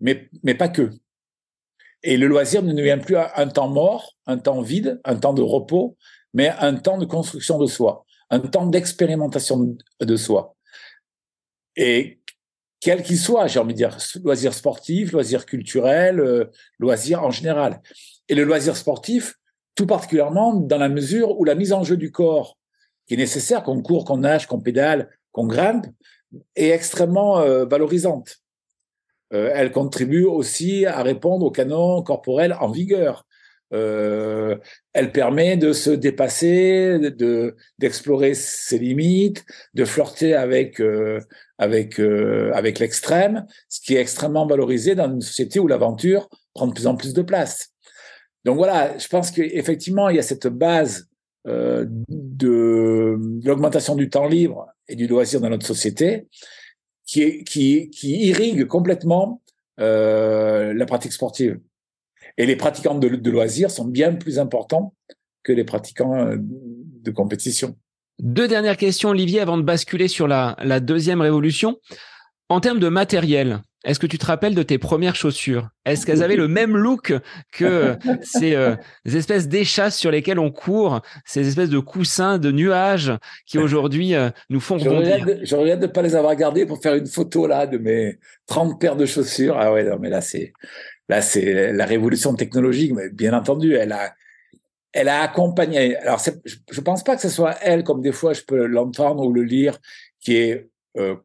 mais, 0.00 0.28
mais 0.42 0.54
pas 0.54 0.68
que. 0.68 0.90
Et 2.02 2.16
le 2.16 2.26
loisir 2.26 2.62
ne 2.62 2.72
devient 2.72 2.98
plus 3.02 3.16
un 3.16 3.48
temps 3.48 3.68
mort, 3.68 4.16
un 4.26 4.38
temps 4.38 4.60
vide, 4.60 5.00
un 5.04 5.16
temps 5.16 5.34
de 5.34 5.42
repos, 5.42 5.96
mais 6.34 6.50
un 6.60 6.74
temps 6.74 6.98
de 6.98 7.04
construction 7.04 7.58
de 7.58 7.66
soi, 7.66 8.04
un 8.30 8.40
temps 8.40 8.66
d'expérimentation 8.66 9.76
de 10.00 10.16
soi. 10.16 10.54
et 11.76 12.19
quel 12.80 13.02
qu'il 13.02 13.18
soit, 13.18 13.46
j'ai 13.46 13.60
envie 13.60 13.74
de 13.74 13.78
dire, 13.78 13.96
loisirs 14.24 14.54
sportifs, 14.54 15.12
loisirs 15.12 15.44
culturels, 15.44 16.20
euh, 16.20 16.46
loisirs 16.78 17.22
en 17.22 17.30
général. 17.30 17.80
Et 18.28 18.34
le 18.34 18.44
loisir 18.44 18.76
sportif, 18.76 19.36
tout 19.74 19.86
particulièrement 19.86 20.54
dans 20.54 20.78
la 20.78 20.88
mesure 20.88 21.38
où 21.38 21.44
la 21.44 21.54
mise 21.54 21.72
en 21.72 21.84
jeu 21.84 21.96
du 21.96 22.10
corps, 22.10 22.56
qui 23.06 23.14
est 23.14 23.18
nécessaire, 23.18 23.62
qu'on 23.62 23.82
court, 23.82 24.04
qu'on 24.04 24.18
nage, 24.18 24.46
qu'on 24.46 24.60
pédale, 24.60 25.10
qu'on 25.32 25.46
grimpe, 25.46 25.86
est 26.56 26.68
extrêmement 26.68 27.40
euh, 27.40 27.64
valorisante. 27.66 28.38
Euh, 29.32 29.50
elle 29.54 29.72
contribue 29.72 30.24
aussi 30.24 30.86
à 30.86 31.02
répondre 31.02 31.46
au 31.46 31.50
canon 31.50 32.02
corporel 32.02 32.56
en 32.60 32.68
vigueur. 32.68 33.26
Euh, 33.72 34.56
elle 34.92 35.12
permet 35.12 35.56
de 35.56 35.72
se 35.72 35.90
dépasser, 35.90 36.98
de 36.98 37.54
d'explorer 37.78 38.34
ses 38.34 38.78
limites, 38.78 39.44
de 39.74 39.84
flirter 39.84 40.34
avec 40.34 40.80
euh, 40.80 41.20
avec 41.58 42.00
euh, 42.00 42.50
avec 42.54 42.80
l'extrême, 42.80 43.46
ce 43.68 43.80
qui 43.80 43.94
est 43.94 44.00
extrêmement 44.00 44.46
valorisé 44.46 44.94
dans 44.94 45.08
une 45.12 45.20
société 45.20 45.60
où 45.60 45.68
l'aventure 45.68 46.28
prend 46.54 46.66
de 46.66 46.72
plus 46.72 46.86
en 46.88 46.96
plus 46.96 47.14
de 47.14 47.22
place. 47.22 47.68
Donc 48.44 48.56
voilà, 48.56 48.98
je 48.98 49.06
pense 49.06 49.30
qu'effectivement 49.30 50.08
il 50.08 50.16
y 50.16 50.18
a 50.18 50.22
cette 50.22 50.48
base 50.48 51.06
euh, 51.46 51.86
de, 51.88 53.16
de 53.18 53.48
l'augmentation 53.48 53.94
du 53.94 54.10
temps 54.10 54.26
libre 54.26 54.66
et 54.88 54.96
du 54.96 55.06
loisir 55.06 55.40
dans 55.40 55.48
notre 55.48 55.66
société 55.66 56.26
qui, 57.06 57.44
qui, 57.44 57.90
qui 57.90 58.26
irrigue 58.26 58.66
complètement 58.66 59.42
euh, 59.80 60.74
la 60.74 60.86
pratique 60.86 61.12
sportive. 61.12 61.58
Et 62.38 62.46
les 62.46 62.56
pratiquants 62.56 62.94
de, 62.94 63.08
de, 63.08 63.30
loisirs 63.30 63.70
sont 63.70 63.84
bien 63.84 64.14
plus 64.14 64.38
importants 64.38 64.94
que 65.42 65.52
les 65.52 65.64
pratiquants 65.64 66.14
euh, 66.16 66.36
de 66.38 67.10
compétition. 67.10 67.76
Deux 68.18 68.48
dernières 68.48 68.76
questions, 68.76 69.10
Olivier, 69.10 69.40
avant 69.40 69.56
de 69.56 69.62
basculer 69.62 70.08
sur 70.08 70.28
la, 70.28 70.56
la 70.62 70.80
deuxième 70.80 71.20
révolution. 71.20 71.78
En 72.48 72.60
termes 72.60 72.80
de 72.80 72.88
matériel, 72.88 73.62
est-ce 73.84 73.98
que 73.98 74.06
tu 74.06 74.18
te 74.18 74.26
rappelles 74.26 74.54
de 74.54 74.62
tes 74.62 74.76
premières 74.76 75.16
chaussures? 75.16 75.68
Est-ce 75.86 76.04
qu'elles 76.04 76.22
avaient 76.22 76.36
le 76.36 76.48
même 76.48 76.76
look 76.76 77.14
que 77.50 77.96
ces, 78.22 78.54
euh, 78.54 78.76
espèces 79.06 79.48
d'échasses 79.48 79.96
sur 79.96 80.10
lesquelles 80.10 80.38
on 80.38 80.50
court, 80.50 81.00
ces 81.24 81.48
espèces 81.48 81.70
de 81.70 81.78
coussins 81.78 82.38
de 82.38 82.50
nuages 82.50 83.12
qui 83.46 83.56
aujourd'hui 83.56 84.14
euh, 84.14 84.28
nous 84.50 84.60
font 84.60 84.76
rebondir 84.76 85.24
Je 85.42 85.56
regrette 85.56 85.80
de 85.80 85.86
ne 85.86 85.90
pas 85.90 86.02
les 86.02 86.14
avoir 86.14 86.36
gardés 86.36 86.66
pour 86.66 86.82
faire 86.82 86.94
une 86.94 87.06
photo 87.06 87.46
là 87.46 87.66
de 87.66 87.78
mes 87.78 88.18
30 88.48 88.78
paires 88.78 88.96
de 88.96 89.06
chaussures. 89.06 89.56
Ah 89.58 89.72
ouais, 89.72 89.84
non, 89.84 89.96
mais 89.98 90.10
là 90.10 90.20
c'est 90.20 90.52
là 91.10 91.20
c'est 91.20 91.72
la 91.72 91.84
révolution 91.84 92.34
technologique, 92.34 92.92
mais 92.94 93.10
bien 93.10 93.34
entendu, 93.34 93.74
elle 93.74 93.92
a 93.92 94.14
elle 94.92 95.08
a 95.08 95.22
accompagné. 95.22 95.96
Alors 95.96 96.20
je, 96.20 96.30
ne 96.76 96.82
pense 96.82 97.04
pas 97.04 97.14
que 97.16 97.22
ce 97.22 97.28
soit 97.28 97.56
elle, 97.62 97.84
comme 97.84 98.00
des 98.00 98.12
fois 98.12 98.32
je 98.32 98.42
peux 98.42 98.66
l'entendre 98.66 99.24
ou 99.24 99.32
le 99.32 99.42
lire, 99.42 99.78
qui 100.20 100.36
est 100.36 100.70
euh, 100.96 101.16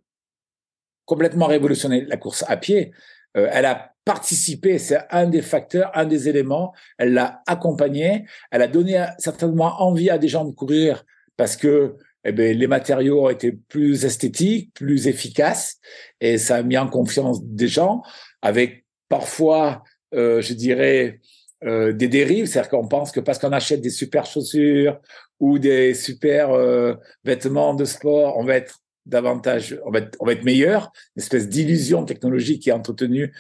complètement 1.05 1.47
révolutionné 1.47 2.05
la 2.05 2.17
course 2.17 2.43
à 2.47 2.57
pied. 2.57 2.91
Euh, 3.37 3.47
elle 3.51 3.65
a 3.65 3.93
participé, 4.05 4.77
c'est 4.77 4.99
un 5.09 5.27
des 5.27 5.41
facteurs, 5.41 5.91
un 5.95 6.05
des 6.05 6.29
éléments. 6.29 6.73
Elle 6.97 7.13
l'a 7.13 7.41
accompagné. 7.47 8.25
Elle 8.51 8.61
a 8.61 8.67
donné 8.67 9.03
certainement 9.17 9.81
envie 9.81 10.09
à 10.09 10.17
des 10.17 10.27
gens 10.27 10.45
de 10.45 10.51
courir 10.51 11.03
parce 11.37 11.57
que 11.57 11.95
eh 12.23 12.31
bien, 12.31 12.53
les 12.53 12.67
matériaux 12.67 13.29
été 13.29 13.51
plus 13.51 14.03
esthétiques, 14.03 14.73
plus 14.73 15.07
efficaces, 15.07 15.77
et 16.19 16.39
ça 16.39 16.55
a 16.57 16.63
mis 16.63 16.77
en 16.77 16.87
confiance 16.87 17.43
des 17.43 17.67
gens, 17.67 18.01
avec 18.41 18.84
parfois, 19.09 19.83
euh, 20.13 20.41
je 20.41 20.53
dirais, 20.53 21.19
euh, 21.63 21.93
des 21.93 22.07
dérives, 22.07 22.45
c'est-à-dire 22.45 22.69
qu'on 22.69 22.87
pense 22.87 23.11
que 23.11 23.19
parce 23.19 23.39
qu'on 23.39 23.51
achète 23.51 23.81
des 23.81 23.89
super 23.89 24.25
chaussures 24.25 24.99
ou 25.39 25.59
des 25.59 25.93
super 25.93 26.51
euh, 26.51 26.93
vêtements 27.23 27.73
de 27.73 27.85
sport, 27.85 28.37
on 28.37 28.43
va 28.43 28.55
être 28.55 28.79
davantage, 29.05 29.79
on 29.85 29.91
va 29.91 29.99
être, 29.99 30.43
meilleur, 30.43 30.91
une 31.15 31.21
espèce 31.21 31.47
d'illusion 31.47 32.05
technologique 32.05 32.63
qui 32.63 32.69
est 32.69 32.73
entretenue 32.73 33.31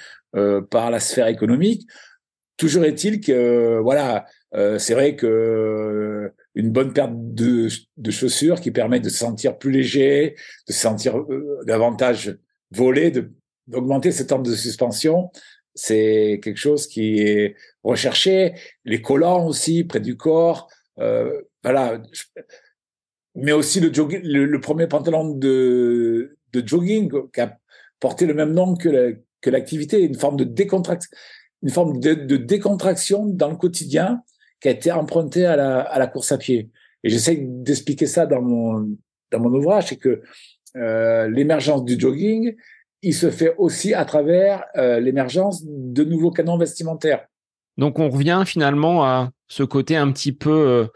par 0.69 0.91
la 0.91 0.99
sphère 0.99 1.27
économique. 1.27 1.87
Toujours 2.57 2.83
est-il 2.83 3.19
que, 3.19 3.79
voilà, 3.81 4.25
c'est 4.77 4.93
vrai 4.93 5.15
que 5.15 6.31
une 6.53 6.69
bonne 6.69 6.93
paire 6.93 7.09
de, 7.11 7.69
chaussures 8.11 8.61
qui 8.61 8.69
permet 8.69 8.99
de 8.99 9.09
se 9.09 9.17
sentir 9.17 9.57
plus 9.57 9.71
léger, 9.71 10.35
de 10.67 10.73
se 10.73 10.79
sentir 10.79 11.15
davantage 11.65 12.37
volé, 12.69 13.11
d'augmenter 13.67 14.11
ce 14.11 14.23
temps 14.23 14.39
de 14.39 14.53
suspension, 14.53 15.31
c'est 15.75 16.39
quelque 16.43 16.57
chose 16.57 16.87
qui 16.87 17.19
est 17.19 17.55
recherché. 17.83 18.53
Les 18.85 19.01
collants 19.01 19.45
aussi 19.45 19.83
près 19.83 19.99
du 19.99 20.17
corps, 20.17 20.69
euh, 20.99 21.41
voilà 21.63 22.01
mais 23.35 23.51
aussi 23.51 23.79
le, 23.79 23.93
jogging, 23.93 24.21
le, 24.23 24.59
premier 24.59 24.87
pantalon 24.87 25.29
de, 25.29 26.37
jogging 26.53 27.11
qui 27.33 27.41
a 27.41 27.57
porté 27.99 28.25
le 28.25 28.33
même 28.33 28.53
nom 28.53 28.75
que 28.75 29.49
l'activité, 29.49 30.01
une 30.01 30.15
forme 30.15 30.37
de 30.37 30.45
décontraction, 30.45 31.09
une 31.61 31.69
forme 31.69 31.99
de, 31.99 32.13
de, 32.13 32.37
décontraction 32.37 33.25
dans 33.25 33.49
le 33.49 33.57
quotidien 33.57 34.21
qui 34.61 34.69
a 34.69 34.71
été 34.71 34.91
empruntée 34.91 35.45
à 35.45 35.55
la, 35.55 35.81
à 35.81 35.99
la 35.99 36.07
course 36.07 36.31
à 36.31 36.37
pied. 36.37 36.69
Et 37.03 37.09
j'essaie 37.09 37.37
d'expliquer 37.39 38.07
ça 38.07 38.25
dans 38.25 38.41
mon, 38.41 38.97
dans 39.31 39.39
mon 39.39 39.53
ouvrage, 39.53 39.87
c'est 39.89 39.97
que 39.97 40.21
euh, 40.77 41.29
l'émergence 41.29 41.83
du 41.83 41.99
jogging, 41.99 42.55
il 43.05 43.13
se 43.13 43.29
fait 43.29 43.53
aussi 43.59 43.93
à 43.93 44.03
travers 44.03 44.65
euh, 44.77 44.99
l'émergence 44.99 45.61
de 45.63 46.03
nouveaux 46.03 46.31
canons 46.31 46.57
vestimentaires. 46.57 47.27
Donc 47.77 47.99
on 47.99 48.09
revient 48.09 48.43
finalement 48.47 49.05
à 49.05 49.29
ce 49.47 49.61
côté 49.61 49.95
un 49.95 50.11
petit 50.11 50.31
peu 50.31 50.49
euh, 50.49 50.87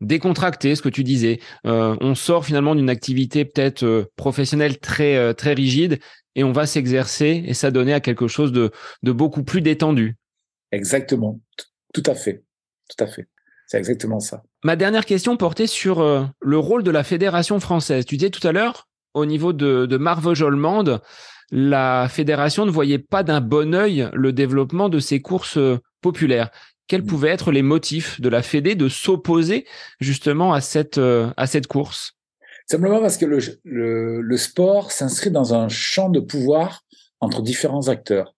décontracté, 0.00 0.74
ce 0.74 0.82
que 0.82 0.88
tu 0.88 1.04
disais. 1.04 1.38
Euh, 1.64 1.96
on 2.00 2.16
sort 2.16 2.44
finalement 2.44 2.74
d'une 2.74 2.90
activité 2.90 3.44
peut-être 3.44 4.10
professionnelle 4.16 4.80
très 4.80 5.34
très 5.34 5.52
rigide 5.54 6.00
et 6.34 6.42
on 6.42 6.50
va 6.50 6.66
s'exercer 6.66 7.44
et 7.46 7.54
s'adonner 7.54 7.94
à 7.94 8.00
quelque 8.00 8.26
chose 8.26 8.50
de, 8.50 8.72
de 9.04 9.12
beaucoup 9.12 9.44
plus 9.44 9.60
détendu. 9.60 10.16
Exactement, 10.72 11.38
tout 11.94 12.02
à 12.06 12.16
fait, 12.16 12.42
tout 12.88 13.04
à 13.04 13.06
fait. 13.06 13.28
C'est 13.68 13.78
exactement 13.78 14.18
ça. 14.18 14.42
Ma 14.64 14.74
dernière 14.74 15.06
question 15.06 15.36
portait 15.36 15.68
sur 15.68 16.02
le 16.40 16.58
rôle 16.58 16.82
de 16.82 16.90
la 16.90 17.04
fédération 17.04 17.60
française. 17.60 18.04
Tu 18.04 18.16
disais 18.16 18.30
tout 18.30 18.46
à 18.46 18.52
l'heure, 18.52 18.88
au 19.14 19.26
niveau 19.26 19.52
de, 19.52 19.86
de 19.86 19.96
la 21.52 22.08
fédération 22.10 22.66
ne 22.66 22.70
voyait 22.70 22.98
pas 22.98 23.22
d'un 23.22 23.40
bon 23.40 23.74
œil 23.74 24.08
le 24.14 24.32
développement 24.32 24.88
de 24.88 24.98
ces 24.98 25.20
courses 25.20 25.58
populaires 26.00 26.50
quels 26.92 27.06
pouvaient 27.06 27.30
être 27.30 27.52
les 27.52 27.62
motifs 27.62 28.20
de 28.20 28.28
la 28.28 28.42
Fédé 28.42 28.74
de 28.74 28.86
s'opposer 28.90 29.66
justement 29.98 30.52
à 30.52 30.60
cette, 30.60 30.98
euh, 30.98 31.32
à 31.38 31.46
cette 31.46 31.66
course? 31.66 32.18
Simplement 32.70 33.00
parce 33.00 33.16
que 33.16 33.24
le, 33.24 33.38
le, 33.64 34.36
sport 34.36 34.92
s'inscrit 34.92 35.30
dans 35.30 35.54
un 35.54 35.70
champ 35.70 36.10
de 36.10 36.20
pouvoir 36.20 36.84
entre 37.20 37.40
différents 37.40 37.88
acteurs. 37.88 38.34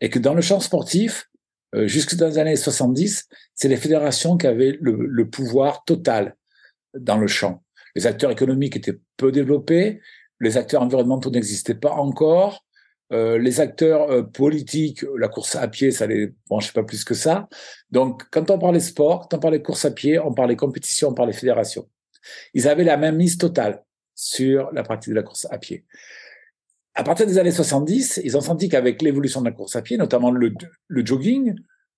Et 0.00 0.10
que 0.10 0.18
dans 0.18 0.34
le 0.34 0.42
champ 0.42 0.58
sportif, 0.58 1.30
euh, 1.76 1.86
jusque 1.86 2.16
dans 2.16 2.26
les 2.26 2.38
années 2.38 2.56
70, 2.56 3.28
c'est 3.54 3.68
les 3.68 3.76
fédérations 3.76 4.36
qui 4.36 4.48
avaient 4.48 4.76
le, 4.80 5.06
le 5.06 5.30
pouvoir 5.30 5.84
total 5.84 6.34
dans 6.92 7.18
le 7.18 7.28
champ. 7.28 7.62
Les 7.94 8.08
acteurs 8.08 8.32
économiques 8.32 8.74
étaient 8.74 8.98
peu 9.16 9.30
développés, 9.30 10.00
les 10.40 10.56
acteurs 10.56 10.82
environnementaux 10.82 11.30
n'existaient 11.30 11.74
pas 11.74 11.92
encore, 11.92 12.64
euh, 13.12 13.38
les 13.38 13.60
acteurs 13.60 14.10
euh, 14.10 14.22
politiques, 14.22 15.04
la 15.16 15.28
course 15.28 15.54
à 15.54 15.68
pied, 15.68 15.92
ça 15.92 16.06
les 16.06 16.34
branchait 16.48 16.72
pas 16.72 16.82
plus 16.82 17.04
que 17.04 17.14
ça. 17.14 17.48
Donc, 17.90 18.24
quand 18.32 18.50
on 18.50 18.58
parlait 18.58 18.80
sport, 18.80 19.28
quand 19.28 19.36
on 19.36 19.40
parlait 19.40 19.62
course 19.62 19.84
à 19.84 19.92
pied, 19.92 20.18
on 20.18 20.34
parlait 20.34 20.56
compétition, 20.56 21.10
on 21.10 21.14
parlait 21.14 21.32
fédération. 21.32 21.88
Ils 22.52 22.66
avaient 22.66 22.84
la 22.84 22.96
même 22.96 23.16
mise 23.16 23.38
totale 23.38 23.84
sur 24.14 24.72
la 24.72 24.82
pratique 24.82 25.10
de 25.10 25.14
la 25.14 25.22
course 25.22 25.46
à 25.50 25.58
pied. 25.58 25.84
À 26.94 27.04
partir 27.04 27.26
des 27.26 27.38
années 27.38 27.52
70, 27.52 28.22
ils 28.24 28.36
ont 28.36 28.40
senti 28.40 28.68
qu'avec 28.68 29.02
l'évolution 29.02 29.40
de 29.40 29.46
la 29.46 29.52
course 29.52 29.76
à 29.76 29.82
pied, 29.82 29.98
notamment 29.98 30.32
le, 30.32 30.52
le 30.88 31.06
jogging, 31.06 31.54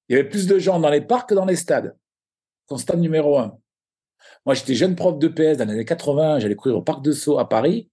il 0.09 0.17
y 0.17 0.19
avait 0.19 0.29
plus 0.29 0.47
de 0.47 0.59
gens 0.59 0.79
dans 0.79 0.91
les 0.91 1.01
parcs 1.01 1.31
que 1.31 1.35
dans 1.35 1.47
les 1.47 1.57
stades. 1.57 1.97
Constat 2.67 2.97
numéro 2.97 3.39
un. 3.39 3.59
Moi, 4.45 4.55
j'étais 4.55 4.75
jeune 4.75 4.95
prof 4.95 5.19
de 5.19 5.29
PS 5.29 5.57
dans 5.57 5.65
les 5.65 5.73
années 5.73 5.85
80, 5.85 6.41
j'allais 6.41 6.57
courir 6.57 6.77
au 6.77 6.83
parc 6.83 7.03
de 7.03 7.13
Sceaux 7.13 7.39
à 7.39 7.49
Paris. 7.49 7.89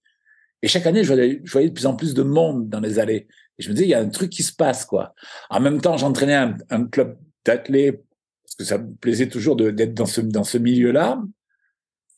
Et 0.66 0.68
chaque 0.68 0.86
année, 0.88 1.04
je 1.04 1.14
voyais, 1.52 1.68
de 1.68 1.72
plus 1.72 1.86
en 1.86 1.94
plus 1.94 2.12
de 2.12 2.24
monde 2.24 2.68
dans 2.68 2.80
les 2.80 2.98
allées. 2.98 3.28
Et 3.56 3.62
je 3.62 3.68
me 3.68 3.74
disais, 3.74 3.86
il 3.86 3.90
y 3.90 3.94
a 3.94 4.00
un 4.00 4.08
truc 4.08 4.30
qui 4.30 4.42
se 4.42 4.52
passe, 4.52 4.84
quoi. 4.84 5.14
En 5.48 5.60
même 5.60 5.80
temps, 5.80 5.96
j'entraînais 5.96 6.34
un, 6.70 6.86
club 6.88 7.16
d'athlètes 7.44 8.02
parce 8.42 8.56
que 8.56 8.64
ça 8.64 8.78
me 8.78 8.92
plaisait 8.96 9.28
toujours 9.28 9.54
d'être 9.54 9.94
dans 9.94 10.06
ce, 10.06 10.20
dans 10.20 10.42
ce 10.42 10.58
milieu-là. 10.58 11.22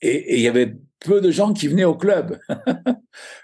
Et, 0.00 0.36
il 0.36 0.40
y 0.40 0.48
avait 0.48 0.76
peu 0.98 1.20
de 1.20 1.30
gens 1.30 1.52
qui 1.52 1.68
venaient 1.68 1.84
au 1.84 1.94
club. 1.94 2.38
Vous 2.48 2.94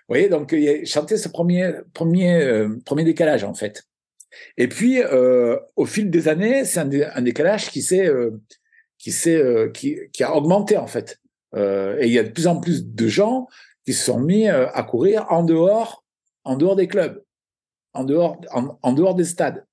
voyez, 0.09 0.31
donc 0.31 0.57
chanter 0.87 1.19
ce 1.19 1.29
premier, 1.29 1.71
premier, 1.93 2.41
euh, 2.41 2.75
premier 2.87 3.05
décalage, 3.05 3.45
en 3.45 3.53
fait. 3.53 3.83
Et 4.57 4.69
puis, 4.69 5.03
euh, 5.03 5.59
au 5.77 5.85
fil 5.85 6.09
des 6.09 6.29
années, 6.29 6.65
c'est 6.65 6.81
un, 6.81 7.21
décalage 7.21 7.69
qui 7.69 7.83
s'est, 7.83 8.07
euh, 8.07 8.31
qui 8.97 9.13
qui, 9.75 9.99
qui 10.15 10.25
a 10.25 10.35
augmenté, 10.35 10.79
en 10.79 10.87
fait. 10.87 11.21
Et 11.55 12.07
il 12.07 12.11
y 12.11 12.19
a 12.19 12.23
de 12.23 12.31
plus 12.31 12.47
en 12.47 12.59
plus 12.59 12.87
de 12.87 13.07
gens 13.07 13.49
qui 13.85 13.93
se 13.93 14.05
sont 14.05 14.19
mis 14.19 14.49
euh, 14.49 14.69
à 14.73 14.83
courir 14.83 15.27
en 15.31 15.43
dehors, 15.43 16.05
en 16.45 16.57
dehors 16.57 16.77
des 16.77 16.89
clubs, 16.89 17.23
en 17.93 18.05
dehors, 18.05 18.39
en, 18.53 18.93
dehors 18.93 19.15
des 19.15 19.25
stades. 19.25 19.67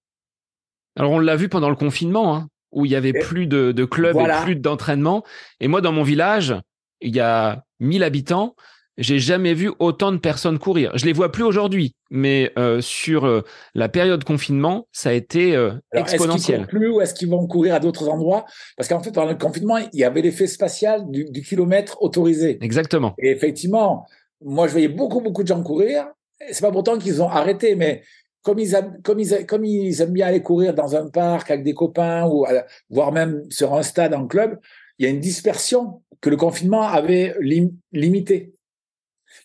Alors 0.95 1.11
on 1.11 1.19
l'a 1.19 1.35
vu 1.35 1.49
pendant 1.49 1.69
le 1.69 1.75
confinement, 1.75 2.35
hein, 2.35 2.47
où 2.71 2.85
il 2.85 2.91
y 2.91 2.95
avait 2.95 3.13
plus 3.13 3.47
de, 3.47 3.71
de 3.71 3.85
clubs 3.85 4.17
et 4.17 4.43
plus 4.43 4.55
d'entraînement. 4.55 5.23
Et 5.59 5.67
moi, 5.67 5.81
dans 5.81 5.91
mon 5.91 6.03
village, 6.03 6.55
il 7.01 7.15
y 7.15 7.19
a 7.19 7.63
1000 7.79 8.03
habitants. 8.03 8.55
J'ai 8.97 9.19
jamais 9.19 9.53
vu 9.53 9.71
autant 9.79 10.11
de 10.11 10.17
personnes 10.17 10.59
courir. 10.59 10.91
Je 10.95 11.05
les 11.05 11.13
vois 11.13 11.31
plus 11.31 11.43
aujourd'hui, 11.43 11.95
mais 12.09 12.51
euh, 12.57 12.81
sur 12.81 13.25
euh, 13.25 13.41
la 13.73 13.89
période 13.89 14.23
confinement, 14.23 14.87
ça 14.91 15.09
a 15.09 15.13
été 15.13 15.55
euh, 15.55 15.71
exponentiel. 15.93 16.61
Est-ce 16.61 16.69
plus 16.69 16.89
ou 16.89 17.01
est-ce 17.01 17.13
qu'ils 17.13 17.29
vont 17.29 17.47
courir 17.47 17.75
à 17.75 17.79
d'autres 17.79 18.09
endroits? 18.09 18.45
Parce 18.77 18.89
qu'en 18.89 19.01
fait, 19.01 19.11
pendant 19.11 19.29
le 19.29 19.37
confinement, 19.37 19.77
il 19.77 19.99
y 19.99 20.03
avait 20.03 20.21
l'effet 20.21 20.47
spatial 20.47 21.09
du, 21.09 21.25
du, 21.25 21.41
kilomètre 21.41 22.01
autorisé. 22.01 22.57
Exactement. 22.61 23.13
Et 23.17 23.31
effectivement, 23.31 24.05
moi, 24.43 24.67
je 24.67 24.73
voyais 24.73 24.89
beaucoup, 24.89 25.21
beaucoup 25.21 25.43
de 25.43 25.47
gens 25.47 25.63
courir. 25.63 26.07
C'est 26.51 26.61
pas 26.61 26.71
pourtant 26.71 26.97
qu'ils 26.97 27.21
ont 27.21 27.29
arrêté, 27.29 27.75
mais 27.75 28.03
comme 28.41 28.59
ils, 28.59 28.73
aiment, 28.73 28.97
comme, 29.03 29.19
ils, 29.19 29.45
comme 29.45 29.63
ils 29.63 30.01
aiment 30.01 30.13
bien 30.13 30.27
aller 30.27 30.41
courir 30.41 30.73
dans 30.73 30.95
un 30.95 31.07
parc 31.09 31.51
avec 31.51 31.63
des 31.63 31.73
copains 31.73 32.27
ou 32.27 32.45
voire 32.89 33.11
même 33.11 33.43
sur 33.49 33.73
un 33.75 33.83
stade 33.83 34.13
en 34.13 34.27
club, 34.27 34.59
il 34.97 35.05
y 35.05 35.07
a 35.07 35.11
une 35.11 35.19
dispersion 35.19 36.01
que 36.19 36.29
le 36.29 36.37
confinement 36.37 36.83
avait 36.83 37.35
lim, 37.39 37.71
limitée. 37.91 38.53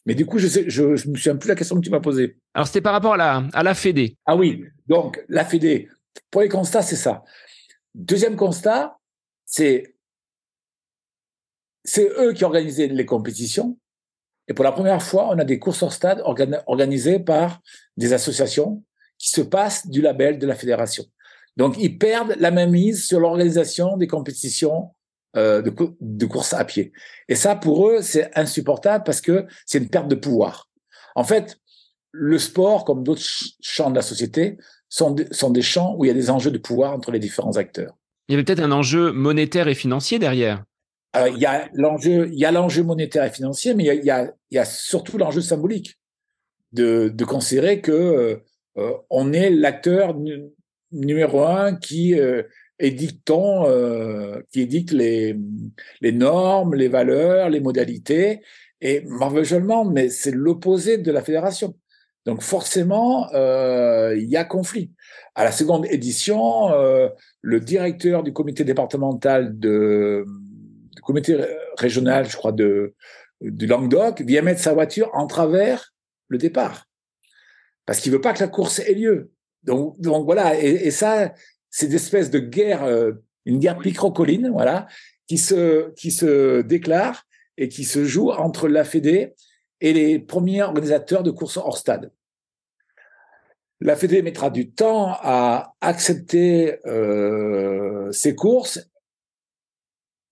Mais 0.06 0.14
du 0.14 0.24
coup, 0.24 0.38
je 0.38 0.46
sais, 0.46 0.64
je, 0.68 0.96
je 0.96 1.08
me 1.08 1.16
souviens 1.16 1.36
plus 1.36 1.48
la 1.48 1.56
question 1.56 1.76
que 1.76 1.80
tu 1.80 1.90
m'as 1.90 2.00
posée. 2.00 2.38
Alors, 2.54 2.66
c'était 2.66 2.80
par 2.80 2.92
rapport 2.92 3.14
à 3.14 3.16
la, 3.16 3.48
à 3.52 3.62
la 3.62 3.74
Fédé. 3.74 4.16
Ah 4.24 4.36
oui. 4.36 4.64
Donc, 4.86 5.22
la 5.28 5.44
Fédé. 5.44 5.88
Pour 6.30 6.40
les 6.40 6.48
constats, 6.48 6.82
c'est 6.82 6.96
ça. 6.96 7.24
Deuxième 7.94 8.36
constat, 8.36 8.98
c'est, 9.44 9.96
c'est 11.84 12.08
eux 12.18 12.32
qui 12.32 12.44
organisaient 12.44 12.86
les 12.86 13.04
compétitions. 13.04 13.78
Et 14.48 14.54
pour 14.54 14.64
la 14.64 14.72
première 14.72 15.02
fois, 15.02 15.28
on 15.30 15.38
a 15.38 15.44
des 15.44 15.58
courses 15.58 15.82
hors 15.82 15.92
stade 15.92 16.22
organisées 16.24 17.18
par 17.18 17.60
des 17.96 18.12
associations 18.12 18.84
qui 19.18 19.30
se 19.30 19.40
passent 19.40 19.88
du 19.88 20.00
label 20.02 20.38
de 20.38 20.46
la 20.46 20.54
fédération. 20.54 21.04
Donc, 21.56 21.76
ils 21.78 21.98
perdent 21.98 22.36
la 22.38 22.50
même 22.50 22.70
mise 22.70 23.06
sur 23.06 23.18
l'organisation 23.18 23.96
des 23.96 24.06
compétitions 24.06 24.94
euh, 25.36 25.62
de, 25.62 25.72
de 26.00 26.26
course 26.26 26.52
à 26.54 26.64
pied. 26.64 26.92
Et 27.28 27.34
ça, 27.34 27.56
pour 27.56 27.88
eux, 27.88 28.00
c'est 28.02 28.30
insupportable 28.38 29.04
parce 29.04 29.20
que 29.20 29.46
c'est 29.66 29.78
une 29.78 29.88
perte 29.88 30.08
de 30.08 30.14
pouvoir. 30.14 30.68
En 31.14 31.24
fait, 31.24 31.58
le 32.12 32.38
sport, 32.38 32.84
comme 32.84 33.02
d'autres 33.02 33.22
champs 33.60 33.90
de 33.90 33.96
la 33.96 34.02
société, 34.02 34.56
sont, 34.88 35.16
sont 35.30 35.50
des 35.50 35.62
champs 35.62 35.94
où 35.96 36.04
il 36.04 36.08
y 36.08 36.10
a 36.10 36.14
des 36.14 36.30
enjeux 36.30 36.50
de 36.50 36.58
pouvoir 36.58 36.92
entre 36.92 37.10
les 37.10 37.18
différents 37.18 37.56
acteurs. 37.56 37.96
Il 38.28 38.32
y 38.32 38.34
avait 38.34 38.44
peut-être 38.44 38.62
un 38.62 38.72
enjeu 38.72 39.12
monétaire 39.12 39.68
et 39.68 39.74
financier 39.74 40.18
derrière. 40.18 40.64
Alors, 41.12 41.28
il 41.28 41.40
y 41.40 41.46
a 41.46 41.68
l'enjeu, 41.74 42.28
il 42.32 42.38
y 42.38 42.44
a 42.44 42.52
l'enjeu 42.52 42.82
monétaire 42.82 43.24
et 43.24 43.30
financier, 43.30 43.74
mais 43.74 43.84
il 43.84 44.04
y 44.04 44.10
a, 44.10 44.24
il 44.50 44.54
y 44.54 44.58
a, 44.58 44.64
surtout 44.64 45.18
l'enjeu 45.18 45.40
symbolique 45.40 45.98
de, 46.72 47.08
de 47.08 47.24
considérer 47.24 47.80
que 47.80 48.42
euh, 48.78 48.92
on 49.10 49.32
est 49.32 49.50
l'acteur 49.50 50.14
numéro 50.92 51.44
un 51.44 51.74
qui 51.74 52.18
euh, 52.18 52.42
édictons, 52.78 53.66
euh, 53.66 54.40
qui 54.52 54.60
édicte 54.60 54.92
les, 54.92 55.36
les 56.00 56.12
normes, 56.12 56.74
les 56.74 56.88
valeurs, 56.88 57.48
les 57.48 57.60
modalités. 57.60 58.42
Et 58.80 59.02
malheureusement, 59.06 59.84
mais 59.84 60.08
c'est 60.08 60.32
l'opposé 60.32 60.98
de 60.98 61.10
la 61.10 61.22
fédération. 61.22 61.74
Donc 62.26 62.42
forcément, 62.42 63.32
euh, 63.34 64.14
il 64.16 64.28
y 64.28 64.36
a 64.36 64.44
conflit. 64.44 64.90
À 65.34 65.44
la 65.44 65.52
seconde 65.52 65.86
édition, 65.86 66.72
euh, 66.72 67.08
le 67.40 67.60
directeur 67.60 68.22
du 68.22 68.32
comité 68.32 68.64
départemental 68.64 69.58
de, 69.58 70.24
du 70.94 71.02
comité 71.02 71.38
régional, 71.76 72.28
je 72.28 72.36
crois, 72.36 72.52
de, 72.52 72.94
du 73.40 73.66
Languedoc, 73.66 74.20
vient 74.22 74.42
mettre 74.42 74.60
sa 74.60 74.74
voiture 74.74 75.10
en 75.14 75.26
travers 75.26 75.94
le 76.28 76.38
départ. 76.38 76.86
Parce 77.86 78.00
qu'il 78.00 78.10
veut 78.10 78.20
pas 78.20 78.32
que 78.32 78.40
la 78.40 78.48
course 78.48 78.80
ait 78.80 78.94
lieu. 78.94 79.30
Donc, 79.62 79.98
donc 80.00 80.24
voilà, 80.24 80.60
et, 80.60 80.86
et 80.86 80.90
ça, 80.90 81.32
c'est 81.76 81.88
une 81.88 81.92
espèce 81.92 82.30
de 82.30 82.38
guerre, 82.38 82.84
euh, 82.84 83.12
une 83.44 83.58
guerre 83.58 83.76
picrocoline, 83.76 84.48
voilà, 84.48 84.86
qui 85.26 85.36
se, 85.36 85.90
qui 85.90 86.10
se 86.10 86.62
déclare 86.62 87.26
et 87.58 87.68
qui 87.68 87.84
se 87.84 88.02
joue 88.06 88.30
entre 88.30 88.66
la 88.66 88.82
Fédé 88.82 89.34
et 89.82 89.92
les 89.92 90.18
premiers 90.18 90.62
organisateurs 90.62 91.22
de 91.22 91.30
courses 91.30 91.58
hors 91.58 91.76
stade. 91.76 92.12
La 93.82 93.94
Fédé 93.94 94.22
mettra 94.22 94.48
du 94.48 94.70
temps 94.70 95.18
à 95.20 95.74
accepter 95.82 96.78
euh, 96.86 98.10
ces 98.10 98.34
courses, 98.34 98.88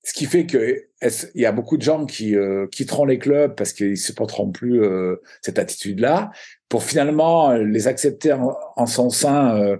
ce 0.04 0.12
qui 0.12 0.26
fait 0.26 0.46
que 0.46 0.86
il 1.34 1.40
y 1.40 1.46
a 1.46 1.52
beaucoup 1.52 1.76
de 1.76 1.82
gens 1.82 2.06
qui 2.06 2.36
euh, 2.36 2.66
quitteront 2.68 3.04
les 3.04 3.18
clubs 3.18 3.54
parce 3.54 3.72
qu'ils 3.72 3.96
supporteront 3.96 4.50
plus 4.50 4.82
euh, 4.82 5.16
cette 5.42 5.58
attitude-là, 5.58 6.30
pour 6.68 6.82
finalement 6.82 7.52
les 7.52 7.88
accepter 7.88 8.32
en, 8.32 8.56
en 8.76 8.86
son 8.86 9.10
sein 9.10 9.56
euh, 9.56 9.76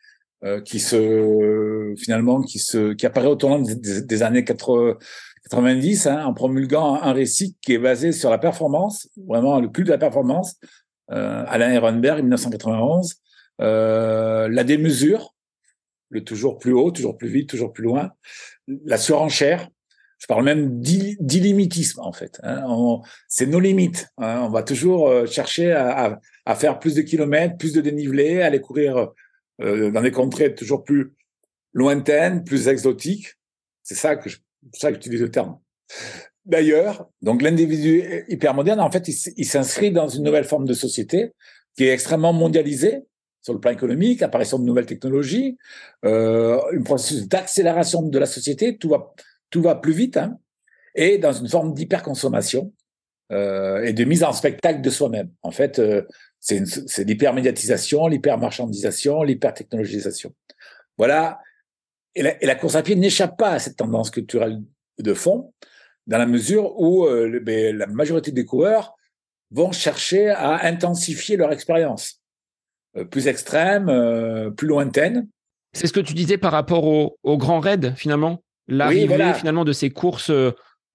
euh, 0.43 0.61
qui 0.61 0.79
se 0.79 1.93
finalement 1.97 2.41
qui 2.41 2.59
se 2.59 2.93
qui 2.93 3.05
apparaît 3.05 3.27
au 3.27 3.35
tournant 3.35 3.59
des, 3.59 4.01
des 4.01 4.23
années 4.23 4.43
80, 4.43 4.97
90 5.49 6.07
hein, 6.07 6.25
en 6.25 6.33
promulguant 6.33 6.95
un 7.01 7.13
récit 7.13 7.55
qui 7.61 7.73
est 7.73 7.77
basé 7.77 8.11
sur 8.11 8.29
la 8.29 8.37
performance, 8.37 9.09
vraiment 9.27 9.59
le 9.59 9.69
culte 9.69 9.87
de 9.87 9.93
la 9.93 9.97
performance. 9.97 10.55
Euh, 11.11 11.45
Alain 11.47 11.71
Ehrenberg, 11.71 12.19
1991, 12.19 13.15
euh, 13.61 14.49
la 14.49 14.63
démesure, 14.63 15.33
le 16.09 16.23
toujours 16.23 16.57
plus 16.57 16.73
haut, 16.73 16.91
toujours 16.91 17.17
plus 17.17 17.29
vite, 17.29 17.49
toujours 17.49 17.71
plus 17.71 17.83
loin, 17.83 18.11
la 18.67 18.97
surenchère. 18.97 19.69
Je 20.19 20.25
parle 20.25 20.43
même 20.43 20.81
d'illimitisme 20.81 22.01
en 22.01 22.11
fait. 22.11 22.39
Hein. 22.43 22.65
C'est 23.27 23.45
nos 23.45 23.59
limites. 23.59 24.07
Hein. 24.17 24.41
On 24.43 24.49
va 24.49 24.63
toujours 24.63 25.07
euh, 25.07 25.25
chercher 25.27 25.71
à, 25.71 26.05
à, 26.05 26.19
à, 26.45 26.55
faire 26.55 26.79
plus 26.79 26.95
de 26.95 27.01
kilomètres, 27.01 27.55
plus 27.57 27.71
de 27.71 27.81
dénivelé, 27.81 28.41
aller 28.41 28.59
courir 28.59 29.09
euh, 29.61 29.91
dans 29.91 30.01
des 30.01 30.11
contrées 30.11 30.53
toujours 30.53 30.83
plus 30.83 31.13
lointaines, 31.73 32.43
plus 32.43 32.67
exotiques. 32.67 33.35
C'est 33.83 33.95
ça 33.95 34.15
que 34.15 34.29
ça 34.73 34.89
que 34.89 34.95
j'utilise 34.95 35.21
le 35.21 35.31
terme. 35.31 35.59
D'ailleurs, 36.45 37.09
donc 37.21 37.41
l'individu 37.41 38.23
hyper 38.29 38.53
moderne, 38.53 38.79
en 38.79 38.89
fait, 38.89 39.07
il, 39.07 39.45
s'inscrit 39.45 39.91
dans 39.91 40.07
une 40.07 40.23
nouvelle 40.23 40.45
forme 40.45 40.65
de 40.65 40.73
société 40.73 41.33
qui 41.75 41.85
est 41.85 41.91
extrêmement 41.91 42.33
mondialisée 42.33 43.03
sur 43.41 43.53
le 43.53 43.59
plan 43.59 43.71
économique, 43.71 44.21
apparition 44.21 44.57
de 44.59 44.63
nouvelles 44.63 44.85
technologies, 44.85 45.57
euh, 46.05 46.59
un 46.73 46.81
processus 46.83 47.27
d'accélération 47.27 48.01
de 48.01 48.19
la 48.19 48.25
société, 48.25 48.77
tout 48.77 48.89
va 48.89 49.13
tout 49.49 49.61
va 49.61 49.75
plus 49.75 49.93
vite, 49.93 50.17
hein, 50.17 50.37
et 50.95 51.17
dans 51.17 51.31
une 51.31 51.47
forme 51.47 51.73
d'hyperconsommation 51.73 52.73
euh, 53.31 53.83
et 53.83 53.93
de 53.93 54.03
mise 54.03 54.23
en 54.23 54.33
spectacle 54.33 54.81
de 54.81 54.89
soi-même. 54.89 55.29
En 55.41 55.51
fait, 55.51 55.79
euh, 55.79 56.01
c'est 56.47 57.03
l'hypermédiatisation, 57.03 58.07
l'hypermarchandisation, 58.07 59.23
l'hypertechnologisation. 59.23 60.33
Voilà 60.97 61.39
et, 62.17 62.45
la, 62.45 62.55
course 62.55 62.75
à 62.75 62.81
pied 62.81 62.95
n'échappe 62.95 63.37
pas 63.37 63.51
à 63.51 63.59
cette 63.59 63.77
tendance 63.77 64.09
culturelle 64.09 64.61
de 64.97 65.13
fond, 65.13 65.53
dans 66.07 66.17
la 66.17 66.25
mesure 66.25 66.79
où 66.79 67.05
euh, 67.05 67.39
ben, 67.43 67.77
la 67.77 67.85
majorité 67.87 68.31
des 68.31 68.45
coureurs 68.45 68.95
vont 69.51 69.71
chercher 69.71 70.29
à 70.29 70.65
intensifier 70.65 71.37
leur 71.37 71.51
expérience, 71.51 72.21
euh, 72.97 73.05
plus 73.05 73.27
extrême, 73.27 73.87
euh, 73.89 74.49
plus 74.49 74.67
lointaine. 74.67 75.27
C'est 75.73 75.85
ce 75.85 75.93
que 75.93 75.99
tu 75.99 76.13
disais 76.13 76.37
par 76.37 76.51
rapport 76.51 76.85
au, 76.85 77.17
au 77.23 77.37
grand 77.37 77.59
raid, 77.59 77.93
finalement 77.95 78.41
L'arrivée, 78.69 79.33
finalement, 79.33 79.63
de 79.63 79.71
ces 79.71 79.91
courses 79.91 80.29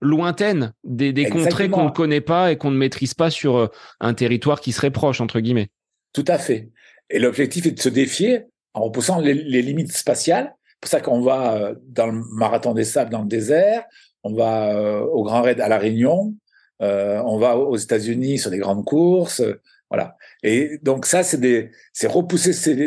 lointaines, 0.02 0.74
des, 0.84 1.14
des 1.14 1.30
contrées 1.30 1.70
qu'on 1.70 1.86
ne 1.86 1.90
connaît 1.90 2.20
pas 2.20 2.52
et 2.52 2.58
qu'on 2.58 2.70
ne 2.70 2.76
maîtrise 2.76 3.14
pas 3.14 3.30
sur 3.30 3.70
un 4.00 4.14
territoire 4.14 4.60
qui 4.60 4.72
serait 4.72 4.90
proche, 4.90 5.22
entre 5.22 5.40
guillemets. 5.40 5.70
Tout 6.12 6.26
à 6.28 6.36
fait. 6.36 6.68
Et 7.08 7.18
l'objectif 7.18 7.64
est 7.64 7.70
de 7.70 7.80
se 7.80 7.88
défier 7.88 8.42
en 8.74 8.82
repoussant 8.82 9.20
les, 9.20 9.32
les 9.32 9.62
limites 9.62 9.96
spatiales. 9.96 10.54
C'est 10.66 10.80
pour 10.80 10.90
ça 10.90 11.00
qu'on 11.00 11.22
va 11.22 11.72
dans 11.86 12.08
le 12.08 12.20
marathon 12.34 12.74
des 12.74 12.84
sables 12.84 13.10
dans 13.10 13.22
le 13.22 13.28
désert, 13.28 13.84
on 14.24 14.34
va 14.34 15.02
au 15.02 15.22
Grand 15.22 15.42
Raid 15.42 15.60
à 15.60 15.68
La 15.68 15.78
Réunion, 15.78 16.34
euh, 16.82 17.22
on 17.24 17.38
va 17.38 17.56
aux 17.56 17.76
États-Unis 17.76 18.38
sur 18.38 18.50
des 18.50 18.58
grandes 18.58 18.84
courses, 18.84 19.40
euh, 19.40 19.60
voilà. 19.90 20.16
Et 20.42 20.78
donc 20.82 21.06
ça, 21.06 21.22
c'est 21.22 22.06
repousser 22.06 22.52
ses, 22.52 22.86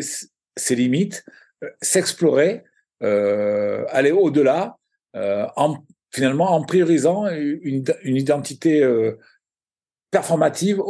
ses 0.57 0.75
limites, 0.75 1.23
euh, 1.63 1.69
s'explorer, 1.81 2.63
aller 3.01 4.11
au-delà, 4.11 4.77
en 5.13 5.77
finalement 6.15 6.51
en 6.51 6.63
priorisant 6.63 7.27
une, 7.27 7.83
identité 8.05 8.87
performative 10.11 10.81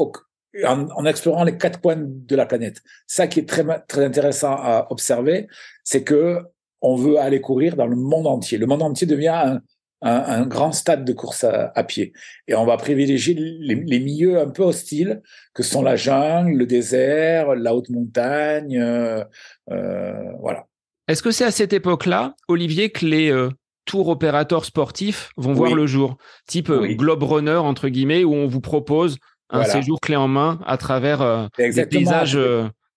en, 0.63 1.05
explorant 1.05 1.43
les 1.43 1.57
quatre 1.57 1.82
coins 1.82 1.97
de 1.97 2.36
la 2.36 2.45
planète. 2.45 2.82
Ça 3.07 3.28
qui 3.28 3.39
est 3.39 3.49
très 3.49 3.65
très 3.88 4.05
intéressant 4.05 4.53
à 4.53 4.88
observer, 4.91 5.47
c'est 5.84 6.03
que 6.03 6.41
on 6.82 6.95
veut 6.95 7.17
aller 7.17 7.41
courir 7.41 7.76
dans 7.76 7.88
le 7.88 7.95
monde 7.95 8.28
entier. 8.28 8.59
Le 8.59 8.67
monde 8.67 8.84
entier 8.84 9.07
devient 9.07 9.59
un, 10.01 10.45
grand 10.45 10.71
stade 10.71 11.03
de 11.03 11.13
course 11.13 11.43
à, 11.43 11.84
pied. 11.84 12.13
Et 12.47 12.53
on 12.53 12.65
va 12.65 12.78
privilégier 12.78 13.34
les, 13.34 13.99
milieux 13.99 14.39
un 14.39 14.49
peu 14.49 14.61
hostiles, 14.61 15.21
que 15.53 15.63
sont 15.63 15.82
la 15.82 15.95
jungle, 15.95 16.57
le 16.57 16.65
désert, 16.67 17.55
la 17.55 17.73
haute 17.73 17.89
montagne, 17.89 18.78
euh, 18.78 19.23
euh, 19.71 20.32
voilà. 20.39 20.67
Est-ce 21.07 21.23
que 21.23 21.32
c'est 21.32 21.45
à 21.45 21.51
cette 21.51 21.73
époque-là, 21.73 22.36
Olivier, 22.47 22.91
que 22.91 23.05
les 23.05 23.32
euh, 23.32 23.49
tours 23.86 24.09
opérateurs 24.09 24.65
sportifs 24.65 25.31
vont 25.38 25.53
voir 25.53 25.75
le 25.75 25.86
jour, 25.88 26.17
type 26.47 26.71
Globe 26.71 27.23
Runner 27.23 27.57
entre 27.57 27.88
guillemets, 27.89 28.23
où 28.23 28.33
on 28.33 28.47
vous 28.47 28.61
propose 28.61 29.17
un 29.49 29.63
séjour 29.63 29.99
clé 29.99 30.15
en 30.15 30.27
main 30.27 30.59
à 30.65 30.77
travers 30.77 31.49
des 31.57 31.86
paysages 31.86 32.38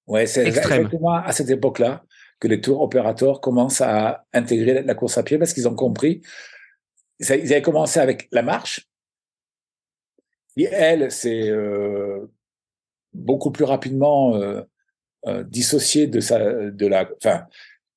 ouais, 0.07 0.27
c'est 0.27 0.47
exactement 0.47 1.15
à 1.15 1.33
cette 1.33 1.51
époque-là 1.51 2.03
que 2.41 2.49
les 2.49 2.61
tours 2.61 2.81
opérateurs 2.81 3.41
commencent 3.41 3.81
à 3.81 4.25
intégrer 4.33 4.83
la 4.83 4.95
course 4.95 5.19
à 5.19 5.23
pied 5.23 5.39
parce 5.39 5.53
qu'ils 5.53 5.69
ont 5.69 5.75
compris. 5.75 6.23
Ils 7.21 7.33
avaient 7.33 7.63
commencé 7.63 7.99
avec 7.99 8.29
la 8.31 8.43
marche. 8.43 8.87
Et 10.57 10.65
elle, 10.65 11.11
c'est 11.11 11.49
euh, 11.49 12.27
beaucoup 13.13 13.51
plus 13.51 13.65
rapidement 13.65 14.37
euh, 14.37 14.63
euh, 15.27 15.43
dissocié 15.45 16.07
de 16.07 16.21
sa, 16.21 16.39
de 16.71 16.87
la, 16.87 17.09
enfin, 17.17 17.47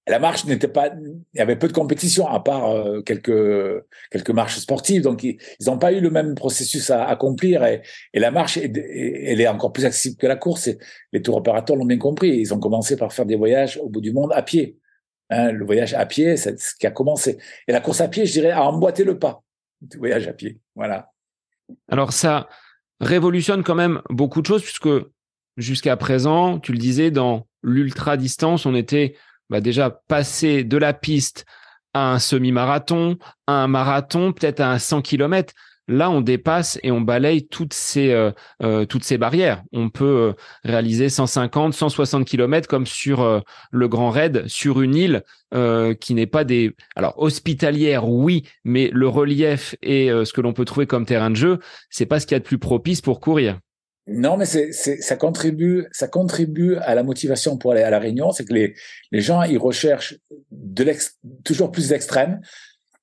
la 0.08 0.20
marche 0.20 0.46
n'était 0.46 0.68
pas, 0.68 0.88
il 0.88 1.38
y 1.38 1.42
avait 1.42 1.56
peu 1.56 1.68
de 1.68 1.74
compétition 1.74 2.28
à 2.28 2.40
part 2.40 2.70
euh, 2.70 3.02
quelques 3.02 3.84
quelques 4.10 4.32
marches 4.32 4.58
sportives, 4.58 5.04
donc 5.04 5.24
ils 5.24 5.38
n'ont 5.68 5.78
pas 5.78 5.92
eu 5.94 6.02
le 6.02 6.10
même 6.10 6.34
processus 6.34 6.90
à 6.90 7.06
accomplir 7.06 7.64
et, 7.64 7.82
la 8.14 8.32
marche, 8.32 8.58
elle 8.58 9.42
est 9.42 9.48
encore 9.48 9.72
plus 9.72 9.86
accessible 9.86 10.18
que 10.18 10.28
la 10.28 10.36
course. 10.36 10.70
Les 11.14 11.22
tours 11.22 11.38
opérateurs 11.38 11.76
l'ont 11.76 11.86
bien 11.86 11.98
compris. 11.98 12.30
Ils 12.38 12.54
ont 12.54 12.60
commencé 12.60 12.96
par 12.96 13.14
faire 13.14 13.26
des 13.26 13.36
voyages 13.36 13.78
au 13.78 13.90
bout 13.90 14.02
du 14.02 14.12
monde 14.12 14.32
à 14.34 14.42
pied. 14.42 14.78
Hein, 15.30 15.52
le 15.52 15.66
voyage 15.66 15.94
à 15.94 16.06
pied, 16.06 16.36
c'est 16.36 16.60
ce 16.60 16.76
qui 16.76 16.88
a 16.88 16.92
commencé. 16.92 17.38
Et 17.68 17.72
la 17.72 17.80
course 17.80 18.02
à 18.02 18.08
pied, 18.08 18.26
je 18.26 18.34
dirais, 18.34 18.52
a 18.52 18.64
emboîté 18.64 19.04
le 19.04 19.18
pas 19.18 19.44
du 19.82 19.98
voyage 19.98 20.28
à 20.28 20.34
pied. 20.34 20.60
Voilà. 20.76 21.12
Alors 21.90 22.12
ça 22.12 22.50
révolutionne 23.00 23.64
quand 23.64 23.76
même 23.76 24.02
beaucoup 24.10 24.42
de 24.42 24.48
choses 24.48 24.62
puisque 24.62 24.90
jusqu'à 25.58 25.96
présent, 25.98 26.60
tu 26.60 26.72
le 26.72 26.78
disais, 26.78 27.12
dans 27.12 27.48
l'ultra 27.64 28.18
distance, 28.18 28.66
on 28.66 28.76
était 28.76 29.16
bah, 29.52 29.60
déjà 29.60 29.90
passé 29.90 30.64
de 30.64 30.78
la 30.78 30.94
piste 30.94 31.46
à 31.94 32.14
un 32.14 32.20
semi-marathon, 32.20 33.18
à 33.48 33.64
un 33.64 33.68
marathon, 33.68 34.32
peut-être 34.32 34.62
à 34.62 34.72
un 34.72 34.80
100 34.80 35.02
km. 35.02 35.54
Là, 35.90 36.10
on 36.10 36.22
dépasse 36.22 36.80
et 36.84 36.92
on 36.92 37.02
balaye 37.02 37.48
toutes 37.48 37.74
ces 37.74 38.12
euh, 38.12 38.32
euh, 38.64 38.86
toutes 38.86 39.04
ces 39.04 39.18
barrières. 39.18 39.62
On 39.74 39.90
peut 39.90 40.06
euh, 40.06 40.34
réaliser 40.64 41.10
150, 41.10 41.74
160 41.74 42.24
km 42.24 42.70
comme 42.70 42.86
sur 42.86 43.44
le 43.72 43.88
Grand 43.90 44.10
Raid 44.10 44.48
sur 44.48 44.82
une 44.82 44.96
île 44.96 45.24
qui 46.00 46.14
n'est 46.14 46.28
pas 46.28 46.46
des 46.46 46.74
alors 46.96 47.22
hospitalière, 47.22 48.08
oui, 48.08 48.48
mais 48.64 48.90
le 48.94 49.10
relief 49.10 49.76
et 49.82 50.08
ce 50.08 50.32
que 50.32 50.40
l'on 50.40 50.54
peut 50.54 50.64
trouver 50.64 50.88
comme 50.88 51.06
terrain 51.06 51.30
de 51.30 51.36
jeu, 51.36 51.60
c'est 51.90 52.06
pas 52.06 52.22
ce 52.22 52.26
qu'il 52.26 52.36
y 52.36 52.38
a 52.38 52.40
de 52.40 52.46
plus 52.46 52.58
propice 52.58 53.02
pour 53.02 53.20
courir. 53.20 53.60
Non, 54.08 54.36
mais 54.36 54.46
c'est, 54.46 54.72
ça 54.72 55.16
contribue, 55.16 55.86
ça 55.92 56.08
contribue 56.08 56.76
à 56.78 56.96
la 56.96 57.04
motivation 57.04 57.58
pour 57.58 57.72
aller 57.72 57.84
à 57.84 57.90
la 57.90 58.00
Réunion. 58.00 58.32
C'est 58.32 58.46
que 58.46 58.54
les, 58.54 58.76
les 59.12 59.22
gens, 59.22 59.44
ils 59.44 59.58
recherchent 59.58 60.18
de 60.52 60.84
l'ex, 60.84 61.18
toujours 61.44 61.72
plus 61.72 61.90
d'extrêmes. 61.90 62.42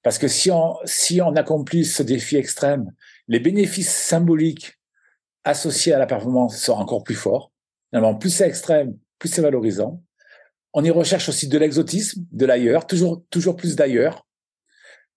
Parce 0.03 0.19
que 0.19 0.29
si 0.29 0.51
on, 0.51 0.75
si 0.85 1.21
on 1.21 1.35
accomplit 1.37 1.85
ce 1.85 2.03
défi 2.03 2.37
extrême, 2.37 2.91
les 3.29 3.41
bénéfices 3.41 3.93
symboliques 3.93 4.79
associés 5.45 5.93
à 5.93 5.99
la 5.99 6.07
performance 6.07 6.59
sont 6.59 6.73
encore 6.73 7.05
plus 7.05 7.15
forts. 7.15 7.53
Finalement, 7.91 8.15
plus 8.15 8.31
c'est 8.31 8.47
extrême, 8.47 8.97
plus 9.19 9.29
c'est 9.29 9.43
valorisant. 9.43 10.03
On 10.73 10.85
y 10.85 10.91
recherche 10.91 11.29
aussi 11.29 11.49
de 11.49 11.59
l'exotisme, 11.59 12.25
de 12.31 12.47
l'ailleurs, 12.47 12.87
toujours, 12.87 13.23
toujours 13.31 13.57
plus 13.57 13.75
d'ailleurs, 13.75 14.27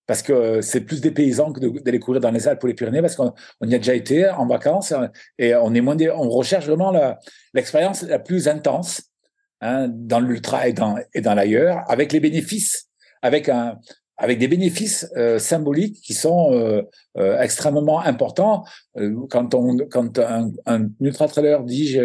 parce 0.08 0.22
que 0.22 0.62
c'est 0.62 0.82
plus 0.82 1.02
des 1.02 1.12
paysans 1.12 1.54
que 1.54 1.60
d'aller 1.80 2.00
courir 2.00 2.22
dans 2.22 2.32
les 2.32 2.48
Alpes 2.48 2.64
ou 2.64 2.68
les 2.68 2.74
Pyrénées, 2.74 3.02
parce 3.02 3.16
qu'on 3.16 3.34
y 3.62 3.76
a 3.76 3.78
déjà 3.78 3.94
été 3.94 4.30
en 4.30 4.48
vacances 4.48 4.94
et 5.38 5.56
on 5.56 5.74
est 5.74 5.82
moins, 5.82 5.96
on 6.16 6.30
recherche 6.30 6.66
vraiment 6.68 6.94
l'expérience 7.54 8.02
la, 8.04 8.20
plus 8.20 8.48
intense 8.48 9.04
hein, 9.62 9.88
dans 9.90 10.20
l'ultra 10.20 10.68
et 10.68 10.74
dans, 10.74 10.98
et 11.14 11.22
dans 11.22 11.34
l'ailleurs, 11.34 11.84
avec 11.88 12.12
les 12.12 12.20
bénéfices, 12.20 12.90
avec 13.22 13.48
un, 13.48 13.78
avec 14.22 14.38
des 14.38 14.48
bénéfices 14.48 15.10
euh, 15.18 15.40
symboliques 15.40 16.00
qui 16.04 16.14
sont 16.14 16.54
euh, 16.54 16.84
euh, 17.18 17.42
extrêmement 17.42 18.02
importants. 18.02 18.64
quand 19.32 19.56
on, 19.56 19.78
quand 19.90 20.20
un, 20.20 20.52
un 20.68 20.90
ultra 21.02 21.28
trailer 21.28 21.64
dit 21.64 21.98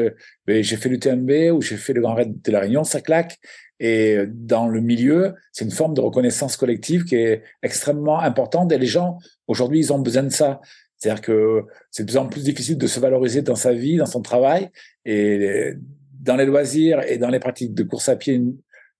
ben, 0.47 0.65
j'ai 0.65 0.77
fait 0.77 0.89
l'UTMB 0.89 1.53
ou 1.53 1.61
j'ai 1.61 1.77
fait 1.77 1.93
le 1.93 2.01
Grand 2.01 2.15
Raid 2.15 2.41
de 2.41 2.51
la 2.51 2.61
Réunion, 2.61 2.85
ça 2.85 3.03
claque. 3.03 3.39
Et 3.79 4.19
dans 4.33 4.67
le 4.67 4.81
milieu, 4.81 5.35
c'est 5.53 5.67
une 5.67 5.71
forme 5.71 5.93
de 5.93 6.01
reconnaissance 6.01 6.57
collective 6.57 7.05
qui 7.05 7.17
est 7.17 7.43
extrêmement 7.63 8.19
importante. 8.21 8.73
Et 8.73 8.79
les 8.79 8.87
gens 8.87 9.19
aujourd'hui, 9.47 9.81
ils 9.81 9.93
ont 9.93 9.99
besoin 9.99 10.23
de 10.23 10.31
ça. 10.31 10.63
C'est-à-dire 10.97 11.21
que 11.21 11.65
c'est 11.91 12.05
de 12.05 12.11
plus 12.11 12.17
en 12.17 12.29
plus 12.29 12.45
difficile 12.45 12.79
de 12.79 12.87
se 12.87 12.99
valoriser 12.99 13.43
dans 13.43 13.57
sa 13.57 13.75
vie, 13.75 13.99
dans 13.99 14.07
son 14.07 14.23
travail, 14.23 14.71
et 15.05 15.75
dans 16.19 16.37
les 16.37 16.47
loisirs 16.47 17.03
et 17.07 17.19
dans 17.19 17.29
les 17.29 17.39
pratiques 17.39 17.75
de 17.75 17.83
course 17.83 18.09
à 18.09 18.17
pied, 18.17 18.43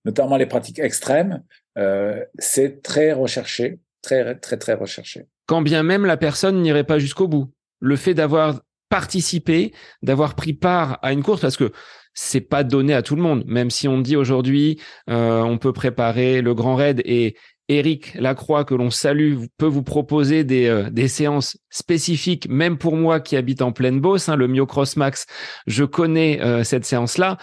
notamment 0.05 0.37
les 0.37 0.45
pratiques 0.45 0.77
extrêmes, 0.77 1.41
euh, 1.77 2.23
c'est 2.39 2.81
très 2.81 3.13
recherché, 3.13 3.79
très, 4.01 4.35
très, 4.35 4.57
très 4.57 4.73
recherché. 4.73 5.27
Quand 5.45 5.61
bien 5.61 5.83
même 5.83 6.05
la 6.05 6.17
personne 6.17 6.61
n'irait 6.61 6.83
pas 6.83 6.99
jusqu'au 6.99 7.27
bout. 7.27 7.51
Le 7.79 7.95
fait 7.95 8.13
d'avoir 8.13 8.61
participé, 8.89 9.73
d'avoir 10.01 10.35
pris 10.35 10.53
part 10.53 10.97
à 11.01 11.13
une 11.13 11.23
course, 11.23 11.41
parce 11.41 11.57
que 11.57 11.71
c'est 12.13 12.41
pas 12.41 12.63
donné 12.63 12.93
à 12.93 13.03
tout 13.03 13.15
le 13.15 13.21
monde. 13.21 13.43
Même 13.45 13.69
si 13.69 13.87
on 13.87 13.99
dit 13.99 14.15
aujourd'hui, 14.15 14.81
euh, 15.09 15.41
on 15.41 15.57
peut 15.57 15.73
préparer 15.73 16.41
le 16.41 16.53
Grand 16.55 16.75
Raid 16.75 17.01
et 17.05 17.35
Eric 17.69 18.15
Lacroix, 18.15 18.63
que 18.63 18.73
l'on 18.73 18.89
salue, 18.89 19.35
peut 19.57 19.67
vous 19.67 19.83
proposer 19.83 20.43
des, 20.43 20.67
euh, 20.67 20.89
des 20.89 21.09
séances 21.09 21.57
spécifiques, 21.69 22.47
même 22.49 22.77
pour 22.77 22.95
moi 22.95 23.19
qui 23.19 23.35
habite 23.35 23.61
en 23.61 23.71
pleine 23.71 23.99
Beauce, 23.99 24.29
hein, 24.29 24.35
le 24.35 24.47
Mio 24.47 24.65
Cross 24.65 24.95
Max, 24.95 25.27
je 25.67 25.83
connais 25.83 26.39
cette 26.63 26.85
séance-là, 26.85 27.37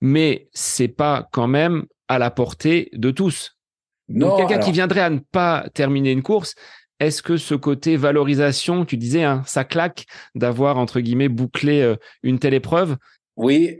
mais 0.00 0.48
c'est 0.52 0.88
pas 0.88 1.28
quand 1.32 1.48
même 1.48 1.84
à 2.10 2.18
la 2.18 2.32
portée 2.32 2.90
de 2.92 3.12
tous. 3.12 3.56
Donc 4.08 4.36
quelqu'un 4.36 4.58
qui 4.58 4.72
viendrait 4.72 5.00
à 5.00 5.10
ne 5.10 5.20
pas 5.20 5.68
terminer 5.74 6.10
une 6.10 6.24
course, 6.24 6.56
est-ce 6.98 7.22
que 7.22 7.36
ce 7.36 7.54
côté 7.54 7.96
valorisation, 7.96 8.84
tu 8.84 8.96
disais, 8.96 9.22
hein, 9.22 9.44
ça 9.46 9.62
claque 9.62 10.06
d'avoir 10.34 10.76
entre 10.76 10.98
guillemets 10.98 11.28
bouclé 11.28 11.80
euh, 11.80 11.94
une 12.24 12.40
telle 12.40 12.54
épreuve? 12.54 12.96
Oui. 13.36 13.78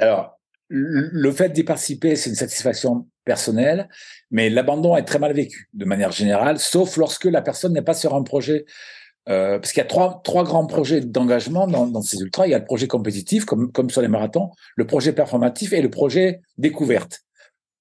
alors 0.00 0.34
le 0.70 1.30
fait 1.30 1.50
d'y 1.50 1.62
participer, 1.62 2.16
c'est 2.16 2.28
une 2.28 2.36
satisfaction 2.36 3.06
personnelle, 3.24 3.88
mais 4.30 4.50
l'abandon 4.50 4.96
est 4.96 5.04
très 5.04 5.20
mal 5.20 5.32
vécu 5.32 5.70
de 5.72 5.84
manière 5.84 6.10
générale, 6.10 6.58
sauf 6.58 6.96
lorsque 6.96 7.24
la 7.24 7.40
personne 7.40 7.72
n'est 7.72 7.82
pas 7.82 7.94
sur 7.94 8.14
un 8.14 8.22
projet 8.22 8.66
euh, 9.28 9.58
parce 9.58 9.72
qu'il 9.72 9.80
y 9.80 9.86
a 9.86 9.88
trois, 9.88 10.20
trois 10.24 10.42
grands 10.42 10.66
projets 10.66 11.00
d'engagement 11.00 11.66
dans, 11.66 11.86
dans, 11.86 12.02
ces 12.02 12.18
ultras. 12.18 12.46
Il 12.46 12.50
y 12.50 12.54
a 12.54 12.58
le 12.58 12.64
projet 12.64 12.88
compétitif, 12.88 13.44
comme, 13.44 13.70
comme 13.70 13.90
sur 13.90 14.02
les 14.02 14.08
marathons, 14.08 14.50
le 14.74 14.86
projet 14.86 15.12
performatif 15.12 15.72
et 15.72 15.80
le 15.80 15.90
projet 15.90 16.40
découverte 16.56 17.22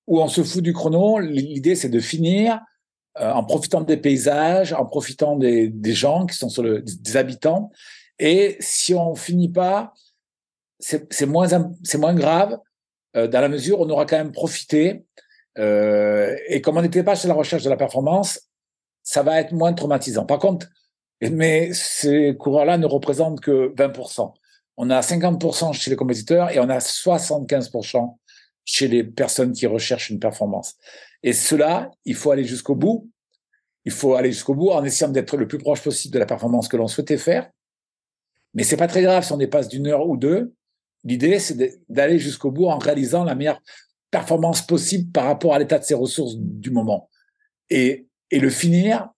où 0.08 0.22
on 0.22 0.28
se 0.28 0.44
fout 0.44 0.64
du 0.64 0.74
chrono. 0.74 1.20
L'idée, 1.20 1.76
c'est 1.76 1.90
de 1.90 2.00
finir 2.00 2.60
euh, 3.20 3.32
en 3.32 3.44
profitant 3.44 3.82
des 3.82 3.98
paysages, 3.98 4.74
en 4.74 4.86
profitant 4.86 5.36
des, 5.36 5.68
des 5.68 5.94
gens 5.94 6.26
qui 6.26 6.38
sont 6.38 6.50
sur 6.50 6.64
le, 6.64 6.82
des 6.82 7.18
habitants. 7.18 7.72
Et 8.20 8.58
si 8.60 8.94
on 8.96 9.16
finit 9.16 9.50
pas, 9.50 9.94
c'est 10.80 11.26
moins, 11.26 11.48
c'est 11.84 11.98
moins 11.98 12.14
grave 12.14 12.58
euh, 13.16 13.28
dans 13.28 13.42
la 13.42 13.50
mesure 13.50 13.80
où 13.80 13.86
on 13.86 13.90
aura 13.90 14.06
quand 14.06 14.18
même 14.18 14.32
profité 14.32 15.06
Euh, 15.58 16.36
et 16.48 16.62
comme 16.62 16.78
on 16.78 16.82
n'était 16.82 17.04
pas 17.04 17.16
chez 17.16 17.28
la 17.28 17.34
recherche 17.34 17.64
de 17.64 17.70
la 17.70 17.78
performance, 17.78 18.42
ça 19.04 19.24
va 19.24 19.40
être 19.40 19.54
moins 19.54 19.74
traumatisant. 19.74 20.26
Par 20.26 20.40
contre, 20.40 20.68
mais 21.22 21.74
ces 21.74 22.36
coureurs-là 22.38 22.78
ne 22.78 22.86
représentent 22.86 23.42
que 23.42 23.74
20%. 23.76 24.34
On 24.78 24.90
a 24.92 25.02
50% 25.02 25.74
chez 25.74 25.90
les 25.90 25.96
compétiteurs 25.96 26.52
et 26.52 26.60
on 26.60 26.70
a 26.70 26.78
75% 26.78 28.18
chez 28.68 28.88
les 28.90 29.04
personnes 29.04 29.54
qui 29.54 29.66
recherchent 29.66 30.10
une 30.10 30.20
performance. 30.20 30.76
Et 31.24 31.34
cela, 31.34 31.90
il 32.06 32.16
faut 32.16 32.32
aller 32.32 32.44
jusqu'au 32.44 32.76
bout. 32.76 33.10
Il 33.86 33.94
faut 33.94 34.16
aller 34.16 34.32
jusqu'au 34.32 34.54
bout 34.54 34.70
en 34.70 34.84
essayant 34.84 35.10
d'être 35.10 35.38
le 35.38 35.48
plus 35.48 35.58
proche 35.58 35.82
possible 35.82 36.14
de 36.14 36.20
la 36.20 36.26
performance 36.26 36.68
que 36.68 36.76
l'on 36.76 36.88
souhaitait 36.88 37.18
faire. 37.18 37.50
Mais 38.54 38.64
c'est 38.64 38.78
pas 38.78 38.88
très 38.88 39.02
grave 39.02 39.24
si 39.24 39.32
on 39.32 39.38
dépasse 39.38 39.70
d'une 39.70 39.88
heure 39.88 40.06
ou 40.08 40.18
deux. 40.18 40.54
L'idée, 41.06 41.40
c'est 41.40 41.82
d'aller 41.88 42.20
jusqu'au 42.20 42.52
bout 42.52 42.66
en 42.66 42.78
réalisant 42.78 43.24
la 43.24 43.36
meilleure 43.36 43.62
performance 44.12 44.62
possible 44.62 45.12
par 45.12 45.26
rapport 45.26 45.54
à 45.54 45.60
l'état 45.60 45.80
de 45.80 45.86
ses 45.86 45.94
ressources 45.94 46.36
du 46.38 46.70
moment. 46.70 47.10
Et, 47.70 48.08
et 48.32 48.40
le 48.40 48.50
finir 48.50 49.10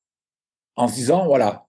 en 0.75 0.87
se 0.87 0.93
disant, 0.93 1.25
voilà, 1.25 1.65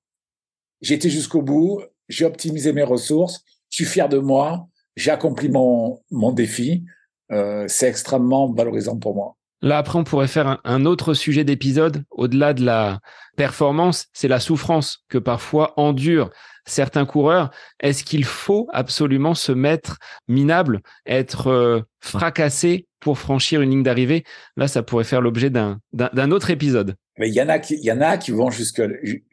j'ai 0.83 0.95
été 0.95 1.09
jusqu'au 1.09 1.41
bout, 1.41 1.81
j'ai 2.09 2.27
optimisé 2.27 2.75
mes 2.75 2.83
ressources, 2.83 3.43
je 3.71 3.77
suis 3.77 3.85
fier 3.87 4.09
de 4.09 4.19
moi, 4.19 4.69
j'ai 4.97 5.11
accompli 5.11 5.49
mon, 5.49 6.03
mon 6.11 6.33
défi. 6.33 6.85
Euh, 7.33 7.65
c'est 7.69 7.89
extrêmement 7.89 8.53
valorisant 8.53 8.99
pour 8.99 9.15
moi. 9.15 9.37
Là, 9.63 9.79
après, 9.79 9.99
on 9.99 10.05
pourrait 10.05 10.27
faire 10.27 10.59
un, 10.65 10.85
autre 10.87 11.13
sujet 11.13 11.45
d'épisode. 11.45 12.03
Au-delà 12.11 12.55
de 12.55 12.65
la 12.65 13.01
performance, 13.37 14.07
c'est 14.15 14.29
la 14.29 14.41
souffrance 14.41 15.05
que 15.09 15.19
parfois 15.19 15.75
endurent 15.79 16.31
certains 16.67 17.05
coureurs. 17.05 17.51
Est-ce 17.81 18.03
qu'il 18.05 18.25
faut 18.25 18.69
absolument 18.73 19.35
se 19.35 19.53
mettre 19.53 19.99
minable, 20.29 20.81
être 21.05 21.49
euh, 21.49 21.81
fracassé 22.01 22.87
pour 23.01 23.19
franchir 23.19 23.61
une 23.61 23.71
ligne 23.71 23.83
d'arrivée? 23.83 24.25
Là, 24.57 24.67
ça 24.67 24.83
pourrait 24.83 25.05
faire 25.05 25.21
l'objet 25.21 25.51
d'un 25.51 26.31
autre 26.31 26.51
épisode. 26.51 26.95
Mais 27.19 27.29
il 27.29 27.35
y 27.35 27.43
en 27.43 27.51
a 27.51 27.59
qui, 27.59 27.75
il 27.75 27.85
y 27.85 27.93
en 27.93 28.01
a 28.01 28.17
qui 28.17 28.31
vont 28.31 28.51
jusque 28.51 28.83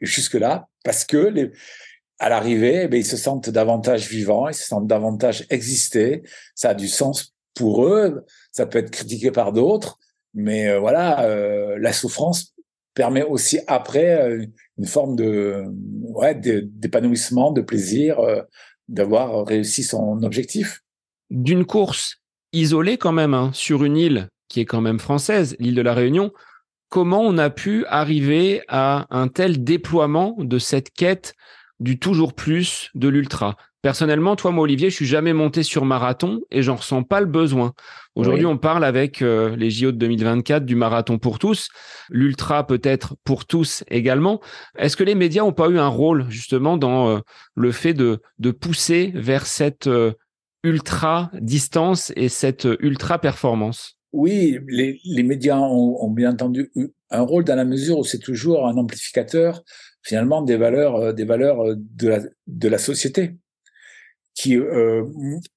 jusque 0.00 0.34
là 0.34 0.68
parce 0.84 1.06
que 1.06 1.16
les, 1.16 1.52
à 2.18 2.28
l'arrivée, 2.28 2.88
eh 2.90 2.96
ils 2.96 3.04
se 3.04 3.16
sentent 3.16 3.48
davantage 3.48 4.08
vivants, 4.08 4.48
ils 4.48 4.54
se 4.54 4.66
sentent 4.66 4.86
davantage 4.86 5.46
exister. 5.48 6.22
Ça 6.54 6.70
a 6.70 6.74
du 6.74 6.88
sens 6.88 7.34
pour 7.58 7.84
eux. 7.84 8.24
Ça 8.52 8.66
peut 8.66 8.78
être 8.78 8.90
critiqué 8.90 9.30
par 9.30 9.52
d'autres, 9.52 9.98
mais 10.32 10.68
euh, 10.68 10.78
voilà, 10.78 11.24
euh, 11.24 11.76
la 11.78 11.92
souffrance 11.92 12.54
permet 12.94 13.22
aussi 13.22 13.58
après 13.66 14.20
euh, 14.22 14.46
une 14.78 14.86
forme 14.86 15.16
de 15.16 15.64
d'épanouissement, 16.64 17.52
de 17.52 17.60
plaisir, 17.60 18.18
d'avoir 18.88 19.46
réussi 19.46 19.82
son 19.82 20.22
objectif. 20.22 20.82
D'une 21.30 21.64
course 21.64 22.16
isolée 22.52 22.96
quand 22.96 23.12
même 23.12 23.34
hein, 23.34 23.50
sur 23.52 23.84
une 23.84 23.96
île 23.96 24.28
qui 24.48 24.60
est 24.60 24.64
quand 24.64 24.80
même 24.80 24.98
française, 24.98 25.56
l'île 25.58 25.74
de 25.74 25.82
la 25.82 25.94
Réunion. 25.94 26.32
Comment 26.88 27.20
on 27.20 27.36
a 27.36 27.50
pu 27.50 27.84
arriver 27.86 28.62
à 28.66 29.06
un 29.10 29.28
tel 29.28 29.62
déploiement 29.62 30.34
de 30.38 30.58
cette 30.58 30.90
quête 30.90 31.34
du 31.80 31.98
toujours 31.98 32.34
plus 32.34 32.90
de 32.94 33.08
l'ultra. 33.08 33.56
Personnellement, 33.80 34.34
toi, 34.34 34.50
moi, 34.50 34.64
Olivier, 34.64 34.90
je 34.90 34.96
suis 34.96 35.06
jamais 35.06 35.32
monté 35.32 35.62
sur 35.62 35.84
marathon 35.84 36.40
et 36.50 36.62
j'en 36.62 36.74
ressens 36.74 37.04
pas 37.04 37.20
le 37.20 37.26
besoin. 37.26 37.74
Aujourd'hui, 38.16 38.44
on 38.44 38.58
parle 38.58 38.84
avec 38.84 39.22
euh, 39.22 39.54
les 39.54 39.70
JO 39.70 39.92
de 39.92 39.96
2024 39.98 40.64
du 40.64 40.74
marathon 40.74 41.18
pour 41.18 41.38
tous, 41.38 41.68
l'ultra 42.10 42.66
peut-être 42.66 43.14
pour 43.22 43.46
tous 43.46 43.84
également. 43.88 44.40
Est-ce 44.76 44.96
que 44.96 45.04
les 45.04 45.14
médias 45.14 45.44
ont 45.44 45.52
pas 45.52 45.68
eu 45.68 45.78
un 45.78 45.86
rôle 45.86 46.28
justement 46.28 46.76
dans 46.76 47.08
euh, 47.08 47.18
le 47.54 47.70
fait 47.70 47.94
de, 47.94 48.20
de 48.40 48.50
pousser 48.50 49.12
vers 49.14 49.46
cette 49.46 49.86
euh, 49.86 50.12
ultra 50.64 51.30
distance 51.40 52.12
et 52.16 52.28
cette 52.28 52.66
ultra 52.80 53.20
performance? 53.20 53.96
Oui, 54.12 54.58
les, 54.66 55.00
les 55.04 55.22
médias 55.22 55.58
ont, 55.58 56.02
ont, 56.02 56.10
bien 56.10 56.32
entendu 56.32 56.72
eu 56.74 56.88
un 57.10 57.20
rôle 57.20 57.44
dans 57.44 57.54
la 57.54 57.64
mesure 57.64 57.98
où 57.98 58.04
c'est 58.04 58.18
toujours 58.18 58.66
un 58.66 58.76
amplificateur 58.76 59.62
finalement 60.08 60.40
des 60.40 60.56
valeurs, 60.56 60.96
euh, 60.96 61.12
des 61.12 61.24
valeurs 61.24 61.62
euh, 61.62 61.76
de 62.46 62.68
la, 62.68 62.78
société. 62.78 63.36
Qui, 64.34 64.56
euh, 64.56 65.04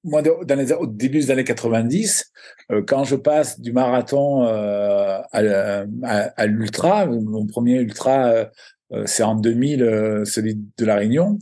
au 0.03 0.87
début 0.87 1.19
des 1.19 1.31
années 1.31 1.43
90, 1.43 2.31
euh, 2.71 2.81
quand 2.85 3.03
je 3.03 3.15
passe 3.15 3.59
du 3.59 3.71
marathon 3.71 4.41
à, 4.41 6.45
l'ultra, 6.47 7.05
mon 7.05 7.45
premier 7.45 7.79
ultra, 7.79 8.49
c'est 9.05 9.23
en 9.23 9.35
2000, 9.35 10.23
celui 10.25 10.59
de 10.77 10.85
la 10.85 10.95
Réunion. 10.95 11.37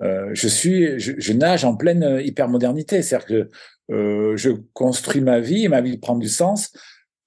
je 0.00 0.48
suis, 0.48 1.00
je, 1.00 1.32
nage 1.32 1.64
en 1.64 1.74
pleine 1.74 2.20
hypermodernité, 2.24 3.02
c'est-à-dire 3.02 3.26
que 3.26 4.36
je 4.36 4.50
construis 4.72 5.20
ma 5.20 5.40
vie, 5.40 5.66
ma 5.66 5.80
vie 5.80 5.98
prend 5.98 6.16
du 6.16 6.28
sens 6.28 6.70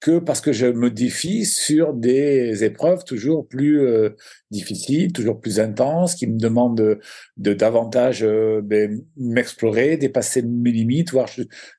que 0.00 0.18
parce 0.18 0.40
que 0.40 0.52
je 0.52 0.66
me 0.66 0.90
défie 0.90 1.44
sur 1.44 1.92
des 1.92 2.62
épreuves 2.64 3.04
toujours 3.04 3.48
plus 3.48 3.80
euh, 3.80 4.10
difficiles, 4.50 5.12
toujours 5.12 5.40
plus 5.40 5.58
intenses, 5.58 6.14
qui 6.14 6.26
me 6.26 6.38
demandent 6.38 6.98
de, 7.36 7.52
davantage 7.54 8.22
euh, 8.22 8.60
ben, 8.62 9.02
m'explorer, 9.16 9.96
dépasser 9.96 10.42
mes 10.42 10.70
limites, 10.70 11.10
voir 11.10 11.28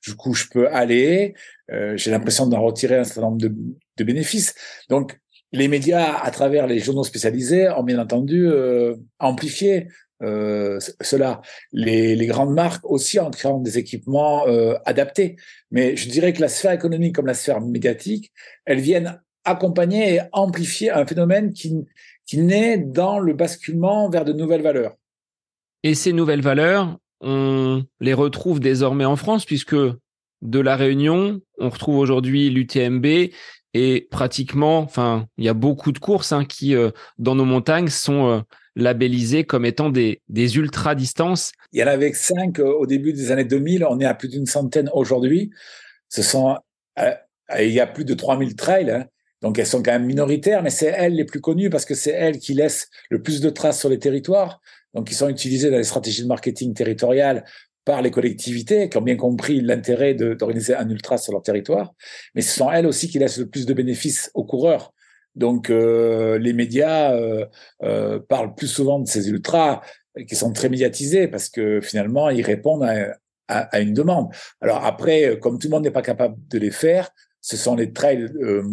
jusqu'où 0.01 0.33
je 0.33 0.45
peux 0.51 0.67
aller. 0.67 1.33
Euh, 1.71 1.95
j'ai 1.95 2.11
l'impression 2.11 2.47
d'en 2.47 2.61
retirer 2.61 2.97
un 2.97 3.03
certain 3.05 3.21
nombre 3.21 3.41
de, 3.41 3.53
de, 3.97 4.03
bénéfices. 4.03 4.53
Donc, 4.89 5.17
les 5.51 5.67
médias, 5.67 6.19
à 6.19 6.29
travers 6.31 6.67
les 6.67 6.79
journaux 6.79 7.03
spécialisés, 7.03 7.69
ont 7.69 7.83
bien 7.83 7.99
entendu 7.99 8.47
amplifié 9.17 9.87
euh, 10.21 10.79
cela. 11.01 11.41
Les, 11.71 12.25
grandes 12.27 12.53
marques 12.53 12.89
aussi 12.89 13.19
en 13.19 13.31
créant 13.31 13.59
des 13.59 13.77
équipements 13.77 14.47
euh, 14.47 14.75
adaptés. 14.85 15.37
Mais 15.71 15.95
je 15.95 16.09
dirais 16.09 16.33
que 16.33 16.41
la 16.41 16.49
sphère 16.49 16.71
économique 16.71 17.15
comme 17.15 17.27
la 17.27 17.33
sphère 17.33 17.61
médiatique, 17.61 18.31
elles 18.65 18.79
viennent 18.79 19.21
accompagner 19.45 20.15
et 20.15 20.21
amplifier 20.33 20.91
un 20.91 21.05
phénomène 21.05 21.53
qui, 21.53 21.73
qui 22.25 22.37
naît 22.37 22.77
dans 22.77 23.19
le 23.19 23.33
basculement 23.33 24.09
vers 24.09 24.25
de 24.25 24.33
nouvelles 24.33 24.61
valeurs. 24.61 24.95
Et 25.83 25.95
ces 25.95 26.11
nouvelles 26.11 26.41
valeurs, 26.41 26.97
on 27.21 27.83
les 27.99 28.13
retrouve 28.13 28.59
désormais 28.59 29.05
en 29.05 29.15
France 29.15 29.45
puisque 29.45 29.75
de 29.75 30.59
la 30.59 30.75
Réunion, 30.75 31.41
on 31.57 31.69
retrouve 31.69 31.97
aujourd'hui 31.97 32.49
l'UTMB 32.49 33.31
et 33.73 34.07
pratiquement, 34.11 34.79
enfin, 34.79 35.27
il 35.37 35.45
y 35.45 35.49
a 35.49 35.53
beaucoup 35.53 35.91
de 35.91 35.99
courses 35.99 36.31
hein, 36.31 36.43
qui, 36.43 36.75
euh, 36.75 36.91
dans 37.17 37.35
nos 37.35 37.45
montagnes, 37.45 37.89
sont 37.89 38.43
euh, 38.79 38.83
labellisées 38.83 39.43
comme 39.43 39.65
étant 39.65 39.89
des, 39.89 40.21
des 40.29 40.57
ultra-distances. 40.57 41.51
Il 41.71 41.79
y 41.79 41.83
en 41.83 41.87
avait 41.87 42.13
cinq 42.13 42.59
euh, 42.59 42.71
au 42.71 42.85
début 42.85 43.13
des 43.13 43.31
années 43.31 43.45
2000, 43.45 43.85
on 43.85 43.99
est 43.99 44.05
à 44.05 44.13
plus 44.13 44.29
d'une 44.29 44.45
centaine 44.45 44.89
aujourd'hui. 44.93 45.51
Ce 46.09 46.23
sont, 46.23 46.57
il 46.97 47.71
y 47.71 47.79
a 47.79 47.87
plus 47.87 48.05
de 48.05 48.13
3000 48.13 48.55
trails, 48.55 48.89
hein. 48.89 49.05
donc 49.41 49.59
elles 49.59 49.67
sont 49.67 49.83
quand 49.83 49.91
même 49.91 50.05
minoritaires, 50.05 50.63
mais 50.63 50.71
c'est 50.71 50.87
elles 50.87 51.13
les 51.13 51.25
plus 51.25 51.39
connues 51.39 51.69
parce 51.69 51.85
que 51.85 51.93
c'est 51.93 52.11
elles 52.11 52.39
qui 52.39 52.53
laissent 52.53 52.89
le 53.09 53.21
plus 53.21 53.41
de 53.41 53.49
traces 53.49 53.79
sur 53.79 53.89
les 53.89 53.99
territoires. 53.99 54.59
Donc, 54.93 55.11
ils 55.11 55.15
sont 55.15 55.29
utilisés 55.29 55.69
dans 55.69 55.77
les 55.77 55.83
stratégies 55.83 56.23
de 56.23 56.27
marketing 56.27 56.73
territoriales 56.73 57.45
par 57.85 58.01
les 58.01 58.11
collectivités 58.11 58.89
qui 58.89 58.97
ont 58.97 59.01
bien 59.01 59.15
compris 59.15 59.61
l'intérêt 59.61 60.13
d'organiser 60.13 60.75
un 60.75 60.89
ultra 60.89 61.17
sur 61.17 61.33
leur 61.33 61.41
territoire, 61.41 61.93
mais 62.35 62.41
ce 62.41 62.55
sont 62.55 62.71
elles 62.71 62.85
aussi 62.85 63.07
qui 63.09 63.19
laissent 63.19 63.37
le 63.37 63.49
plus 63.49 63.65
de 63.65 63.73
bénéfices 63.73 64.31
aux 64.33 64.43
coureurs. 64.43 64.93
Donc 65.39 65.69
euh, 65.69 66.37
les 66.37 66.51
médias 66.51 67.13
euh, 67.13 67.45
euh, 67.83 68.19
parlent 68.19 68.53
plus 68.53 68.67
souvent 68.67 68.99
de 68.99 69.07
ces 69.07 69.29
ultras 69.29 69.81
qui 70.27 70.35
sont 70.35 70.51
très 70.51 70.67
médiatisés 70.67 71.29
parce 71.29 71.47
que 71.47 71.79
finalement 71.79 72.29
ils 72.29 72.43
répondent 72.43 72.83
à, 73.47 73.79
une 73.79 73.95
demande. 73.95 74.27
Alors 74.61 74.85
après, 74.85 75.39
comme 75.41 75.57
tout 75.57 75.69
le 75.69 75.71
monde 75.71 75.83
n'est 75.83 75.91
pas 75.91 76.03
capable 76.03 76.35
de 76.49 76.59
les 76.59 76.69
faire, 76.69 77.09
ce 77.41 77.57
sont 77.57 77.75
les 77.75 77.91
trails 77.93 78.29
euh, 78.43 78.63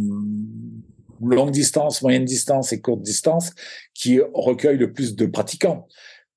longue 1.23 1.53
distance, 1.53 2.03
moyenne 2.03 2.27
distance 2.27 2.73
et 2.73 2.81
courte 2.81 3.01
distance 3.01 3.53
qui 3.95 4.21
recueillent 4.35 4.77
le 4.77 4.93
plus 4.93 5.17
de 5.17 5.25
pratiquants. 5.25 5.87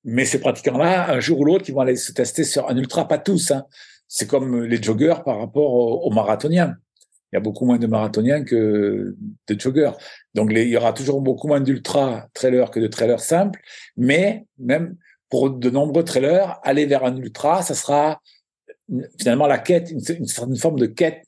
Mais 0.04 0.24
ces 0.24 0.40
pratiquants-là, 0.40 1.12
un 1.12 1.20
jour 1.20 1.40
ou 1.40 1.44
l'autre, 1.44 1.66
ils 1.68 1.74
vont 1.74 1.80
aller 1.80 1.96
se 1.96 2.12
tester 2.12 2.44
sur 2.44 2.70
un 2.70 2.76
ultra, 2.76 3.06
pas 3.06 3.18
tous. 3.18 3.50
Hein. 3.50 3.66
C'est 4.08 4.26
comme 4.26 4.64
les 4.64 4.82
joggeurs 4.82 5.22
par 5.22 5.38
rapport 5.38 5.72
aux, 6.06 6.10
marathoniens. 6.10 6.76
Il 7.32 7.36
y 7.36 7.38
a 7.38 7.40
beaucoup 7.40 7.64
moins 7.64 7.78
de 7.78 7.86
marathoniens 7.86 8.42
que 8.42 9.16
de 9.46 9.60
joggeurs. 9.60 9.96
Donc, 10.34 10.50
il 10.52 10.68
y 10.68 10.76
aura 10.76 10.92
toujours 10.92 11.20
beaucoup 11.20 11.46
moins 11.46 11.60
d'ultra 11.60 12.26
trailers 12.34 12.70
que 12.70 12.80
de 12.80 12.88
trailers 12.88 13.20
simples. 13.20 13.60
Mais 13.96 14.46
même 14.58 14.96
pour 15.28 15.50
de 15.50 15.70
nombreux 15.70 16.04
trailers, 16.04 16.58
aller 16.64 16.86
vers 16.86 17.04
un 17.04 17.16
ultra, 17.16 17.62
ça 17.62 17.74
sera 17.74 18.20
finalement 19.18 19.46
la 19.46 19.58
quête, 19.58 19.90
une, 19.90 20.00
une 20.18 20.56
forme 20.56 20.78
de 20.78 20.86
quête 20.86 21.22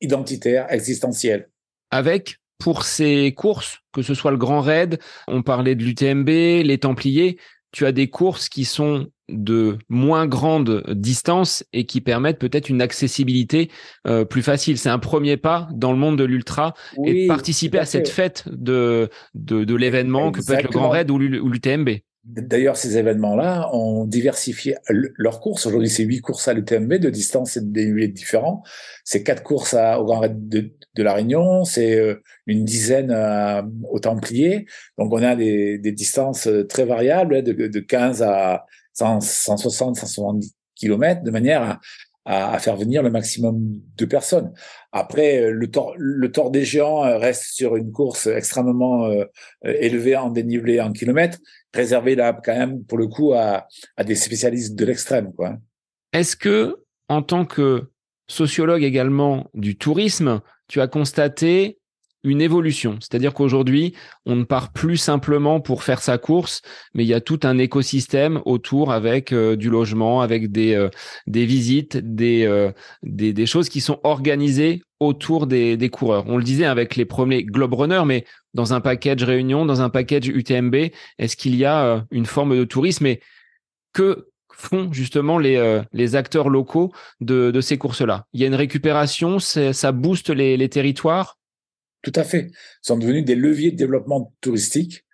identitaire, 0.00 0.66
existentielle. 0.72 1.48
Avec 1.90 2.38
pour 2.58 2.84
ces 2.84 3.32
courses, 3.32 3.78
que 3.92 4.02
ce 4.02 4.14
soit 4.14 4.30
le 4.30 4.36
Grand 4.36 4.60
Raid, 4.60 4.98
on 5.28 5.42
parlait 5.42 5.74
de 5.74 5.84
l'UTMB, 5.84 6.28
les 6.28 6.78
Templiers, 6.78 7.38
tu 7.72 7.86
as 7.86 7.92
des 7.92 8.08
courses 8.08 8.48
qui 8.48 8.64
sont 8.64 9.08
de 9.28 9.78
moins 9.88 10.26
grande 10.26 10.82
distance 10.88 11.64
et 11.72 11.86
qui 11.86 12.00
permettent 12.00 12.38
peut-être 12.38 12.68
une 12.68 12.82
accessibilité 12.82 13.70
euh, 14.06 14.24
plus 14.24 14.42
facile. 14.42 14.76
C'est 14.76 14.88
un 14.88 14.98
premier 14.98 15.36
pas 15.36 15.68
dans 15.72 15.92
le 15.92 15.98
monde 15.98 16.18
de 16.18 16.24
l'ultra 16.24 16.74
et 17.04 17.22
de 17.22 17.28
participer 17.28 17.78
à, 17.78 17.84
cette 17.84 18.08
fête 18.08 18.44
de, 18.50 19.08
de, 19.34 19.64
de 19.64 19.74
l'événement 19.74 20.32
que 20.32 20.44
peut 20.44 20.54
être 20.54 20.64
le 20.64 20.70
Grand 20.70 20.90
Raid 20.90 21.10
ou 21.10 21.18
l'UTMB. 21.18 21.90
D'ailleurs, 22.32 22.76
ces 22.76 22.96
événements-là 22.96 23.74
ont 23.74 24.04
diversifié 24.04 24.76
leurs 24.88 25.40
courses. 25.40 25.66
Aujourd'hui, 25.66 25.88
c'est 25.88 26.04
huit 26.04 26.20
courses 26.20 26.46
à 26.46 26.54
l'UTMB 26.54 26.94
de 26.94 27.10
distance 27.10 27.56
et 27.56 27.60
de 27.60 27.72
dénivelé 27.72 28.06
différents. 28.06 28.62
C'est 29.04 29.24
quatre 29.24 29.42
courses 29.42 29.74
à, 29.74 30.00
au 30.00 30.04
Grand 30.04 30.20
Raid 30.20 30.48
de, 30.48 30.70
La 30.96 31.14
Réunion. 31.14 31.64
C'est 31.64 31.98
euh, 31.98 32.22
une 32.46 32.64
dizaine 32.64 33.12
au 33.90 33.98
Templier. 33.98 34.66
Donc, 34.96 35.12
on 35.12 35.22
a 35.22 35.34
des, 35.34 35.78
distances 35.78 36.46
euh, 36.46 36.64
très 36.64 36.84
variables, 36.84 37.34
hein, 37.34 37.42
de, 37.42 37.52
de 37.52 37.80
15 37.80 38.22
à 38.22 38.64
160, 38.92 39.96
170 39.96 40.54
kilomètres, 40.76 41.22
de 41.22 41.30
manière 41.32 41.80
à, 42.26 42.58
faire 42.60 42.76
venir 42.76 43.02
le 43.02 43.10
maximum 43.10 43.58
de 43.96 44.04
personnes. 44.04 44.52
Après, 44.92 45.42
euh, 45.42 45.50
le 45.50 46.30
tort 46.30 46.50
des 46.52 46.64
géants 46.64 47.00
reste 47.18 47.54
sur 47.54 47.74
une 47.74 47.90
course 47.90 48.28
extrêmement 48.28 49.10
élevée 49.64 50.16
en 50.16 50.30
dénivelé 50.30 50.80
en 50.80 50.92
kilomètres, 50.92 51.38
réservée 51.74 52.14
là 52.14 52.38
quand 52.44 52.56
même 52.56 52.84
pour 52.84 52.98
le 52.98 53.06
coup 53.06 53.32
à, 53.34 53.66
des 54.04 54.14
spécialistes 54.14 54.74
de 54.74 54.84
l'extrême. 54.84 55.32
Est-ce 56.12 56.36
que, 56.36 56.76
en 57.08 57.22
tant 57.22 57.44
que 57.44 57.90
sociologue 58.28 58.82
également 58.82 59.48
du 59.54 59.76
tourisme, 59.76 60.40
tu 60.68 60.80
as 60.80 60.88
constaté 60.88 61.78
une 62.22 62.40
évolution? 62.40 62.98
C'est-à-dire 63.00 63.32
qu'aujourd'hui, 63.32 63.94
on 64.26 64.36
ne 64.36 64.44
part 64.44 64.72
plus 64.72 64.96
simplement 64.96 65.60
pour 65.60 65.84
faire 65.84 66.00
sa 66.00 66.18
course, 66.18 66.62
mais 66.94 67.04
il 67.04 67.08
y 67.08 67.14
a 67.14 67.20
tout 67.20 67.40
un 67.44 67.58
écosystème 67.58 68.40
autour 68.44 68.92
avec 68.92 69.32
euh, 69.32 69.56
du 69.56 69.70
logement, 69.70 70.20
avec 70.20 70.50
des, 70.50 70.74
euh, 70.74 70.90
des 71.26 71.46
visites, 71.46 71.96
des, 71.96 72.44
euh, 72.44 72.72
des, 73.02 73.32
des, 73.32 73.46
choses 73.46 73.68
qui 73.68 73.80
sont 73.80 74.00
organisées 74.02 74.82
autour 75.00 75.46
des, 75.46 75.76
des 75.76 75.88
coureurs. 75.88 76.24
On 76.26 76.36
le 76.36 76.44
disait 76.44 76.66
avec 76.66 76.96
les 76.96 77.04
premiers 77.04 77.42
Globe 77.42 77.74
Runners, 77.74 78.04
mais 78.06 78.24
dans 78.54 78.74
un 78.74 78.80
package 78.80 79.22
réunion, 79.22 79.64
dans 79.64 79.80
un 79.80 79.90
package 79.90 80.28
UTMB, 80.28 80.74
est-ce 81.18 81.36
qu'il 81.36 81.56
y 81.56 81.64
a 81.64 82.04
une 82.10 82.26
forme 82.26 82.56
de 82.56 82.64
tourisme 82.64 83.06
et 83.06 83.20
que 83.92 84.28
font 84.52 84.92
justement 84.92 85.38
les, 85.38 85.80
les 85.92 86.16
acteurs 86.16 86.50
locaux 86.50 86.92
de, 87.20 87.50
de 87.50 87.60
ces 87.60 87.78
courses-là? 87.78 88.26
Il 88.34 88.40
y 88.40 88.44
a 88.44 88.46
une 88.46 88.54
récupération, 88.54 89.38
ça 89.38 89.92
booste 89.92 90.28
les, 90.28 90.58
les 90.58 90.68
territoires? 90.68 91.38
Tout 92.02 92.12
à 92.14 92.24
fait. 92.24 92.48
Ils 92.50 92.86
sont 92.86 92.98
devenus 92.98 93.24
des 93.24 93.34
leviers 93.34 93.70
de 93.70 93.76
développement 93.76 94.34
touristique. 94.40 95.04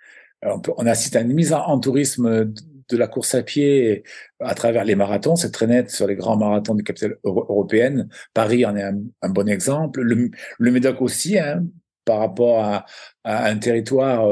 on, 0.42 0.86
assiste 0.86 1.16
à 1.16 1.20
une 1.20 1.32
mise 1.32 1.52
en, 1.52 1.78
tourisme 1.80 2.52
de 2.90 2.96
la 2.96 3.08
course 3.08 3.34
à 3.34 3.42
pied 3.42 4.04
à 4.40 4.54
travers 4.54 4.84
les 4.84 4.94
marathons. 4.94 5.36
C'est 5.36 5.50
très 5.50 5.66
net 5.66 5.90
sur 5.90 6.06
les 6.06 6.14
grands 6.14 6.36
marathons 6.36 6.74
de 6.74 6.82
capitale 6.82 7.16
européenne. 7.24 8.08
Paris 8.34 8.64
en 8.64 8.76
est 8.76 8.82
un, 8.82 9.28
bon 9.28 9.48
exemple. 9.48 10.00
Le, 10.00 10.70
Médoc 10.70 11.00
aussi, 11.02 11.38
hein, 11.38 11.64
par 12.04 12.18
rapport 12.18 12.64
à, 12.64 12.86
un 13.24 13.56
territoire 13.58 14.26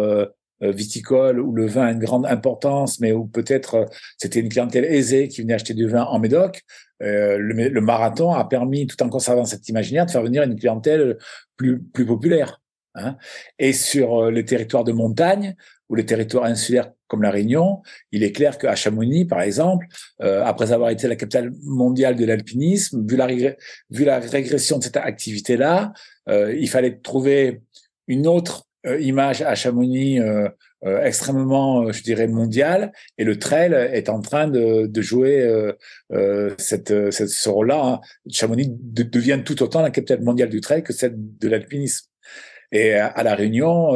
euh, 0.64 0.70
viticole 0.70 1.40
où 1.40 1.52
le 1.52 1.66
vin 1.66 1.86
a 1.86 1.90
une 1.90 1.98
grande 1.98 2.26
importance, 2.26 3.00
mais 3.00 3.12
où 3.12 3.26
peut-être 3.26 3.74
euh, 3.74 3.84
c'était 4.18 4.40
une 4.40 4.48
clientèle 4.48 4.84
aisée 4.84 5.28
qui 5.28 5.42
venait 5.42 5.54
acheter 5.54 5.74
du 5.74 5.88
vin 5.88 6.04
en 6.04 6.18
Médoc. 6.20 6.62
Euh, 7.02 7.36
le, 7.38 7.80
marathon 7.80 8.32
a 8.32 8.44
permis, 8.48 8.86
tout 8.86 9.02
en 9.02 9.08
conservant 9.08 9.44
cet 9.44 9.68
imaginaire, 9.68 10.06
de 10.06 10.12
faire 10.12 10.22
venir 10.22 10.42
une 10.44 10.56
clientèle 10.56 11.18
plus, 11.56 11.82
plus 11.82 12.06
populaire. 12.06 12.62
Hein. 12.94 13.16
Et 13.58 13.72
sur 13.72 14.30
les 14.30 14.44
territoires 14.44 14.84
de 14.84 14.92
montagne 14.92 15.56
ou 15.88 15.94
les 15.94 16.06
territoires 16.06 16.44
insulaires 16.44 16.90
comme 17.06 17.22
la 17.22 17.30
Réunion, 17.30 17.82
il 18.10 18.22
est 18.22 18.32
clair 18.32 18.58
qu'à 18.58 18.74
Chamonix, 18.74 19.24
par 19.24 19.42
exemple, 19.42 19.86
euh, 20.22 20.42
après 20.44 20.72
avoir 20.72 20.90
été 20.90 21.06
la 21.06 21.16
capitale 21.16 21.52
mondiale 21.62 22.16
de 22.16 22.24
l'alpinisme, 22.24 23.06
vu 23.06 23.16
la, 23.16 24.18
régression 24.18 24.78
de 24.78 24.84
cette 24.84 24.96
activité-là, 24.96 25.92
euh, 26.28 26.54
il 26.54 26.68
fallait 26.68 26.98
trouver 26.98 27.62
une 28.08 28.26
autre 28.26 28.66
euh, 28.86 29.00
image 29.00 29.40
à 29.42 29.54
Chamonix 29.54 30.20
euh, 30.20 30.48
euh, 30.84 31.02
extrêmement, 31.02 31.90
je 31.90 32.02
dirais, 32.02 32.26
mondiale, 32.26 32.92
et 33.16 33.24
le 33.24 33.38
trail 33.38 33.72
est 33.72 34.10
en 34.10 34.20
train 34.20 34.48
de, 34.48 34.86
de 34.86 35.02
jouer 35.02 35.42
cette, 36.58 37.10
cette, 37.10 37.28
ce 37.30 37.48
rôle-là. 37.48 37.82
Hein. 37.82 38.00
Chamonix 38.30 38.68
devient 38.68 39.40
tout 39.44 39.62
autant 39.62 39.80
la 39.80 39.90
capitale 39.90 40.22
mondiale 40.22 40.50
du 40.50 40.60
trail 40.60 40.82
que 40.82 40.92
celle 40.92 41.14
de 41.16 41.48
l'alpinisme. 41.48 42.06
Et 42.72 42.92
à, 42.94 43.22
la 43.22 43.34
Réunion, 43.34 43.92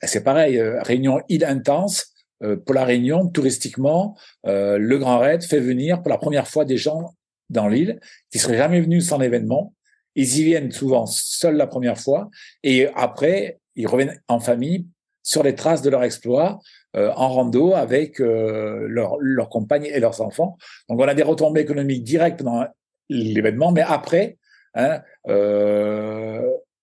c'est 0.00 0.24
pareil. 0.24 0.60
Réunion 0.60 1.20
île 1.28 1.44
intense. 1.44 2.14
pour 2.40 2.74
la 2.74 2.84
Réunion, 2.84 3.28
touristiquement, 3.28 4.16
le 4.44 4.96
Grand 4.96 5.18
Raid 5.18 5.42
fait 5.42 5.60
venir 5.60 6.02
pour 6.02 6.10
la 6.10 6.18
première 6.18 6.46
fois 6.46 6.64
des 6.64 6.76
gens 6.76 7.14
dans 7.50 7.68
l'île 7.68 8.00
qui 8.30 8.38
seraient 8.38 8.56
jamais 8.56 8.80
venus 8.80 9.08
sans 9.08 9.18
l'événement 9.18 9.74
ils 10.14 10.38
y 10.38 10.44
viennent 10.44 10.70
souvent 10.70 11.06
seuls 11.06 11.56
la 11.56 11.66
première 11.66 11.98
fois 11.98 12.30
et 12.62 12.88
après, 12.94 13.58
ils 13.76 13.86
reviennent 13.86 14.20
en 14.28 14.40
famille 14.40 14.86
sur 15.22 15.42
les 15.42 15.54
traces 15.54 15.82
de 15.82 15.90
leur 15.90 16.04
exploit 16.04 16.60
euh, 16.96 17.10
en 17.16 17.28
rando 17.28 17.74
avec 17.74 18.20
euh, 18.20 18.86
leurs 18.88 19.16
leur 19.18 19.48
compagnes 19.48 19.86
et 19.86 19.98
leurs 20.00 20.20
enfants. 20.20 20.56
Donc 20.88 21.00
on 21.00 21.08
a 21.08 21.14
des 21.14 21.22
retombées 21.22 21.60
économiques 21.60 22.04
directes 22.04 22.42
pendant 22.42 22.66
l'événement, 23.08 23.72
mais 23.72 23.82
après, 23.82 24.38
hein, 24.74 25.00
euh, 25.28 26.42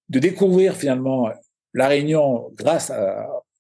de 0.10 0.20
découvrir 0.20 0.76
finalement 0.76 1.30
la 1.74 1.88
Réunion 1.88 2.52
grâce 2.56 2.92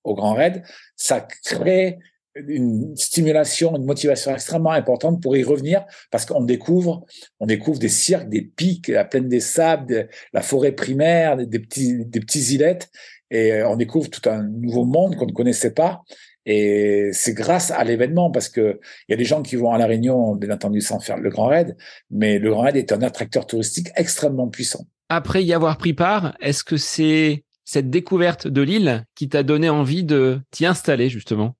au 0.03 0.15
Grand 0.15 0.33
Raid, 0.33 0.63
ça 0.95 1.21
crée 1.43 1.99
une 2.35 2.95
stimulation, 2.95 3.75
une 3.75 3.85
motivation 3.85 4.33
extrêmement 4.33 4.71
importante 4.71 5.21
pour 5.21 5.35
y 5.35 5.43
revenir 5.43 5.83
parce 6.11 6.25
qu'on 6.25 6.43
découvre, 6.43 7.05
on 7.39 7.45
découvre 7.45 7.79
des 7.79 7.89
cirques, 7.89 8.29
des 8.29 8.41
pics, 8.41 8.87
la 8.87 9.05
plaine 9.05 9.27
des 9.27 9.41
sables, 9.41 10.07
la 10.33 10.41
forêt 10.41 10.71
primaire, 10.71 11.35
des, 11.37 11.59
petits, 11.59 12.05
des 12.05 12.19
petits 12.19 12.53
îlettes 12.53 12.89
et 13.29 13.53
euh, 13.53 13.69
on 13.69 13.75
découvre 13.75 14.09
tout 14.09 14.29
un 14.29 14.43
nouveau 14.43 14.85
monde 14.85 15.15
qu'on 15.15 15.25
ne 15.25 15.33
connaissait 15.33 15.73
pas. 15.73 16.01
Et 16.45 17.11
c'est 17.13 17.33
grâce 17.33 17.69
à 17.69 17.83
l'événement 17.83 18.31
parce 18.31 18.49
que 18.49 18.79
il 19.07 19.11
y 19.11 19.13
a 19.13 19.17
des 19.17 19.25
gens 19.25 19.43
qui 19.43 19.55
vont 19.55 19.73
à 19.73 19.77
la 19.77 19.85
Réunion, 19.85 20.35
bien 20.35 20.49
entendu, 20.49 20.81
sans 20.81 20.99
faire 20.99 21.17
le 21.17 21.29
Grand 21.29 21.47
Raid, 21.47 21.77
mais 22.09 22.39
le 22.39 22.49
Grand 22.49 22.63
Raid 22.63 22.75
est 22.75 22.91
un 22.91 23.01
attracteur 23.03 23.45
touristique 23.45 23.89
extrêmement 23.95 24.47
puissant. 24.47 24.85
Après 25.09 25.43
y 25.43 25.53
avoir 25.53 25.77
pris 25.77 25.93
part, 25.93 26.35
est-ce 26.41 26.63
que 26.63 26.77
c'est 26.77 27.43
cette 27.65 27.89
découverte 27.89 28.47
de 28.47 28.61
l'île 28.61 29.05
qui 29.15 29.29
t'a 29.29 29.43
donné 29.43 29.69
envie 29.69 30.03
de 30.03 30.39
t'y 30.51 30.65
installer 30.65 31.09
justement? 31.09 31.55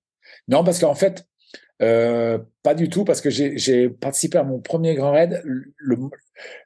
Non, 0.47 0.63
parce 0.63 0.79
qu'en 0.79 0.95
fait, 0.95 1.25
euh, 1.81 2.37
pas 2.63 2.75
du 2.75 2.89
tout, 2.89 3.03
parce 3.05 3.21
que 3.21 3.29
j'ai 3.29 3.89
participé 3.89 4.37
à 4.37 4.43
mon 4.43 4.59
premier 4.59 4.95
grand 4.95 5.11
raid. 5.11 5.43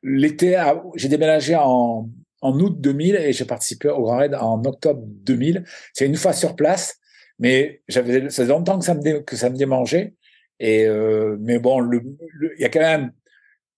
L'été, 0.03 0.61
j'ai 0.95 1.07
déménagé 1.07 1.55
en, 1.55 2.09
en 2.41 2.59
août 2.59 2.79
2000 2.79 3.15
et 3.15 3.33
j'ai 3.33 3.45
participé 3.45 3.89
au 3.89 4.03
grand 4.03 4.17
raid 4.17 4.35
en 4.35 4.63
octobre 4.65 5.03
2000. 5.05 5.63
C'est 5.93 6.05
une 6.05 6.15
fois 6.15 6.33
sur 6.33 6.55
place, 6.55 6.99
mais 7.39 7.81
j'avais, 7.87 8.29
ça 8.29 8.43
faisait 8.43 8.53
longtemps 8.53 8.77
que 8.77 8.85
ça 8.85 8.93
me, 8.93 9.19
que 9.21 9.35
ça 9.35 9.49
me 9.49 9.57
démangeait. 9.57 10.13
Et 10.59 10.85
euh, 10.85 11.37
mais 11.39 11.59
bon, 11.59 11.81
il 11.91 12.61
y 12.61 12.65
a 12.65 12.69
quand 12.69 12.79
même 12.79 13.11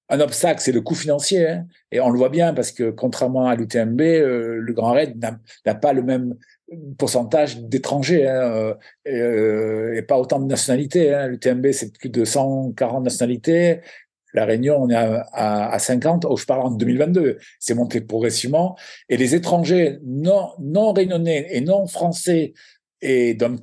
un 0.09 0.19
obstacle, 0.19 0.61
c'est 0.61 0.71
le 0.71 0.81
coût 0.81 0.95
financier. 0.95 1.47
Hein, 1.47 1.67
et 1.91 1.99
on 1.99 2.09
le 2.09 2.17
voit 2.17 2.29
bien 2.29 2.53
parce 2.53 2.71
que 2.71 2.89
contrairement 2.89 3.47
à 3.47 3.55
l'UTMB, 3.55 4.01
euh, 4.01 4.57
le 4.59 4.73
Grand 4.73 4.91
Raid 4.91 5.17
n'a 5.65 5.75
pas 5.75 5.93
le 5.93 6.03
même 6.03 6.35
pourcentage 6.97 7.61
d'étrangers 7.61 8.27
hein, 8.27 8.41
euh, 8.41 8.73
euh, 9.07 9.93
et, 9.95 10.01
pas 10.01 10.17
autant 10.17 10.39
de 10.39 10.45
nationalités. 10.45 11.13
Hein. 11.13 11.27
L'UTMB, 11.27 11.71
c'est 11.71 11.97
plus 11.97 12.09
de 12.09 12.25
140 12.25 13.03
nationalités. 13.03 13.81
La 14.33 14.45
Réunion, 14.45 14.77
on 14.81 14.89
est 14.89 14.95
à, 14.95 15.69
à, 15.69 15.79
50. 15.79 16.25
Oh, 16.29 16.35
je 16.37 16.45
parle 16.45 16.61
en 16.61 16.71
2022. 16.71 17.37
C'est 17.59 17.73
monté 17.73 18.01
progressivement. 18.01 18.77
Et 19.09 19.17
les 19.17 19.35
étrangers 19.35 19.99
non, 20.05 20.51
non 20.59 20.93
réunionnais 20.93 21.47
et 21.51 21.61
non 21.61 21.87
français 21.87 22.53
et 23.01 23.33
dom 23.35 23.59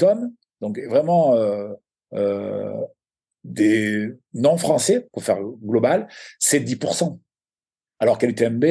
donc 0.61 0.79
vraiment 0.79 1.35
euh, 1.35 1.75
euh, 2.15 2.81
des 3.45 4.09
non 4.33 4.57
français, 4.57 5.07
pour 5.13 5.23
faire 5.23 5.39
global, 5.63 6.09
c'est 6.39 6.61
10%. 6.61 7.19
Alors 8.01 8.19
qu'à 8.19 8.27
l'UTMB, 8.27 8.65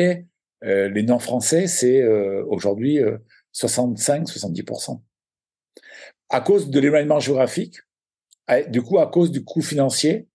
euh, 0.63 0.89
les 0.89 1.03
non 1.03 1.19
français, 1.19 1.67
c'est 1.67 2.01
euh, 2.01 2.43
aujourd'hui 2.47 2.99
65-70%. 3.53 4.99
À 6.29 6.41
cause 6.41 6.69
de 6.69 6.79
l'éloignement 6.79 7.19
géographique, 7.19 7.77
du 8.69 8.81
coup, 8.81 8.99
à 8.99 9.07
cause 9.07 9.31
du 9.31 9.43
coût 9.43 9.61
financier, 9.61 10.27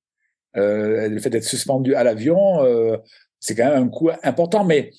euh, 0.57 1.09
le 1.09 1.21
fait 1.21 1.31
d'être 1.31 1.45
suspendu 1.45 1.95
à 1.95 2.05
l'avion, 2.05 2.63
euh, 2.65 2.97
c'est 3.39 3.55
quand 3.55 3.67
même 3.67 3.85
un 3.85 3.89
coût 3.89 4.11
important, 4.23 4.65
mais 4.65 4.91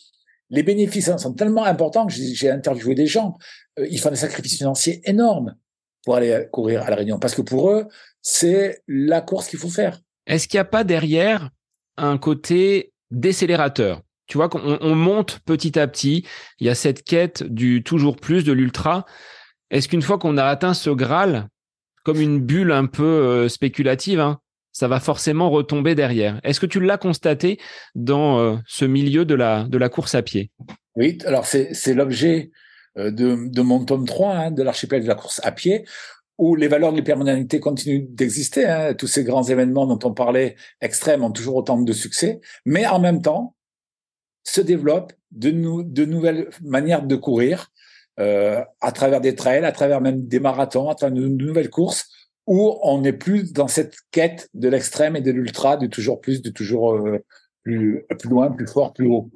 les 0.50 0.64
bénéfices 0.64 1.16
sont 1.18 1.34
tellement 1.34 1.66
importants 1.66 2.08
que 2.08 2.14
j'ai 2.14 2.50
interviewé 2.50 2.96
des 2.96 3.08
gens, 3.08 3.38
euh, 3.80 3.88
ils 3.90 4.00
font 4.00 4.10
des 4.10 4.16
sacrifices 4.16 4.58
financiers 4.58 5.02
énormes 5.06 5.56
pour 6.04 6.16
aller 6.16 6.48
courir 6.52 6.84
à 6.84 6.90
la 6.90 6.96
Réunion, 6.96 7.20
parce 7.20 7.36
que 7.36 7.42
pour 7.42 7.72
eux, 7.72 7.88
c'est 8.22 8.82
la 8.88 9.22
course 9.22 9.48
qu'il 9.48 9.60
faut 9.60 9.70
faire. 9.70 10.00
Est-ce 10.28 10.48
qu'il 10.48 10.58
n'y 10.58 10.62
a 10.62 10.66
pas 10.66 10.84
derrière 10.84 11.50
un 11.98 12.18
côté 12.18 12.94
décélérateur? 13.12 14.02
Tu 14.28 14.38
vois 14.38 14.48
qu'on 14.48 14.78
on 14.82 14.96
monte 14.96 15.40
petit 15.46 15.80
à 15.80 15.88
petit. 15.88 16.26
Il 16.60 16.68
y 16.68 16.70
a 16.70 16.76
cette 16.76 17.04
quête 17.04 17.44
du 17.44 17.84
toujours 17.84 18.16
plus, 18.16 18.44
de 18.44 18.54
l'ultra. 18.54 19.06
Est-ce 19.72 19.88
qu'une 19.88 20.04
fois 20.04 20.20
qu'on 20.20 20.38
a 20.38 20.46
atteint 20.46 20.76
ce 20.76 20.92
Graal, 20.92 21.48
comme 22.04 22.22
une 22.22 22.40
bulle 22.40 22.72
un 22.72 22.86
peu 22.86 23.04
euh, 23.04 23.50
spéculative, 23.50 24.20
hein, 24.20 24.40
ça 24.72 24.88
va 24.88 25.00
forcément 25.00 25.50
retomber 25.50 25.96
derrière? 25.96 26.40
Est-ce 26.44 26.60
que 26.60 26.68
tu 26.68 26.80
l'as 26.80 26.98
constaté 26.98 27.60
dans 27.96 28.40
euh, 28.40 28.56
ce 28.68 28.86
milieu 28.86 29.26
de 29.26 29.34
la, 29.34 29.64
de 29.64 29.78
la 29.80 29.90
course 29.90 30.14
à 30.14 30.22
pied? 30.22 30.52
Oui, 30.96 31.18
alors 31.26 31.46
c'est 31.46 31.94
l'objet 31.94 32.52
euh, 32.98 33.10
de, 33.10 33.50
de, 33.50 33.62
mon 33.62 33.84
tome 33.84 34.06
3 34.06 34.36
hein, 34.36 34.52
de 34.52 34.62
l'archipel 34.62 35.04
de 35.04 35.08
la 35.08 35.16
course 35.16 35.42
à 35.44 35.52
pied, 35.52 35.86
où 36.40 36.56
les 36.56 36.70
valeurs 36.70 36.94
de 36.94 36.98
l'hypermodernité 36.98 37.60
continuent 37.60 38.08
d'exister. 38.10 38.66
Hein. 38.66 38.94
Tous 38.94 39.08
ces 39.08 39.26
grands 39.26 39.44
événements 39.44 39.86
dont 39.86 40.00
on 40.08 40.14
parlait 40.14 40.56
extrêmes 40.82 41.24
ont 41.24 41.32
toujours 41.32 41.58
autant 41.58 41.80
de 41.80 41.94
succès, 41.94 42.40
mais 42.66 42.88
en 42.88 43.00
même 43.00 43.22
temps 43.22 43.56
se 44.46 44.62
développent 44.62 45.14
de, 45.32 45.52
nouvelles 45.52 46.50
manières 46.64 47.04
de 47.04 47.16
courir 47.18 47.72
euh, 48.22 48.64
à 48.80 48.92
travers 48.94 49.20
des 49.20 49.36
trails, 49.36 49.66
à 49.66 49.74
travers 49.74 50.00
même 50.00 50.28
des 50.28 50.40
marathons, 50.40 50.90
à 50.90 50.96
travers 50.96 51.14
de, 51.16 51.28
nouvelles 51.28 51.70
courses 51.70 52.08
où 52.48 52.80
on 52.82 53.02
n'est 53.02 53.14
plus 53.14 53.52
dans 53.52 53.68
cette 53.68 53.98
quête 54.10 54.50
de 54.54 54.70
l'extrême 54.70 55.18
et 55.18 55.22
de 55.22 55.32
l'ultra, 55.32 55.76
de 55.76 55.88
toujours 55.88 56.22
plus, 56.22 56.42
de 56.42 56.50
toujours 56.50 56.96
euh, 56.96 57.20
plus, 57.64 58.06
plus 58.18 58.30
loin, 58.30 58.50
plus 58.50 58.66
fort, 58.66 58.94
plus 58.94 59.08
haut. 59.08 59.30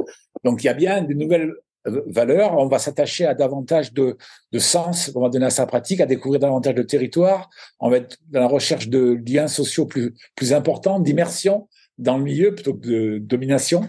Donc 0.46 0.64
il 0.64 0.68
y 0.68 0.70
a 0.70 0.74
bien 0.74 1.04
de 1.04 1.14
nouvelles 1.14 1.54
valeurs. 1.86 2.58
On 2.58 2.68
va 2.68 2.80
s'attacher 2.80 3.26
à 3.26 3.34
davantage 3.34 3.94
de, 3.94 4.18
de 4.52 4.60
sens 4.60 5.12
on 5.16 5.22
va 5.22 5.30
donner 5.30 5.46
à 5.46 5.50
sa 5.50 5.66
pratique, 5.66 6.02
à 6.02 6.06
découvrir 6.06 6.40
davantage 6.40 6.76
de 6.76 6.84
territoire. 6.84 7.50
On 7.80 7.90
va 7.90 7.98
être 7.98 8.18
dans 8.30 8.40
la 8.40 8.48
recherche 8.48 8.88
de 8.88 9.20
liens 9.28 9.48
sociaux 9.48 9.86
plus, 9.86 10.14
plus 10.36 10.54
importants, 10.54 11.00
d'immersion 11.00 11.68
dans 11.98 12.18
le 12.18 12.24
milieu 12.24 12.56
plutôt 12.56 12.74
que 12.74 12.88
de 12.88 13.18
domination. 13.20 13.88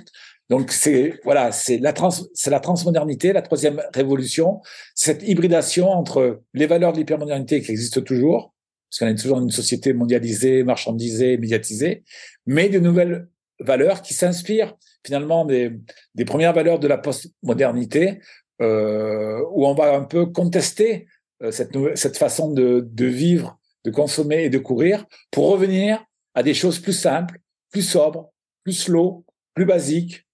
Donc 0.51 0.72
c'est 0.72 1.18
voilà, 1.24 1.53
c'est 1.53 1.78
la 1.78 1.92
trans, 1.92 2.11
c'est 2.34 2.51
la 2.51 2.61
transmodernité, 2.61 3.32
la 3.32 3.42
troisième 3.42 3.82
révolution, 3.95 4.61
cette 4.95 5.22
hybridation 5.26 5.88
entre 5.88 6.42
les 6.53 6.66
valeurs 6.66 6.92
de 6.92 6.99
l'hypermodernité 6.99 7.62
qui 7.62 7.70
existent 7.70 8.03
toujours, 8.03 8.55
parce 8.90 8.99
qu'on 8.99 9.07
est 9.07 9.18
toujours 9.18 9.38
dans 9.38 9.45
une 9.45 9.51
société 9.51 9.95
mondialisée, 9.95 10.62
marchandisée, 10.62 11.38
médiatisée, 11.38 12.05
mais 12.47 12.68
de 12.68 12.78
nouvelles 12.78 13.28
valeurs 13.59 14.03
qui 14.03 14.12
s'inspirent 14.12 14.76
finalement 15.05 15.44
des, 15.44 15.72
des 16.14 16.24
premières 16.24 16.52
valeurs 16.52 16.78
de 16.78 16.88
la 16.88 16.98
postmodernité, 16.98 18.20
euh, 18.61 19.40
où 19.50 19.66
on 19.66 19.74
va 19.74 19.94
un 19.94 20.05
peu 20.05 20.26
contester 20.26 21.07
euh, 21.42 21.50
cette, 21.50 21.76
cette 21.96 22.16
façon 22.16 22.52
de, 22.52 22.86
de 22.90 23.07
vivre, 23.07 23.59
de 23.84 23.90
consommer 23.90 24.44
et 24.44 24.50
de 24.50 24.59
courir, 24.59 25.05
pour 25.30 25.50
revenir 25.50 26.05
à 26.34 26.42
des 26.42 26.55
choses 26.55 26.78
plus 26.78 26.92
simples, 26.92 27.38
plus 27.70 27.82
sobres, 27.82 28.32
plus 28.62 28.72
slow, 28.72 29.24
plus 29.55 29.66
basiques, 29.66 30.26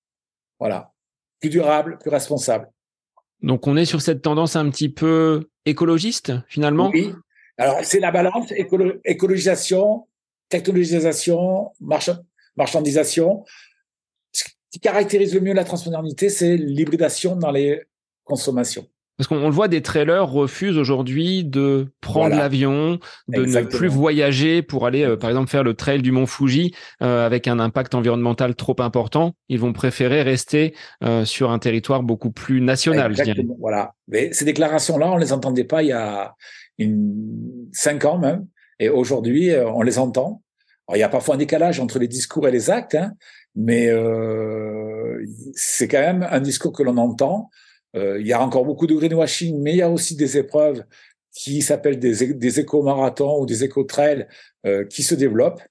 voilà, 0.58 0.92
plus 1.40 1.50
durables, 1.50 1.98
plus 1.98 2.10
responsables. 2.10 2.70
Donc 3.42 3.66
on 3.66 3.76
est 3.76 3.86
sur 3.86 4.02
cette 4.02 4.22
tendance 4.22 4.54
un 4.56 4.68
petit 4.70 4.90
peu 4.90 5.48
écologiste 5.64 6.32
finalement? 6.48 6.90
Oui. 6.92 7.12
Alors 7.56 7.78
c'est 7.82 8.00
la 8.00 8.10
balance 8.10 8.52
écologisation, 9.04 10.06
technologisation, 10.48 11.72
marchandisation 12.56 13.44
qui 14.70 14.80
caractérise 14.80 15.34
le 15.34 15.40
mieux 15.40 15.52
la 15.52 15.64
transmodernité, 15.64 16.28
c'est 16.28 16.56
l'hybridation 16.56 17.36
dans 17.36 17.50
les 17.50 17.82
consommations. 18.24 18.86
Parce 19.16 19.28
qu'on 19.28 19.44
le 19.44 19.50
voit, 19.50 19.68
des 19.68 19.82
trailers 19.82 20.26
refusent 20.26 20.78
aujourd'hui 20.78 21.44
de 21.44 21.88
prendre 22.00 22.34
l'avion, 22.34 22.98
de 23.28 23.44
ne 23.44 23.62
plus 23.64 23.88
voyager 23.88 24.62
pour 24.62 24.86
aller, 24.86 25.04
euh, 25.04 25.18
par 25.18 25.28
exemple, 25.28 25.50
faire 25.50 25.62
le 25.62 25.74
trail 25.74 26.00
du 26.00 26.10
mont 26.10 26.24
Fuji 26.24 26.74
euh, 27.02 27.26
avec 27.26 27.46
un 27.46 27.60
impact 27.60 27.94
environnemental 27.94 28.54
trop 28.54 28.76
important. 28.78 29.34
Ils 29.50 29.60
vont 29.60 29.74
préférer 29.74 30.22
rester 30.22 30.74
euh, 31.04 31.26
sur 31.26 31.50
un 31.50 31.58
territoire 31.58 32.02
beaucoup 32.02 32.30
plus 32.30 32.62
national. 32.62 33.10
Exactement. 33.10 33.56
Voilà. 33.60 33.92
Mais 34.08 34.32
ces 34.32 34.46
déclarations-là, 34.46 35.12
on 35.12 35.18
les 35.18 35.34
entendait 35.34 35.64
pas 35.64 35.82
il 35.82 35.88
y 35.88 35.92
a 35.92 36.34
une... 36.78 37.68
cinq 37.72 38.06
ans 38.06 38.16
même, 38.16 38.46
et 38.78 38.88
aujourd'hui, 38.88 39.50
on 39.54 39.82
les 39.82 39.98
entend. 39.98 40.40
Alors, 40.88 40.96
il 40.96 41.00
y 41.00 41.02
a 41.02 41.10
parfois 41.10 41.34
un 41.34 41.38
décalage 41.38 41.78
entre 41.78 41.98
les 41.98 42.08
discours 42.08 42.48
et 42.48 42.50
les 42.50 42.70
actes, 42.70 42.94
hein, 42.94 43.12
mais 43.55 43.88
euh, 43.88 45.24
c'est 45.55 45.88
quand 45.88 46.01
même 46.01 46.26
un 46.30 46.40
discours 46.40 46.72
que 46.72 46.82
l'on 46.82 46.96
entend. 46.96 47.51
Euh, 47.96 48.20
il 48.20 48.26
y 48.26 48.32
a 48.32 48.40
encore 48.40 48.64
beaucoup 48.64 48.86
de 48.86 48.94
greenwashing, 48.94 49.61
mais 49.61 49.72
il 49.72 49.78
y 49.78 49.82
a 49.82 49.90
aussi 49.90 50.16
des 50.16 50.38
épreuves 50.38 50.84
qui 51.32 51.62
s'appellent 51.62 51.98
des, 51.98 52.61
éco-marathons 52.61 53.40
ou 53.40 53.46
des 53.46 53.64
éco-trails 53.64 54.26
euh, 54.66 54.84
qui 54.84 55.03
se 55.03 55.14
développent 55.14 55.62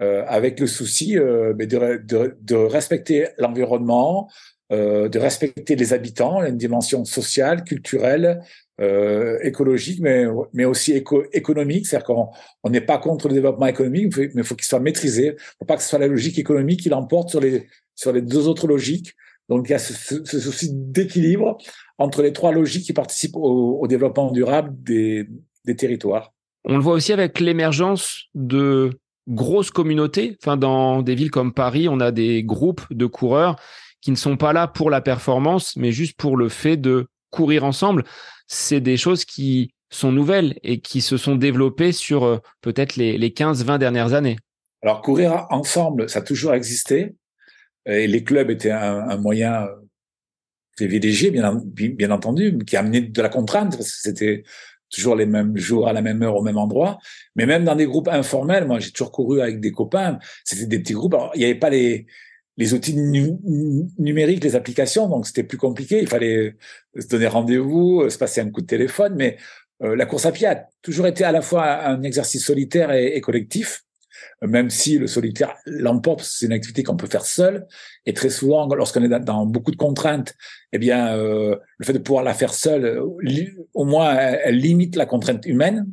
euh, 0.00 0.24
avec 0.28 0.60
le 0.60 0.68
souci 0.68 1.18
euh, 1.18 1.54
de, 1.54 1.96
de, 2.04 2.36
de, 2.40 2.54
respecter 2.54 3.26
l'environnement, 3.36 4.30
euh, 4.70 5.08
de 5.08 5.18
respecter 5.18 5.74
les 5.74 5.92
habitants, 5.92 6.40
une 6.44 6.56
dimension 6.56 7.04
sociale, 7.04 7.64
culturelle, 7.64 8.40
euh, 8.80 9.38
écologique, 9.42 10.00
mais, 10.00 10.24
mais 10.52 10.64
aussi 10.64 10.92
éco 10.92 11.24
économique. 11.32 11.86
C'est-à-dire 11.86 12.06
qu'on 12.06 12.70
n'est 12.70 12.80
pas 12.80 12.98
contre 12.98 13.28
le 13.28 13.34
développement 13.34 13.66
économique, 13.66 14.16
mais 14.16 14.30
il 14.34 14.44
faut 14.44 14.54
qu'il 14.54 14.66
soit 14.66 14.80
maîtrisé. 14.80 15.26
Il 15.26 15.32
ne 15.32 15.38
faut 15.60 15.64
pas 15.66 15.76
que 15.76 15.82
ce 15.82 15.88
soit 15.88 15.98
la 15.98 16.06
logique 16.06 16.38
économique 16.38 16.80
qui 16.80 16.88
l'emporte 16.88 17.30
sur 17.30 17.40
les, 17.40 17.66
sur 17.94 18.12
les 18.12 18.22
deux 18.22 18.46
autres 18.46 18.68
logiques. 18.68 19.14
Donc 19.48 19.68
il 19.68 19.72
y 19.72 19.74
a 19.74 19.78
ce, 19.78 19.94
ce, 20.24 20.40
souci 20.40 20.70
d'équilibre 20.72 21.56
entre 21.96 22.22
les 22.22 22.32
trois 22.32 22.52
logiques 22.52 22.84
qui 22.84 22.92
participent 22.92 23.36
au, 23.36 23.78
au 23.80 23.86
développement 23.86 24.30
durable 24.30 24.70
des, 24.82 25.26
des 25.64 25.74
territoires. 25.74 26.32
On 26.64 26.76
le 26.76 26.82
voit 26.82 26.94
aussi 26.94 27.12
avec 27.12 27.40
l'émergence 27.40 28.24
de 28.34 28.90
grosses 29.28 29.70
communautés. 29.70 30.36
Enfin, 30.42 30.56
dans 30.56 31.02
des 31.02 31.14
villes 31.14 31.30
comme 31.30 31.52
Paris, 31.52 31.88
on 31.88 32.00
a 32.00 32.12
des 32.12 32.42
groupes 32.42 32.82
de 32.90 33.06
coureurs 33.06 33.56
qui 34.00 34.10
ne 34.10 34.16
sont 34.16 34.36
pas 34.36 34.52
là 34.52 34.68
pour 34.68 34.90
la 34.90 35.00
performance, 35.00 35.76
mais 35.76 35.92
juste 35.92 36.16
pour 36.16 36.36
le 36.36 36.48
fait 36.48 36.76
de 36.76 37.06
courir 37.30 37.64
ensemble 37.64 38.04
c'est 38.48 38.80
des 38.80 38.96
choses 38.96 39.24
qui 39.24 39.70
sont 39.90 40.10
nouvelles 40.10 40.58
et 40.62 40.80
qui 40.80 41.00
se 41.00 41.16
sont 41.16 41.36
développées 41.36 41.92
sur 41.92 42.24
euh, 42.24 42.38
peut-être 42.60 42.96
les, 42.96 43.16
les 43.16 43.30
15-20 43.30 43.78
dernières 43.78 44.12
années. 44.12 44.36
Alors 44.82 45.02
courir 45.02 45.46
ensemble, 45.50 46.08
ça 46.08 46.18
a 46.18 46.22
toujours 46.22 46.54
existé. 46.54 47.14
Et 47.86 48.06
les 48.06 48.22
clubs 48.22 48.50
étaient 48.50 48.70
un, 48.70 49.16
moyen 49.16 49.66
privilégié, 50.76 51.30
bien, 51.30 51.60
bien 51.64 52.10
entendu, 52.10 52.58
qui 52.66 52.76
a 52.76 52.80
amené 52.80 53.00
de 53.00 53.22
la 53.22 53.30
contrainte, 53.30 53.76
parce 53.76 53.90
que 53.90 54.00
c'était 54.00 54.44
toujours 54.90 55.16
les 55.16 55.26
mêmes 55.26 55.56
jours, 55.56 55.88
à 55.88 55.92
la 55.92 56.02
même 56.02 56.22
heure, 56.22 56.36
au 56.36 56.42
même 56.42 56.58
endroit. 56.58 56.98
Mais 57.34 57.46
même 57.46 57.64
dans 57.64 57.74
des 57.74 57.86
groupes 57.86 58.08
informels, 58.08 58.66
moi 58.66 58.78
j'ai 58.78 58.90
toujours 58.90 59.10
couru 59.10 59.40
avec 59.40 59.60
des 59.60 59.72
copains, 59.72 60.18
c'était 60.44 60.66
des 60.66 60.78
petits 60.80 60.92
groupes. 60.92 61.14
Alors, 61.14 61.32
il 61.34 61.38
n'y 61.38 61.44
avait 61.46 61.54
pas 61.54 61.70
les, 61.70 62.06
les 62.58 62.74
outils 62.74 62.94
numériques, 62.96 64.44
les 64.44 64.56
applications, 64.56 65.08
donc 65.08 65.26
c'était 65.26 65.44
plus 65.44 65.56
compliqué. 65.56 66.00
Il 66.00 66.08
fallait 66.08 66.56
se 66.98 67.06
donner 67.06 67.28
rendez-vous, 67.28 68.02
euh, 68.02 68.10
se 68.10 68.18
passer 68.18 68.40
un 68.40 68.50
coup 68.50 68.60
de 68.60 68.66
téléphone, 68.66 69.14
mais 69.16 69.38
euh, 69.82 69.94
la 69.94 70.04
course 70.04 70.26
à 70.26 70.32
pied 70.32 70.48
a 70.48 70.68
toujours 70.82 71.06
été 71.06 71.24
à 71.24 71.32
la 71.32 71.40
fois 71.40 71.86
un 71.86 72.02
exercice 72.02 72.44
solitaire 72.44 72.90
et 72.90 73.20
collectif 73.20 73.84
même 74.42 74.70
si 74.70 74.98
le 74.98 75.06
solitaire 75.06 75.54
l'emporte, 75.66 76.22
c'est 76.22 76.46
une 76.46 76.52
activité 76.52 76.82
qu'on 76.82 76.96
peut 76.96 77.08
faire 77.08 77.26
seul. 77.26 77.66
Et 78.06 78.14
très 78.14 78.30
souvent, 78.30 78.66
lorsqu'on 78.74 79.02
est 79.02 79.20
dans 79.20 79.46
beaucoup 79.46 79.70
de 79.70 79.76
contraintes, 79.76 80.34
eh 80.72 80.78
bien, 80.78 81.16
euh, 81.16 81.56
le 81.78 81.86
fait 81.86 81.92
de 81.92 81.98
pouvoir 81.98 82.22
la 82.22 82.34
faire 82.34 82.54
seul, 82.54 83.02
au 83.74 83.84
moins, 83.84 84.16
elle, 84.16 84.56
limite 84.56 84.96
la 84.96 85.06
contrainte 85.06 85.44
humaine. 85.46 85.86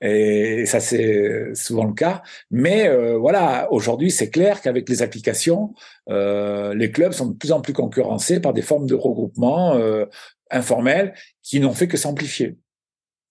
Et 0.00 0.64
ça, 0.66 0.80
c'est 0.80 1.54
souvent 1.54 1.84
le 1.84 1.94
cas. 1.94 2.22
Mais 2.50 2.88
euh, 2.88 3.16
voilà, 3.16 3.68
aujourd'hui, 3.72 4.10
c'est 4.10 4.30
clair 4.30 4.60
qu'avec 4.60 4.88
les 4.88 5.02
applications, 5.02 5.74
euh, 6.08 6.74
les 6.74 6.90
clubs 6.90 7.12
sont 7.12 7.26
de 7.26 7.36
plus 7.36 7.52
en 7.52 7.60
plus 7.60 7.72
concurrencés 7.72 8.40
par 8.40 8.52
des 8.52 8.62
formes 8.62 8.86
de 8.86 8.94
regroupement 8.94 9.74
euh, 9.74 10.06
informels 10.50 11.14
qui 11.42 11.60
n'ont 11.60 11.74
fait 11.74 11.88
que 11.88 11.96
s'amplifier. 11.96 12.56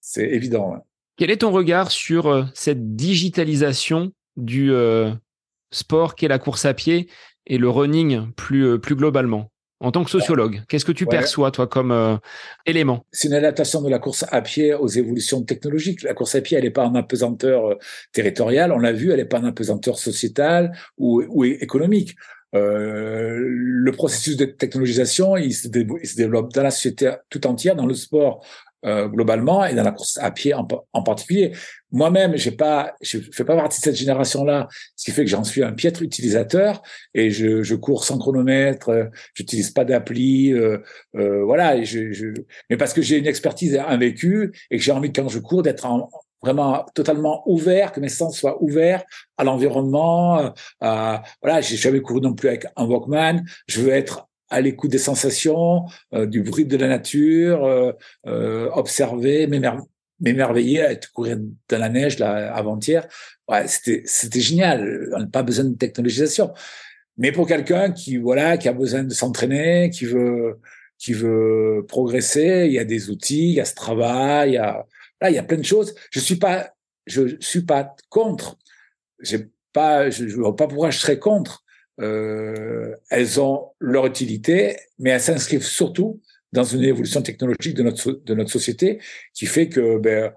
C'est 0.02 0.28
évident. 0.28 0.76
Hein. 0.76 0.82
Quel 1.18 1.32
est 1.32 1.38
ton 1.38 1.52
regard 1.52 1.90
sur 1.90 2.28
euh, 2.28 2.44
cette 2.54 2.96
digitalisation 2.96 4.12
du 4.36 4.72
euh, 4.72 5.12
sport 5.72 6.14
qu'est 6.14 6.28
la 6.28 6.38
course 6.38 6.66
à 6.66 6.76
pied 6.76 7.10
et 7.48 7.58
le 7.58 7.70
running 7.70 8.32
plus, 8.34 8.68
euh, 8.68 8.78
plus 8.78 8.96
globalement? 8.96 9.52
En 9.80 9.92
tant 9.92 10.04
que 10.04 10.10
sociologue, 10.10 10.64
qu'est-ce 10.68 10.86
que 10.86 10.92
tu 10.92 11.06
perçois, 11.06 11.52
toi, 11.52 11.68
comme 11.68 12.20
élément? 12.66 13.06
C'est 13.12 13.28
une 13.28 13.36
adaptation 13.36 13.80
de 13.84 13.90
la 13.92 14.00
course 14.00 14.26
à 14.32 14.42
pied 14.42 14.74
aux 14.74 14.88
évolutions 14.88 15.44
technologiques. 15.44 16.02
La 16.02 16.16
course 16.16 16.34
à 16.34 16.42
pied, 16.42 16.58
elle 16.58 16.64
n'est 16.64 16.72
pas 16.72 16.88
en 16.88 16.96
apesanteur 16.96 17.78
territoriale, 18.12 18.72
on 18.72 18.80
l'a 18.80 18.92
vu, 18.92 19.12
elle 19.12 19.18
n'est 19.18 19.26
pas 19.26 19.38
en 19.38 19.44
apesanteur 19.44 20.00
sociétale 20.00 20.76
ou, 20.98 21.22
ou 21.30 21.44
économique. 21.44 22.16
Euh, 22.56 23.38
le 23.40 23.92
processus 23.92 24.38
de 24.38 24.46
technologisation, 24.46 25.36
il 25.36 25.54
se, 25.54 25.68
il 25.68 26.08
se, 26.08 26.16
développe 26.16 26.54
dans 26.54 26.64
la 26.64 26.72
société 26.72 27.12
tout 27.30 27.46
entière, 27.46 27.76
dans 27.76 27.86
le 27.86 27.94
sport 27.94 28.46
euh, 28.86 29.08
globalement 29.08 29.66
et 29.66 29.74
dans 29.74 29.84
la 29.84 29.92
course 29.92 30.18
à 30.22 30.32
pied 30.32 30.54
en, 30.54 30.68
en 30.94 31.04
particulier. 31.04 31.52
Moi-même, 31.92 32.36
j'ai 32.36 32.52
pas, 32.52 32.96
je 33.02 33.20
fais 33.32 33.46
pas 33.46 33.56
partie 33.56 33.80
de 33.80 33.84
cette 33.84 33.96
génération-là, 33.96 34.68
ce 34.96 35.06
qui 35.06 35.12
fait 35.12 35.24
que 35.24 35.30
j'en 35.30 35.44
suis 35.44 35.64
un 35.64 35.72
piètre 35.72 36.02
utilisateur 36.02 36.82
et 37.14 37.32
je, 37.32 37.64
je 37.64 37.76
cours 37.76 38.04
sans 38.04 38.18
chronomètre, 38.18 38.90
euh, 38.90 39.06
j'utilise 39.34 39.72
pas 39.72 39.86
d'appli, 39.86 40.54
euh, 40.54 40.80
euh, 41.16 41.44
voilà. 41.44 41.82
je, 41.84 42.12
je, 42.12 42.28
mais 42.70 42.78
parce 42.78 42.94
que 42.94 43.02
j'ai 43.02 43.18
une 43.18 43.28
expertise, 43.28 43.78
un 43.78 43.98
vécu 43.98 44.52
et 44.70 44.78
que 44.78 44.84
j'ai 44.84 44.92
envie 44.92 45.14
quand 45.14 45.30
je 45.30 45.40
cours 45.40 45.64
d'être 45.64 45.88
vraiment 46.42 46.86
totalement 46.94 47.42
ouvert, 47.50 47.92
que 47.92 48.00
mes 48.00 48.10
sens 48.10 48.38
soient 48.38 48.62
ouverts 48.62 49.04
à 49.38 49.44
l'environnement. 49.44 50.54
À, 50.82 51.24
voilà, 51.42 51.62
j'ai 51.62 51.78
jamais 51.78 52.02
couru 52.02 52.22
non 52.22 52.34
plus 52.34 52.50
avec 52.50 52.68
un 52.76 52.86
Walkman. 52.86 53.44
Je 53.68 53.82
veux 53.82 53.92
être 53.92 54.27
à 54.50 54.62
l'écoute 54.62 54.92
des 54.92 54.98
sensations, 54.98 55.86
euh, 56.14 56.26
du 56.26 56.42
bruit 56.42 56.66
de 56.66 56.78
la 56.78 56.88
nature, 56.88 57.66
euh, 57.66 57.92
euh, 58.28 58.70
observer, 58.74 59.48
m'émerveiller 60.20 60.80
être 60.80 61.12
courir 61.12 61.38
dans 61.70 61.80
la 61.80 61.90
neige 61.90 62.20
là 62.20 62.54
avant-hier. 62.54 63.08
Ouais, 63.48 63.68
c'était 63.68 64.04
c'était 64.06 64.40
génial. 64.42 65.10
On 65.16 65.20
n'a 65.20 65.28
pas 65.28 65.44
besoin 65.44 65.66
de 65.66 65.76
technologisation. 65.76 66.54
Mais 67.18 67.32
pour 67.32 67.48
quelqu'un 67.48 67.92
qui 67.92 68.18
voilà 68.18 68.58
qui 68.58 68.68
a 68.70 68.74
besoin 68.74 69.04
de 69.04 69.14
s'entraîner, 69.14 69.90
qui 69.90 70.06
veut 70.06 70.60
qui 70.98 71.14
veut 71.14 71.86
progresser, 71.88 72.66
il 72.68 72.74
y 72.74 72.80
a 72.80 72.86
des 72.86 73.10
outils, 73.10 73.50
il 73.50 73.56
y 73.56 73.60
a 73.62 73.66
ce 73.66 73.76
travail, 73.76 74.52
il 74.52 74.54
y 74.54 74.58
a 74.58 74.86
Là, 75.22 75.30
il 75.30 75.36
y 75.36 75.40
a 75.40 75.44
plein 75.44 75.58
de 75.58 75.64
choses. 75.64 75.96
Je 76.12 76.20
suis 76.20 76.36
pas, 76.36 76.74
je 77.06 77.38
suis 77.40 77.64
pas 77.64 77.96
contre. 78.10 78.58
J'ai 79.20 79.50
pas, 79.74 80.10
je, 80.10 80.28
je 80.28 80.36
vois 80.36 80.56
pas 80.56 80.68
pourquoi 80.68 80.92
je 80.92 81.00
serais 81.00 81.20
contre. 81.20 81.64
Euh, 82.00 82.96
elles 83.10 83.40
ont 83.40 83.72
leur 83.80 84.06
utilité, 84.06 84.78
mais 85.00 85.12
elles 85.12 85.22
s'inscrivent 85.22 85.66
surtout 85.66 86.22
dans 86.54 86.64
une 86.64 86.84
évolution 86.84 87.22
technologique 87.22 87.76
de 87.76 88.34
notre 88.34 88.52
société 88.52 89.00
qui 89.34 89.46
fait 89.46 89.68
que 89.68 89.98
ben 89.98 90.32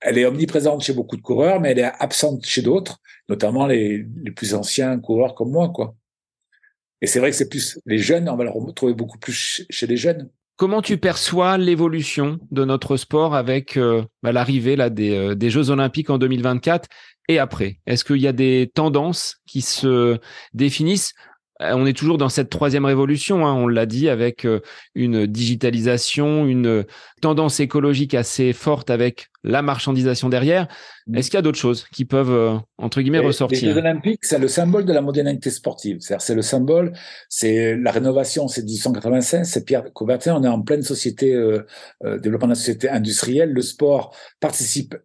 elle 0.00 0.18
est 0.18 0.24
omniprésente 0.24 0.82
chez 0.82 0.92
beaucoup 0.92 1.16
de 1.16 1.22
coureurs, 1.22 1.60
mais 1.60 1.72
elle 1.72 1.80
est 1.80 1.92
absente 1.98 2.44
chez 2.44 2.62
d'autres, 2.62 3.00
notamment 3.28 3.66
les, 3.66 4.06
plus 4.34 4.54
anciens 4.54 4.98
coureurs 4.98 5.34
comme 5.34 5.50
moi, 5.50 5.68
quoi. 5.68 5.94
Et 7.02 7.06
c'est 7.06 7.18
vrai 7.18 7.30
que 7.30 7.36
c'est 7.36 7.48
plus 7.48 7.78
les 7.86 7.98
jeunes, 7.98 8.28
on 8.28 8.36
va 8.36 8.44
le 8.44 8.50
retrouver 8.50 8.94
beaucoup 8.94 9.18
plus 9.18 9.64
chez 9.70 9.86
les 9.86 9.96
jeunes. 9.96 10.28
Comment 10.56 10.82
tu 10.82 10.98
perçois 10.98 11.56
l'évolution 11.56 12.38
de 12.50 12.66
notre 12.66 12.98
sport 12.98 13.34
avec 13.34 13.78
euh, 13.78 14.04
bah, 14.22 14.32
l'arrivée 14.32 14.76
des, 14.90 15.16
euh, 15.16 15.34
des, 15.34 15.48
Jeux 15.48 15.70
Olympiques 15.70 16.10
en 16.10 16.18
2024 16.18 16.86
et 17.30 17.38
après? 17.38 17.78
Est-ce 17.86 18.04
qu'il 18.04 18.18
y 18.18 18.26
a 18.26 18.32
des 18.32 18.70
tendances 18.74 19.36
qui 19.46 19.60
se 19.62 20.18
définissent? 20.52 21.14
Euh, 21.62 21.74
on 21.74 21.86
est 21.86 21.92
toujours 21.92 22.18
dans 22.18 22.28
cette 22.28 22.50
troisième 22.50 22.84
révolution, 22.84 23.46
hein, 23.46 23.54
on 23.54 23.68
l'a 23.68 23.86
dit, 23.86 24.08
avec 24.08 24.44
euh, 24.44 24.60
une 24.94 25.26
digitalisation, 25.26 26.46
une 26.46 26.84
tendance 27.20 27.60
écologique 27.60 28.14
assez 28.14 28.52
forte 28.52 28.90
avec 28.90 29.28
la 29.44 29.62
marchandisation 29.62 30.28
derrière. 30.28 30.66
Mmh. 31.06 31.18
Est-ce 31.18 31.30
qu'il 31.30 31.36
y 31.36 31.38
a 31.38 31.42
d'autres 31.42 31.58
choses 31.58 31.86
qui 31.92 32.04
peuvent, 32.04 32.32
euh, 32.32 32.56
entre 32.78 33.00
guillemets, 33.00 33.18
ressortir? 33.18 33.68
Les 33.68 33.74
Jeux 33.74 33.78
Olympiques, 33.78 34.24
c'est 34.24 34.38
le 34.38 34.48
symbole 34.48 34.84
de 34.86 34.92
la 34.92 35.02
modernité 35.02 35.50
sportive. 35.50 35.98
C'est 36.00 36.34
le 36.34 36.42
symbole, 36.42 36.92
c'est 37.28 37.76
la 37.76 37.92
rénovation, 37.92 38.48
c'est 38.48 38.64
1896, 38.64 39.48
c'est 39.48 39.64
Pierre 39.64 39.92
Coubertin. 39.92 40.34
On 40.34 40.42
est 40.42 40.48
en 40.48 40.62
pleine 40.62 40.82
société, 40.82 41.32
euh, 41.34 41.64
développement 42.18 42.48
de 42.48 42.52
la 42.52 42.56
société 42.56 42.88
industrielle. 42.88 43.52
Le 43.52 43.62
sport 43.62 44.16
participe 44.40 44.96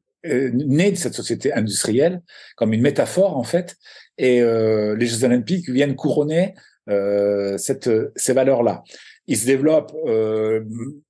né 0.53 0.91
de 0.91 0.95
cette 0.95 1.13
société 1.13 1.53
industrielle 1.53 2.21
comme 2.55 2.73
une 2.73 2.81
métaphore 2.81 3.37
en 3.37 3.43
fait 3.43 3.75
et 4.17 4.41
euh, 4.41 4.95
les 4.95 5.05
Jeux 5.05 5.23
Olympiques 5.23 5.69
viennent 5.69 5.95
couronner 5.95 6.53
euh, 6.89 7.57
cette, 7.57 7.89
ces 8.15 8.33
valeurs-là. 8.33 8.83
Ils 9.27 9.37
se 9.37 9.45
développent, 9.47 9.95
euh, 10.05 10.63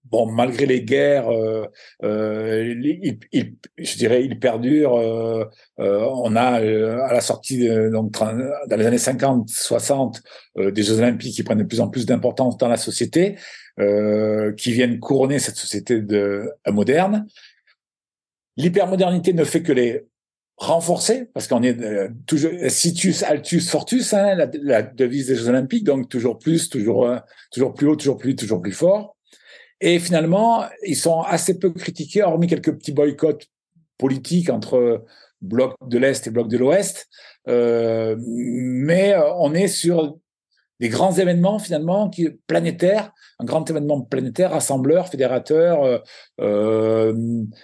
bon, 0.06 0.32
malgré 0.32 0.66
les 0.66 0.84
guerres, 0.84 1.30
euh, 1.30 1.66
euh 2.04 2.74
il, 2.82 3.20
il, 3.34 3.56
je 3.78 3.98
dirais, 3.98 4.24
ils 4.24 4.40
perdurent. 4.40 4.96
Euh, 4.98 5.46
on 5.78 6.36
a 6.36 6.62
à 7.06 7.14
la 7.14 7.22
sortie, 7.22 7.68
donc 7.92 8.14
dans 8.14 8.78
les 8.78 8.86
années 8.86 8.98
50, 8.98 9.50
60, 9.50 10.24
des 10.58 10.84
Jeux 10.84 11.00
Olympiques 11.00 11.36
qui 11.36 11.44
prennent 11.44 11.58
de 11.58 11.64
plus 11.64 11.82
en 11.82 11.90
plus 11.90 12.06
d'importance 12.06 12.58
dans 12.58 12.70
la 12.70 12.78
société, 12.78 13.36
qui 13.78 14.72
viennent 14.72 15.00
couronner 15.00 15.40
cette 15.40 15.58
société 15.58 16.00
de 16.00 16.50
moderne. 16.68 17.28
L'hypermodernité 18.58 19.34
ne 19.34 19.44
fait 19.44 19.62
que 19.62 19.72
les 19.72 20.06
renforcé 20.58 21.26
parce 21.34 21.48
qu'on 21.48 21.64
est 21.64 21.82
euh, 21.82 22.10
toujours 22.26 22.52
situs 22.70 23.24
altus 23.24 23.70
fortus, 23.70 24.14
hein, 24.14 24.36
la, 24.54 24.82
devise 24.82 25.28
des 25.28 25.36
Jeux 25.36 25.50
Olympiques, 25.50 25.84
donc 25.84 26.10
toujours 26.10 26.40
plus, 26.40 26.70
toujours 26.70 27.06
euh, 27.06 27.18
toujours 27.52 27.74
plus 27.74 27.88
haut, 27.88 27.96
toujours 27.96 28.18
plus, 28.18 28.36
toujours 28.36 28.62
plus 28.62 28.72
fort. 28.72 29.18
Et 29.82 30.00
finalement, 30.00 30.64
ils 30.84 30.96
sont 30.96 31.22
assez 31.22 31.60
peu 31.60 31.72
critiqués, 31.72 32.24
hormis 32.24 32.48
quelques 32.48 32.74
petits 32.74 32.94
boycotts 32.94 33.46
politiques 33.98 34.50
entre 34.50 35.04
bloc 35.42 35.76
de 35.86 35.98
l'Est 35.98 36.26
et 36.26 36.30
bloc 36.30 36.48
de 36.48 36.58
l'Ouest. 36.58 37.08
Euh, 37.50 38.16
mais 38.20 39.16
on 39.38 39.54
est 39.54 39.68
sur 39.68 40.18
des 40.80 40.90
grands 40.90 41.14
événements 41.14 41.60
finalement 41.60 42.10
qui 42.10 42.30
planétaires, 42.48 43.12
un 43.40 43.46
grand 43.46 43.70
événement 43.70 44.02
planétaire, 44.02 44.52
rassembleur, 44.52 45.08
fédérateur, 45.08 45.84
euh, 45.84 46.00
euh, 46.42 47.14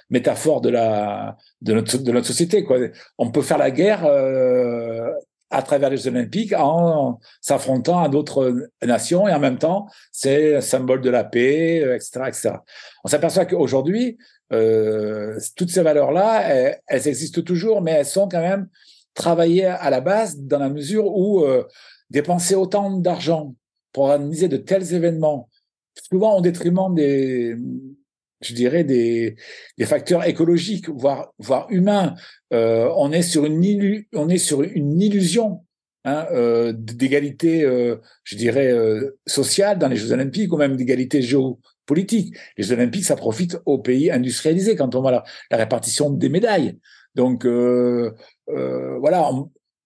métaphore 0.09 0.62
de 0.62 0.70
la 0.70 1.38
de 1.62 1.74
notre 1.74 1.97
de 1.97 2.12
notre 2.12 2.28
société. 2.28 2.64
Quoi. 2.64 2.78
On 3.18 3.32
peut 3.32 3.41
faire 3.41 3.57
la 3.57 3.72
guerre 3.72 4.05
euh, 4.05 5.09
à 5.49 5.62
travers 5.62 5.89
les 5.89 6.07
Olympiques 6.07 6.53
en 6.53 7.20
s'affrontant 7.41 8.01
à 8.01 8.07
d'autres 8.07 8.70
nations 8.82 9.28
et 9.28 9.34
en 9.34 9.39
même 9.39 9.57
temps 9.57 9.88
c'est 10.12 10.55
un 10.55 10.62
symbole 10.62 11.01
de 11.01 11.09
la 11.09 11.26
paix, 11.26 11.78
etc., 11.95 12.22
etc. 12.28 12.49
On 13.03 13.09
s'aperçoit 13.09 13.45
qu'aujourd'hui 13.45 14.18
euh, 14.51 15.39
toutes 15.55 15.70
ces 15.70 15.82
valeurs 15.82 16.12
là, 16.12 16.41
elles, 16.41 16.82
elles, 16.88 17.07
existent 17.07 17.41
toujours, 17.41 17.82
mais 17.82 17.91
elles 17.91 18.05
sont 18.05 18.28
quand 18.28 18.41
même 18.41 18.68
travaillées 19.14 19.66
à 19.66 19.89
la 19.89 20.01
base 20.01 20.38
dans 20.38 20.59
la 20.59 20.70
mesure 20.70 21.05
où 21.05 21.41
euh, 21.41 21.64
dépenser 22.12 22.55
autant 22.55 22.91
d'argent 22.97 23.55
pour 23.93 24.03
organiser 24.05 24.47
de 24.47 24.57
tels 24.57 24.93
événements, 24.93 25.49
souvent 26.09 26.38
au 26.38 26.41
détriment 26.41 26.93
des, 26.93 27.55
je 28.41 28.53
dirais, 28.53 28.84
des, 28.84 29.36
facteurs 29.86 30.26
écologiques, 30.28 30.89
voire, 30.89 31.34
voire 31.39 31.68
humains. 31.70 32.16
Euh, 32.53 32.91
on 32.97 33.12
est 33.12 33.22
sur 33.22 33.45
une, 33.45 34.05
on 34.14 34.30
est 34.30 34.38
sur 34.38 34.62
une 34.62 35.01
illusion 35.01 35.64
hein, 36.05 36.28
euh, 36.32 36.74
d'égalité, 36.76 37.64
euh, 37.64 37.97
je 38.24 38.36
dirais, 38.36 38.74
sociale 39.26 39.80
dans 39.80 39.88
les 39.88 39.95
Jeux 39.95 40.12
Olympiques 40.12 40.51
ou 40.53 40.57
même 40.57 40.76
d'égalité 40.76 41.22
géopolitique. 41.22 42.36
Les 42.57 42.64
Jeux 42.64 42.74
Olympiques, 42.74 43.05
ça 43.05 43.16
profite 43.16 43.57
aux 43.66 43.80
pays 43.80 44.12
industrialisés 44.12 44.76
quand 44.76 44.95
on 44.95 45.01
voit 45.01 45.12
la, 45.49 45.57
répartition 45.57 46.09
des 46.09 46.30
médailles. 46.30 46.78
Donc 47.16 47.45
voilà, 47.45 49.32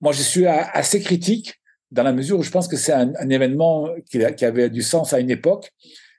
moi 0.01 0.11
je 0.11 0.21
suis 0.21 0.45
assez 0.45 1.01
critique 1.01 1.59
dans 1.95 2.03
la 2.03 2.11
mesure 2.11 2.37
où 2.37 2.43
je 2.43 2.51
pense 2.51 2.67
que 2.67 2.75
c'est 2.75 2.91
un, 2.91 3.29
événement 3.29 3.87
qui, 4.11 4.21
avait 4.45 4.69
du 4.69 4.81
sens 4.81 5.13
à 5.13 5.19
une 5.19 5.29
époque. 5.29 5.71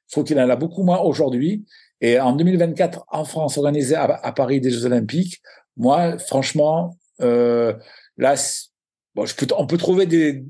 Je 0.09 0.13
trouve 0.13 0.25
qu'il 0.25 0.41
en 0.41 0.49
a 0.49 0.57
beaucoup 0.57 0.83
moins 0.83 1.01
aujourd'hui. 1.01 1.67
Et 2.01 2.19
en 2.19 2.35
2024, 2.35 3.05
en 3.09 3.25
France, 3.25 3.59
organisé 3.59 3.95
à, 3.95 4.33
Paris 4.33 4.61
des 4.63 4.71
Jeux 4.71 4.87
Olympiques, 4.87 5.43
moi, 5.77 6.17
franchement, 6.17 6.97
euh, 7.21 7.75
là, 8.17 8.35
bon, 9.15 9.27
je 9.27 9.35
peux, 9.35 9.47
on 9.59 9.67
peut 9.67 9.77
trouver 9.77 10.07
des, 10.07 10.45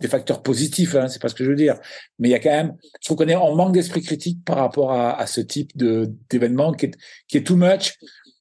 des 0.00 0.08
facteurs 0.08 0.42
positifs, 0.42 0.94
hein, 0.94 1.08
c'est 1.08 1.20
pas 1.20 1.28
ce 1.28 1.34
que 1.34 1.44
je 1.44 1.50
veux 1.50 1.56
dire, 1.56 1.78
mais 2.18 2.28
il 2.28 2.32
y 2.32 2.34
a 2.34 2.38
quand 2.38 2.50
même, 2.50 2.74
je 3.02 3.06
trouve 3.06 3.18
qu'on 3.18 3.28
est 3.28 3.34
en 3.34 3.54
manque 3.54 3.74
d'esprit 3.74 4.00
critique 4.00 4.42
par 4.46 4.56
rapport 4.56 4.92
à, 4.92 5.18
à 5.18 5.26
ce 5.26 5.42
type 5.42 5.72
d'événement 5.76 6.72
qui 6.72 6.86
est, 6.86 6.94
qui 7.28 7.36
est 7.36 7.46
too 7.46 7.56
much, 7.56 7.98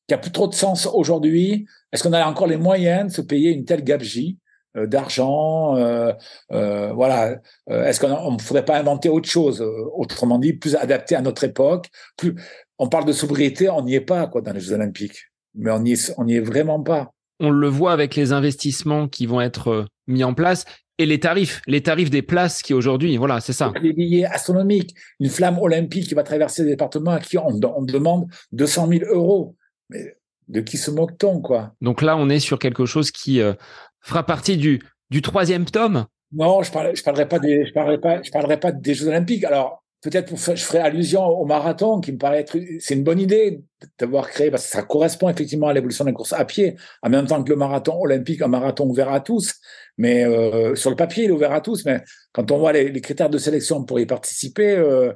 qui 0.08 0.14
a 0.14 0.18
plus 0.18 0.32
trop 0.32 0.48
de 0.48 0.56
sens 0.56 0.88
aujourd'hui. 0.88 1.66
Est-ce 1.92 2.04
qu'on 2.04 2.14
a 2.14 2.26
encore 2.26 2.48
les 2.48 2.58
moyens 2.58 3.12
de 3.12 3.14
se 3.14 3.22
payer 3.22 3.52
une 3.52 3.66
telle 3.66 3.84
gabegie? 3.84 4.38
D'argent, 4.76 5.76
euh, 5.78 6.14
euh, 6.52 6.92
voilà. 6.94 7.40
Euh, 7.70 7.86
est-ce 7.86 8.00
qu'on 8.00 8.32
ne 8.32 8.40
faudrait 8.40 8.66
pas 8.66 8.78
inventer 8.78 9.10
autre 9.10 9.30
chose, 9.30 9.62
autrement 9.94 10.40
dit, 10.40 10.54
plus 10.54 10.76
adapté 10.76 11.16
à 11.16 11.22
notre 11.22 11.44
époque 11.44 11.90
Plus, 12.18 12.36
on 12.78 12.88
parle 12.88 13.06
de 13.06 13.14
sobriété, 13.14 13.70
on 13.70 13.84
n'y 13.84 13.96
est 13.96 14.02
pas 14.02 14.28
quoi 14.28 14.42
dans 14.42 14.54
les 14.54 14.60
Jeux 14.60 14.74
Olympiques, 14.74 15.26
mais 15.56 15.72
on 15.72 15.80
n'y 15.80 15.94
est, 15.94 16.14
on 16.18 16.26
n'y 16.26 16.36
est 16.36 16.42
vraiment 16.42 16.82
pas. 16.82 17.12
On 17.40 17.50
le 17.50 17.68
voit 17.68 17.94
avec 17.94 18.16
les 18.16 18.34
investissements 18.34 19.08
qui 19.08 19.26
vont 19.26 19.42
être 19.42 19.86
mis 20.08 20.24
en 20.24 20.34
place 20.34 20.66
et 20.98 21.06
les 21.06 21.20
tarifs, 21.20 21.62
les 21.66 21.82
tarifs 21.82 22.10
des 22.10 22.22
places 22.22 22.62
qui 22.62 22.74
aujourd'hui, 22.74 23.16
voilà, 23.16 23.40
c'est 23.40 23.54
ça. 23.54 23.72
Les 23.82 23.94
billets 23.94 24.26
astronomiques, 24.26 24.94
une 25.22 25.30
flamme 25.30 25.58
olympique 25.58 26.08
qui 26.08 26.14
va 26.14 26.24
traverser 26.24 26.64
les 26.64 26.72
départements 26.72 27.12
à 27.12 27.20
qui 27.22 27.38
on, 27.38 27.48
on 27.48 27.84
demande 27.84 28.28
200 28.52 28.88
000 28.90 29.06
euros. 29.06 29.56
Mais 29.90 30.18
de 30.50 30.62
qui 30.62 30.78
se 30.78 30.92
moque-t-on, 30.92 31.42
quoi? 31.42 31.74
Donc 31.80 32.02
là, 32.02 32.18
on 32.18 32.30
est 32.30 32.40
sur 32.40 32.60
quelque 32.60 32.86
chose 32.86 33.12
qui 33.12 33.40
euh, 33.40 33.54
fera 34.02 34.26
partie 34.26 34.58
du, 34.58 34.82
du 35.10 35.22
troisième 35.22 35.66
tome? 35.66 36.06
Non, 36.32 36.62
je 36.62 36.70
ne 36.70 37.04
parlerai, 37.04 37.28
pas 37.28 37.40
des, 37.40 37.66
je 37.66 37.74
parlerai, 37.74 38.22
parlerai 38.32 38.60
pas 38.60 38.72
des 38.72 38.94
Jeux 38.94 39.08
Olympiques. 39.08 39.44
Alors, 39.44 39.84
peut-être 40.02 40.30
je 40.36 40.64
ferai 40.64 40.80
allusion 40.80 41.26
au 41.26 41.46
marathon, 41.46 42.00
qui 42.00 42.12
me 42.12 42.18
paraît 42.18 42.42
être, 42.42 42.58
c'est 42.80 42.94
une 42.94 43.04
bonne 43.04 43.20
idée 43.20 43.62
d'avoir 43.98 44.30
créé, 44.30 44.52
parce 44.52 44.66
que 44.66 44.72
ça 44.72 44.84
correspond 44.84 45.30
effectivement 45.30 45.68
à 45.68 45.74
l'évolution 45.74 46.06
de 46.06 46.10
la 46.10 46.14
course 46.14 46.34
à 46.34 46.46
pied, 46.46 46.76
en 47.02 47.10
même 47.10 47.26
temps 47.26 47.44
que 47.44 47.50
le 47.50 47.56
marathon 47.56 48.00
olympique, 48.00 48.42
un 48.42 48.48
marathon 48.48 48.88
ouvert 48.88 49.12
à 49.12 49.20
tous. 49.20 49.56
Mais 49.98 50.24
euh, 50.24 50.76
sur 50.76 50.90
le 50.90 50.96
papier, 50.96 51.26
il 51.26 51.30
est 51.30 51.34
ouvert 51.34 51.52
à 51.52 51.62
tous. 51.62 51.84
Mais 51.86 52.02
quand 52.32 52.52
on 52.52 52.60
voit 52.60 52.74
les, 52.74 53.02
critères 53.02 53.30
de 53.30 53.38
sélection 53.38 53.84
pour 53.84 54.00
y 54.00 54.06
participer, 54.06 54.76
euh, 54.76 55.12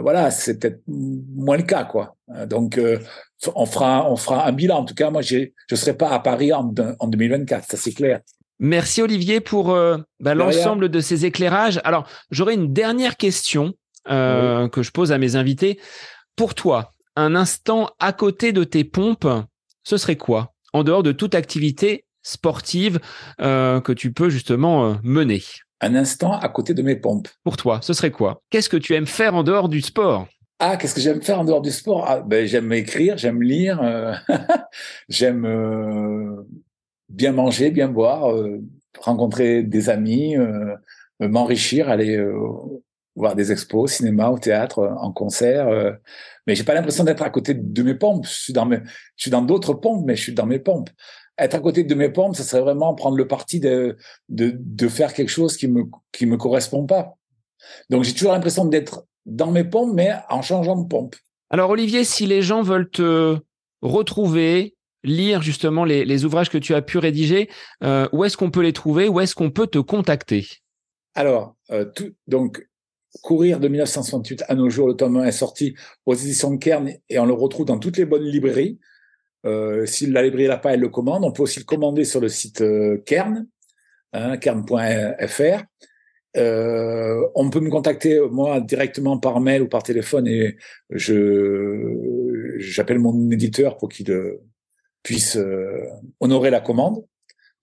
voilà, 0.00 0.30
c'est 0.30 0.58
peut-être 0.58 0.80
moins 0.86 1.56
le 1.56 1.64
cas, 1.64 1.84
quoi. 1.84 2.16
Euh, 2.34 2.46
donc, 2.46 2.78
euh, 2.78 2.98
on 3.54 3.66
fera, 3.66 4.10
on 4.10 4.16
fera 4.16 4.46
un 4.46 4.52
bilan. 4.52 4.78
En 4.78 4.84
tout 4.84 4.94
cas, 4.94 5.10
moi, 5.10 5.22
je 5.22 5.50
ne 5.70 5.76
serai 5.76 5.94
pas 5.94 6.10
à 6.10 6.20
Paris 6.20 6.52
en, 6.52 6.72
en 6.98 7.08
2024, 7.08 7.64
ça 7.64 7.76
c'est 7.76 7.92
clair. 7.92 8.20
Merci 8.60 9.00
Olivier 9.00 9.40
pour 9.40 9.70
euh, 9.70 9.96
bah, 10.20 10.34
l'ensemble 10.34 10.90
de 10.90 11.00
ces 11.00 11.24
éclairages. 11.24 11.80
Alors, 11.82 12.06
j'aurais 12.30 12.54
une 12.54 12.74
dernière 12.74 13.16
question 13.16 13.72
euh, 14.10 14.64
oui. 14.64 14.70
que 14.70 14.82
je 14.82 14.90
pose 14.90 15.12
à 15.12 15.18
mes 15.18 15.34
invités. 15.34 15.80
Pour 16.36 16.54
toi, 16.54 16.92
un 17.16 17.34
instant 17.34 17.90
à 17.98 18.12
côté 18.12 18.52
de 18.52 18.62
tes 18.64 18.84
pompes, 18.84 19.26
ce 19.82 19.96
serait 19.96 20.16
quoi 20.16 20.52
En 20.74 20.84
dehors 20.84 21.02
de 21.02 21.12
toute 21.12 21.34
activité 21.34 22.04
sportive 22.22 23.00
euh, 23.40 23.80
que 23.80 23.92
tu 23.92 24.12
peux 24.12 24.28
justement 24.28 24.98
mener? 25.02 25.42
Un 25.80 25.94
instant 25.94 26.32
à 26.32 26.48
côté 26.48 26.74
de 26.74 26.82
mes 26.82 26.96
pompes. 26.96 27.28
Pour 27.42 27.56
toi, 27.56 27.80
ce 27.82 27.92
serait 27.92 28.10
quoi? 28.10 28.42
Qu'est-ce 28.50 28.68
que 28.68 28.76
tu 28.76 28.94
aimes 28.94 29.06
faire 29.06 29.34
en 29.34 29.42
dehors 29.42 29.68
du 29.68 29.80
sport? 29.80 30.28
Ah, 30.62 30.76
qu'est-ce 30.76 30.94
que 30.94 31.00
j'aime 31.00 31.22
faire 31.22 31.40
en 31.40 31.44
dehors 31.44 31.62
du 31.62 31.70
sport? 31.70 32.04
Ah, 32.06 32.20
ben, 32.20 32.46
J'aime 32.46 32.70
écrire, 32.74 33.16
j'aime 33.16 33.42
lire, 33.42 33.82
euh, 33.82 34.12
j'aime 35.08 35.46
euh, 35.46 36.46
bien 37.08 37.32
manger, 37.32 37.70
bien 37.70 37.88
boire, 37.88 38.30
euh, 38.30 38.62
rencontrer 38.98 39.62
des 39.62 39.88
amis, 39.88 40.36
m'enrichir, 41.18 41.88
aller 41.88 42.22
voir 43.14 43.34
des 43.36 43.52
expos, 43.52 43.90
cinéma, 43.90 44.28
au 44.28 44.38
théâtre, 44.38 44.96
en 45.00 45.12
concert. 45.12 45.68
Mais 46.46 46.54
j'ai 46.54 46.64
pas 46.64 46.74
l'impression 46.74 47.04
d'être 47.04 47.22
à 47.22 47.30
côté 47.30 47.54
de 47.54 47.82
mes 47.82 47.94
pompes. 47.94 48.26
Je 48.26 48.32
suis 48.32 48.52
dans 48.52 48.66
mes, 48.66 48.80
je 49.16 49.22
suis 49.22 49.30
dans 49.30 49.42
d'autres 49.42 49.74
pompes, 49.74 50.04
mais 50.04 50.16
je 50.16 50.22
suis 50.22 50.34
dans 50.34 50.46
mes 50.46 50.58
pompes. 50.58 50.90
Être 51.40 51.54
à 51.54 51.60
côté 51.60 51.84
de 51.84 51.94
mes 51.94 52.08
pompes, 52.08 52.36
ça 52.36 52.42
serait 52.42 52.62
vraiment 52.62 52.94
prendre 52.94 53.16
le 53.16 53.26
parti 53.26 53.60
de, 53.60 53.96
de, 54.28 54.54
de 54.56 54.88
faire 54.88 55.12
quelque 55.12 55.30
chose 55.30 55.56
qui 55.56 55.68
me, 55.68 55.84
qui 56.12 56.26
me 56.26 56.36
correspond 56.36 56.86
pas. 56.86 57.16
Donc 57.88 58.04
j'ai 58.04 58.12
toujours 58.12 58.32
l'impression 58.32 58.64
d'être 58.64 59.06
dans 59.26 59.50
mes 59.50 59.64
pompes, 59.64 59.92
mais 59.94 60.12
en 60.28 60.42
changeant 60.42 60.76
de 60.76 60.86
pompe. 60.86 61.16
Alors 61.50 61.70
Olivier, 61.70 62.04
si 62.04 62.26
les 62.26 62.42
gens 62.42 62.62
veulent 62.62 62.90
te 62.90 63.38
retrouver, 63.82 64.76
lire 65.02 65.42
justement 65.42 65.84
les, 65.84 66.24
ouvrages 66.24 66.50
que 66.50 66.58
tu 66.58 66.74
as 66.74 66.82
pu 66.82 66.98
rédiger, 66.98 67.48
euh, 67.82 68.08
où 68.12 68.24
est-ce 68.24 68.36
qu'on 68.36 68.50
peut 68.50 68.62
les 68.62 68.72
trouver? 68.72 69.08
Où 69.08 69.20
est-ce 69.20 69.34
qu'on 69.34 69.50
peut 69.50 69.66
te 69.66 69.78
contacter? 69.78 70.46
Alors, 71.14 71.56
euh, 71.72 71.84
tout, 71.84 72.12
donc, 72.28 72.62
Courir 73.22 73.58
de 73.58 73.66
1968 73.66 74.44
à 74.46 74.54
nos 74.54 74.70
jours, 74.70 74.86
le 74.86 74.94
tome 74.94 75.16
1 75.16 75.24
est 75.24 75.32
sorti 75.32 75.74
aux 76.06 76.14
éditions 76.14 76.52
de 76.52 76.58
Kern 76.58 76.88
et 77.08 77.18
on 77.18 77.26
le 77.26 77.32
retrouve 77.32 77.66
dans 77.66 77.80
toutes 77.80 77.96
les 77.96 78.04
bonnes 78.04 78.22
librairies. 78.22 78.78
Euh, 79.46 79.86
si 79.86 80.06
la 80.06 80.22
librairie 80.22 80.48
l'a 80.48 80.58
pas, 80.58 80.74
elle 80.74 80.80
le 80.80 80.88
commande. 80.88 81.24
On 81.24 81.32
peut 81.32 81.42
aussi 81.42 81.58
le 81.58 81.64
commander 81.64 82.04
sur 82.04 82.20
le 82.20 82.28
site 82.28 82.62
Kern, 83.04 83.46
hein, 84.12 84.36
kern.fr. 84.36 85.64
Euh, 86.36 87.26
on 87.34 87.50
peut 87.50 87.58
me 87.60 87.70
contacter 87.70 88.20
moi 88.30 88.60
directement 88.60 89.18
par 89.18 89.40
mail 89.40 89.62
ou 89.62 89.68
par 89.68 89.82
téléphone 89.82 90.28
et 90.28 90.56
je 90.88 92.56
j'appelle 92.58 93.00
mon 93.00 93.32
éditeur 93.32 93.76
pour 93.78 93.88
qu'il 93.88 94.12
euh, 94.12 94.40
puisse 95.02 95.36
euh, 95.36 95.88
honorer 96.20 96.50
la 96.50 96.60
commande. 96.60 97.04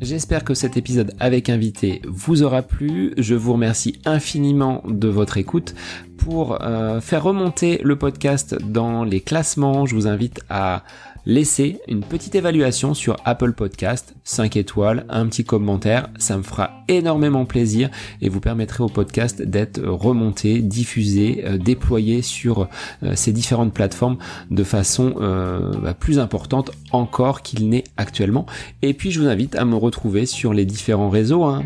J'espère 0.00 0.42
que 0.42 0.54
cet 0.54 0.76
épisode 0.76 1.14
avec 1.20 1.50
invité 1.50 2.00
vous 2.08 2.42
aura 2.42 2.62
plu. 2.62 3.12
Je 3.16 3.34
vous 3.34 3.52
remercie 3.52 4.00
infiniment 4.04 4.82
de 4.88 5.06
votre 5.06 5.36
écoute. 5.36 5.74
Pour 6.16 6.62
euh, 6.62 7.00
faire 7.00 7.22
remonter 7.22 7.80
le 7.84 7.96
podcast 7.96 8.56
dans 8.60 9.04
les 9.04 9.20
classements, 9.20 9.86
je 9.86 9.94
vous 9.94 10.08
invite 10.08 10.40
à 10.48 10.82
laissez 11.26 11.80
une 11.86 12.00
petite 12.00 12.34
évaluation 12.34 12.94
sur 12.94 13.16
Apple 13.24 13.52
Podcast, 13.52 14.14
5 14.30 14.56
étoiles, 14.56 15.06
un 15.08 15.26
petit 15.26 15.42
commentaire, 15.42 16.08
ça 16.18 16.36
me 16.36 16.44
fera 16.44 16.84
énormément 16.86 17.44
plaisir 17.46 17.90
et 18.22 18.28
vous 18.28 18.38
permettrez 18.38 18.84
au 18.84 18.88
podcast 18.88 19.42
d'être 19.42 19.80
remonté, 19.82 20.60
diffusé, 20.60 21.42
euh, 21.44 21.58
déployé 21.58 22.22
sur 22.22 22.68
euh, 23.02 23.14
ces 23.16 23.32
différentes 23.32 23.74
plateformes 23.74 24.18
de 24.52 24.62
façon 24.62 25.16
euh, 25.20 25.72
bah, 25.82 25.94
plus 25.94 26.20
importante 26.20 26.70
encore 26.92 27.42
qu'il 27.42 27.68
n'est 27.68 27.82
actuellement. 27.96 28.46
Et 28.82 28.94
puis 28.94 29.10
je 29.10 29.20
vous 29.20 29.26
invite 29.26 29.56
à 29.56 29.64
me 29.64 29.74
retrouver 29.74 30.26
sur 30.26 30.54
les 30.54 30.64
différents 30.64 31.10
réseaux, 31.10 31.42
hein, 31.42 31.64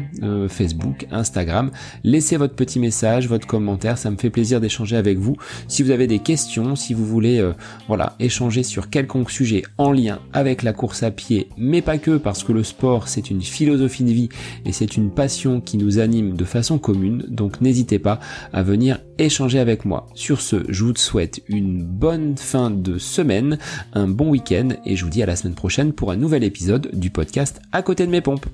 Facebook, 0.48 1.06
Instagram. 1.10 1.70
Laissez 2.02 2.38
votre 2.38 2.54
petit 2.54 2.78
message, 2.78 3.28
votre 3.28 3.46
commentaire, 3.46 3.98
ça 3.98 4.10
me 4.10 4.16
fait 4.16 4.30
plaisir 4.30 4.62
d'échanger 4.62 4.96
avec 4.96 5.18
vous. 5.18 5.36
Si 5.68 5.82
vous 5.82 5.90
avez 5.90 6.06
des 6.06 6.18
questions, 6.18 6.76
si 6.76 6.94
vous 6.94 7.04
voulez 7.04 7.46
voilà 7.88 8.14
échanger 8.20 8.62
sur 8.62 8.88
quelconque 8.88 9.30
sujet 9.30 9.64
en 9.76 9.92
lien 9.92 10.20
avec 10.32 10.62
la 10.62 10.72
course 10.72 11.02
à 11.02 11.10
pied, 11.10 11.48
mais 11.58 11.82
pas 11.82 11.98
que, 11.98 12.16
parce 12.16 12.42
que 12.42 12.53
le 12.54 12.62
sport 12.62 13.08
c'est 13.08 13.30
une 13.30 13.42
philosophie 13.42 14.04
de 14.04 14.10
vie 14.10 14.28
et 14.64 14.72
c'est 14.72 14.96
une 14.96 15.10
passion 15.10 15.60
qui 15.60 15.76
nous 15.76 15.98
anime 15.98 16.36
de 16.36 16.44
façon 16.44 16.78
commune, 16.78 17.24
donc 17.28 17.60
n'hésitez 17.60 17.98
pas 17.98 18.20
à 18.52 18.62
venir 18.62 19.00
échanger 19.18 19.58
avec 19.58 19.84
moi. 19.84 20.06
Sur 20.14 20.40
ce, 20.40 20.64
je 20.68 20.84
vous 20.84 20.94
souhaite 20.96 21.42
une 21.48 21.84
bonne 21.84 22.36
fin 22.36 22.70
de 22.70 22.98
semaine, 22.98 23.58
un 23.92 24.08
bon 24.08 24.30
week-end 24.30 24.70
et 24.86 24.96
je 24.96 25.04
vous 25.04 25.10
dis 25.10 25.22
à 25.22 25.26
la 25.26 25.36
semaine 25.36 25.54
prochaine 25.54 25.92
pour 25.92 26.10
un 26.10 26.16
nouvel 26.16 26.44
épisode 26.44 26.90
du 26.92 27.10
podcast 27.10 27.60
à 27.72 27.82
côté 27.82 28.06
de 28.06 28.10
mes 28.10 28.20
pompes. 28.20 28.46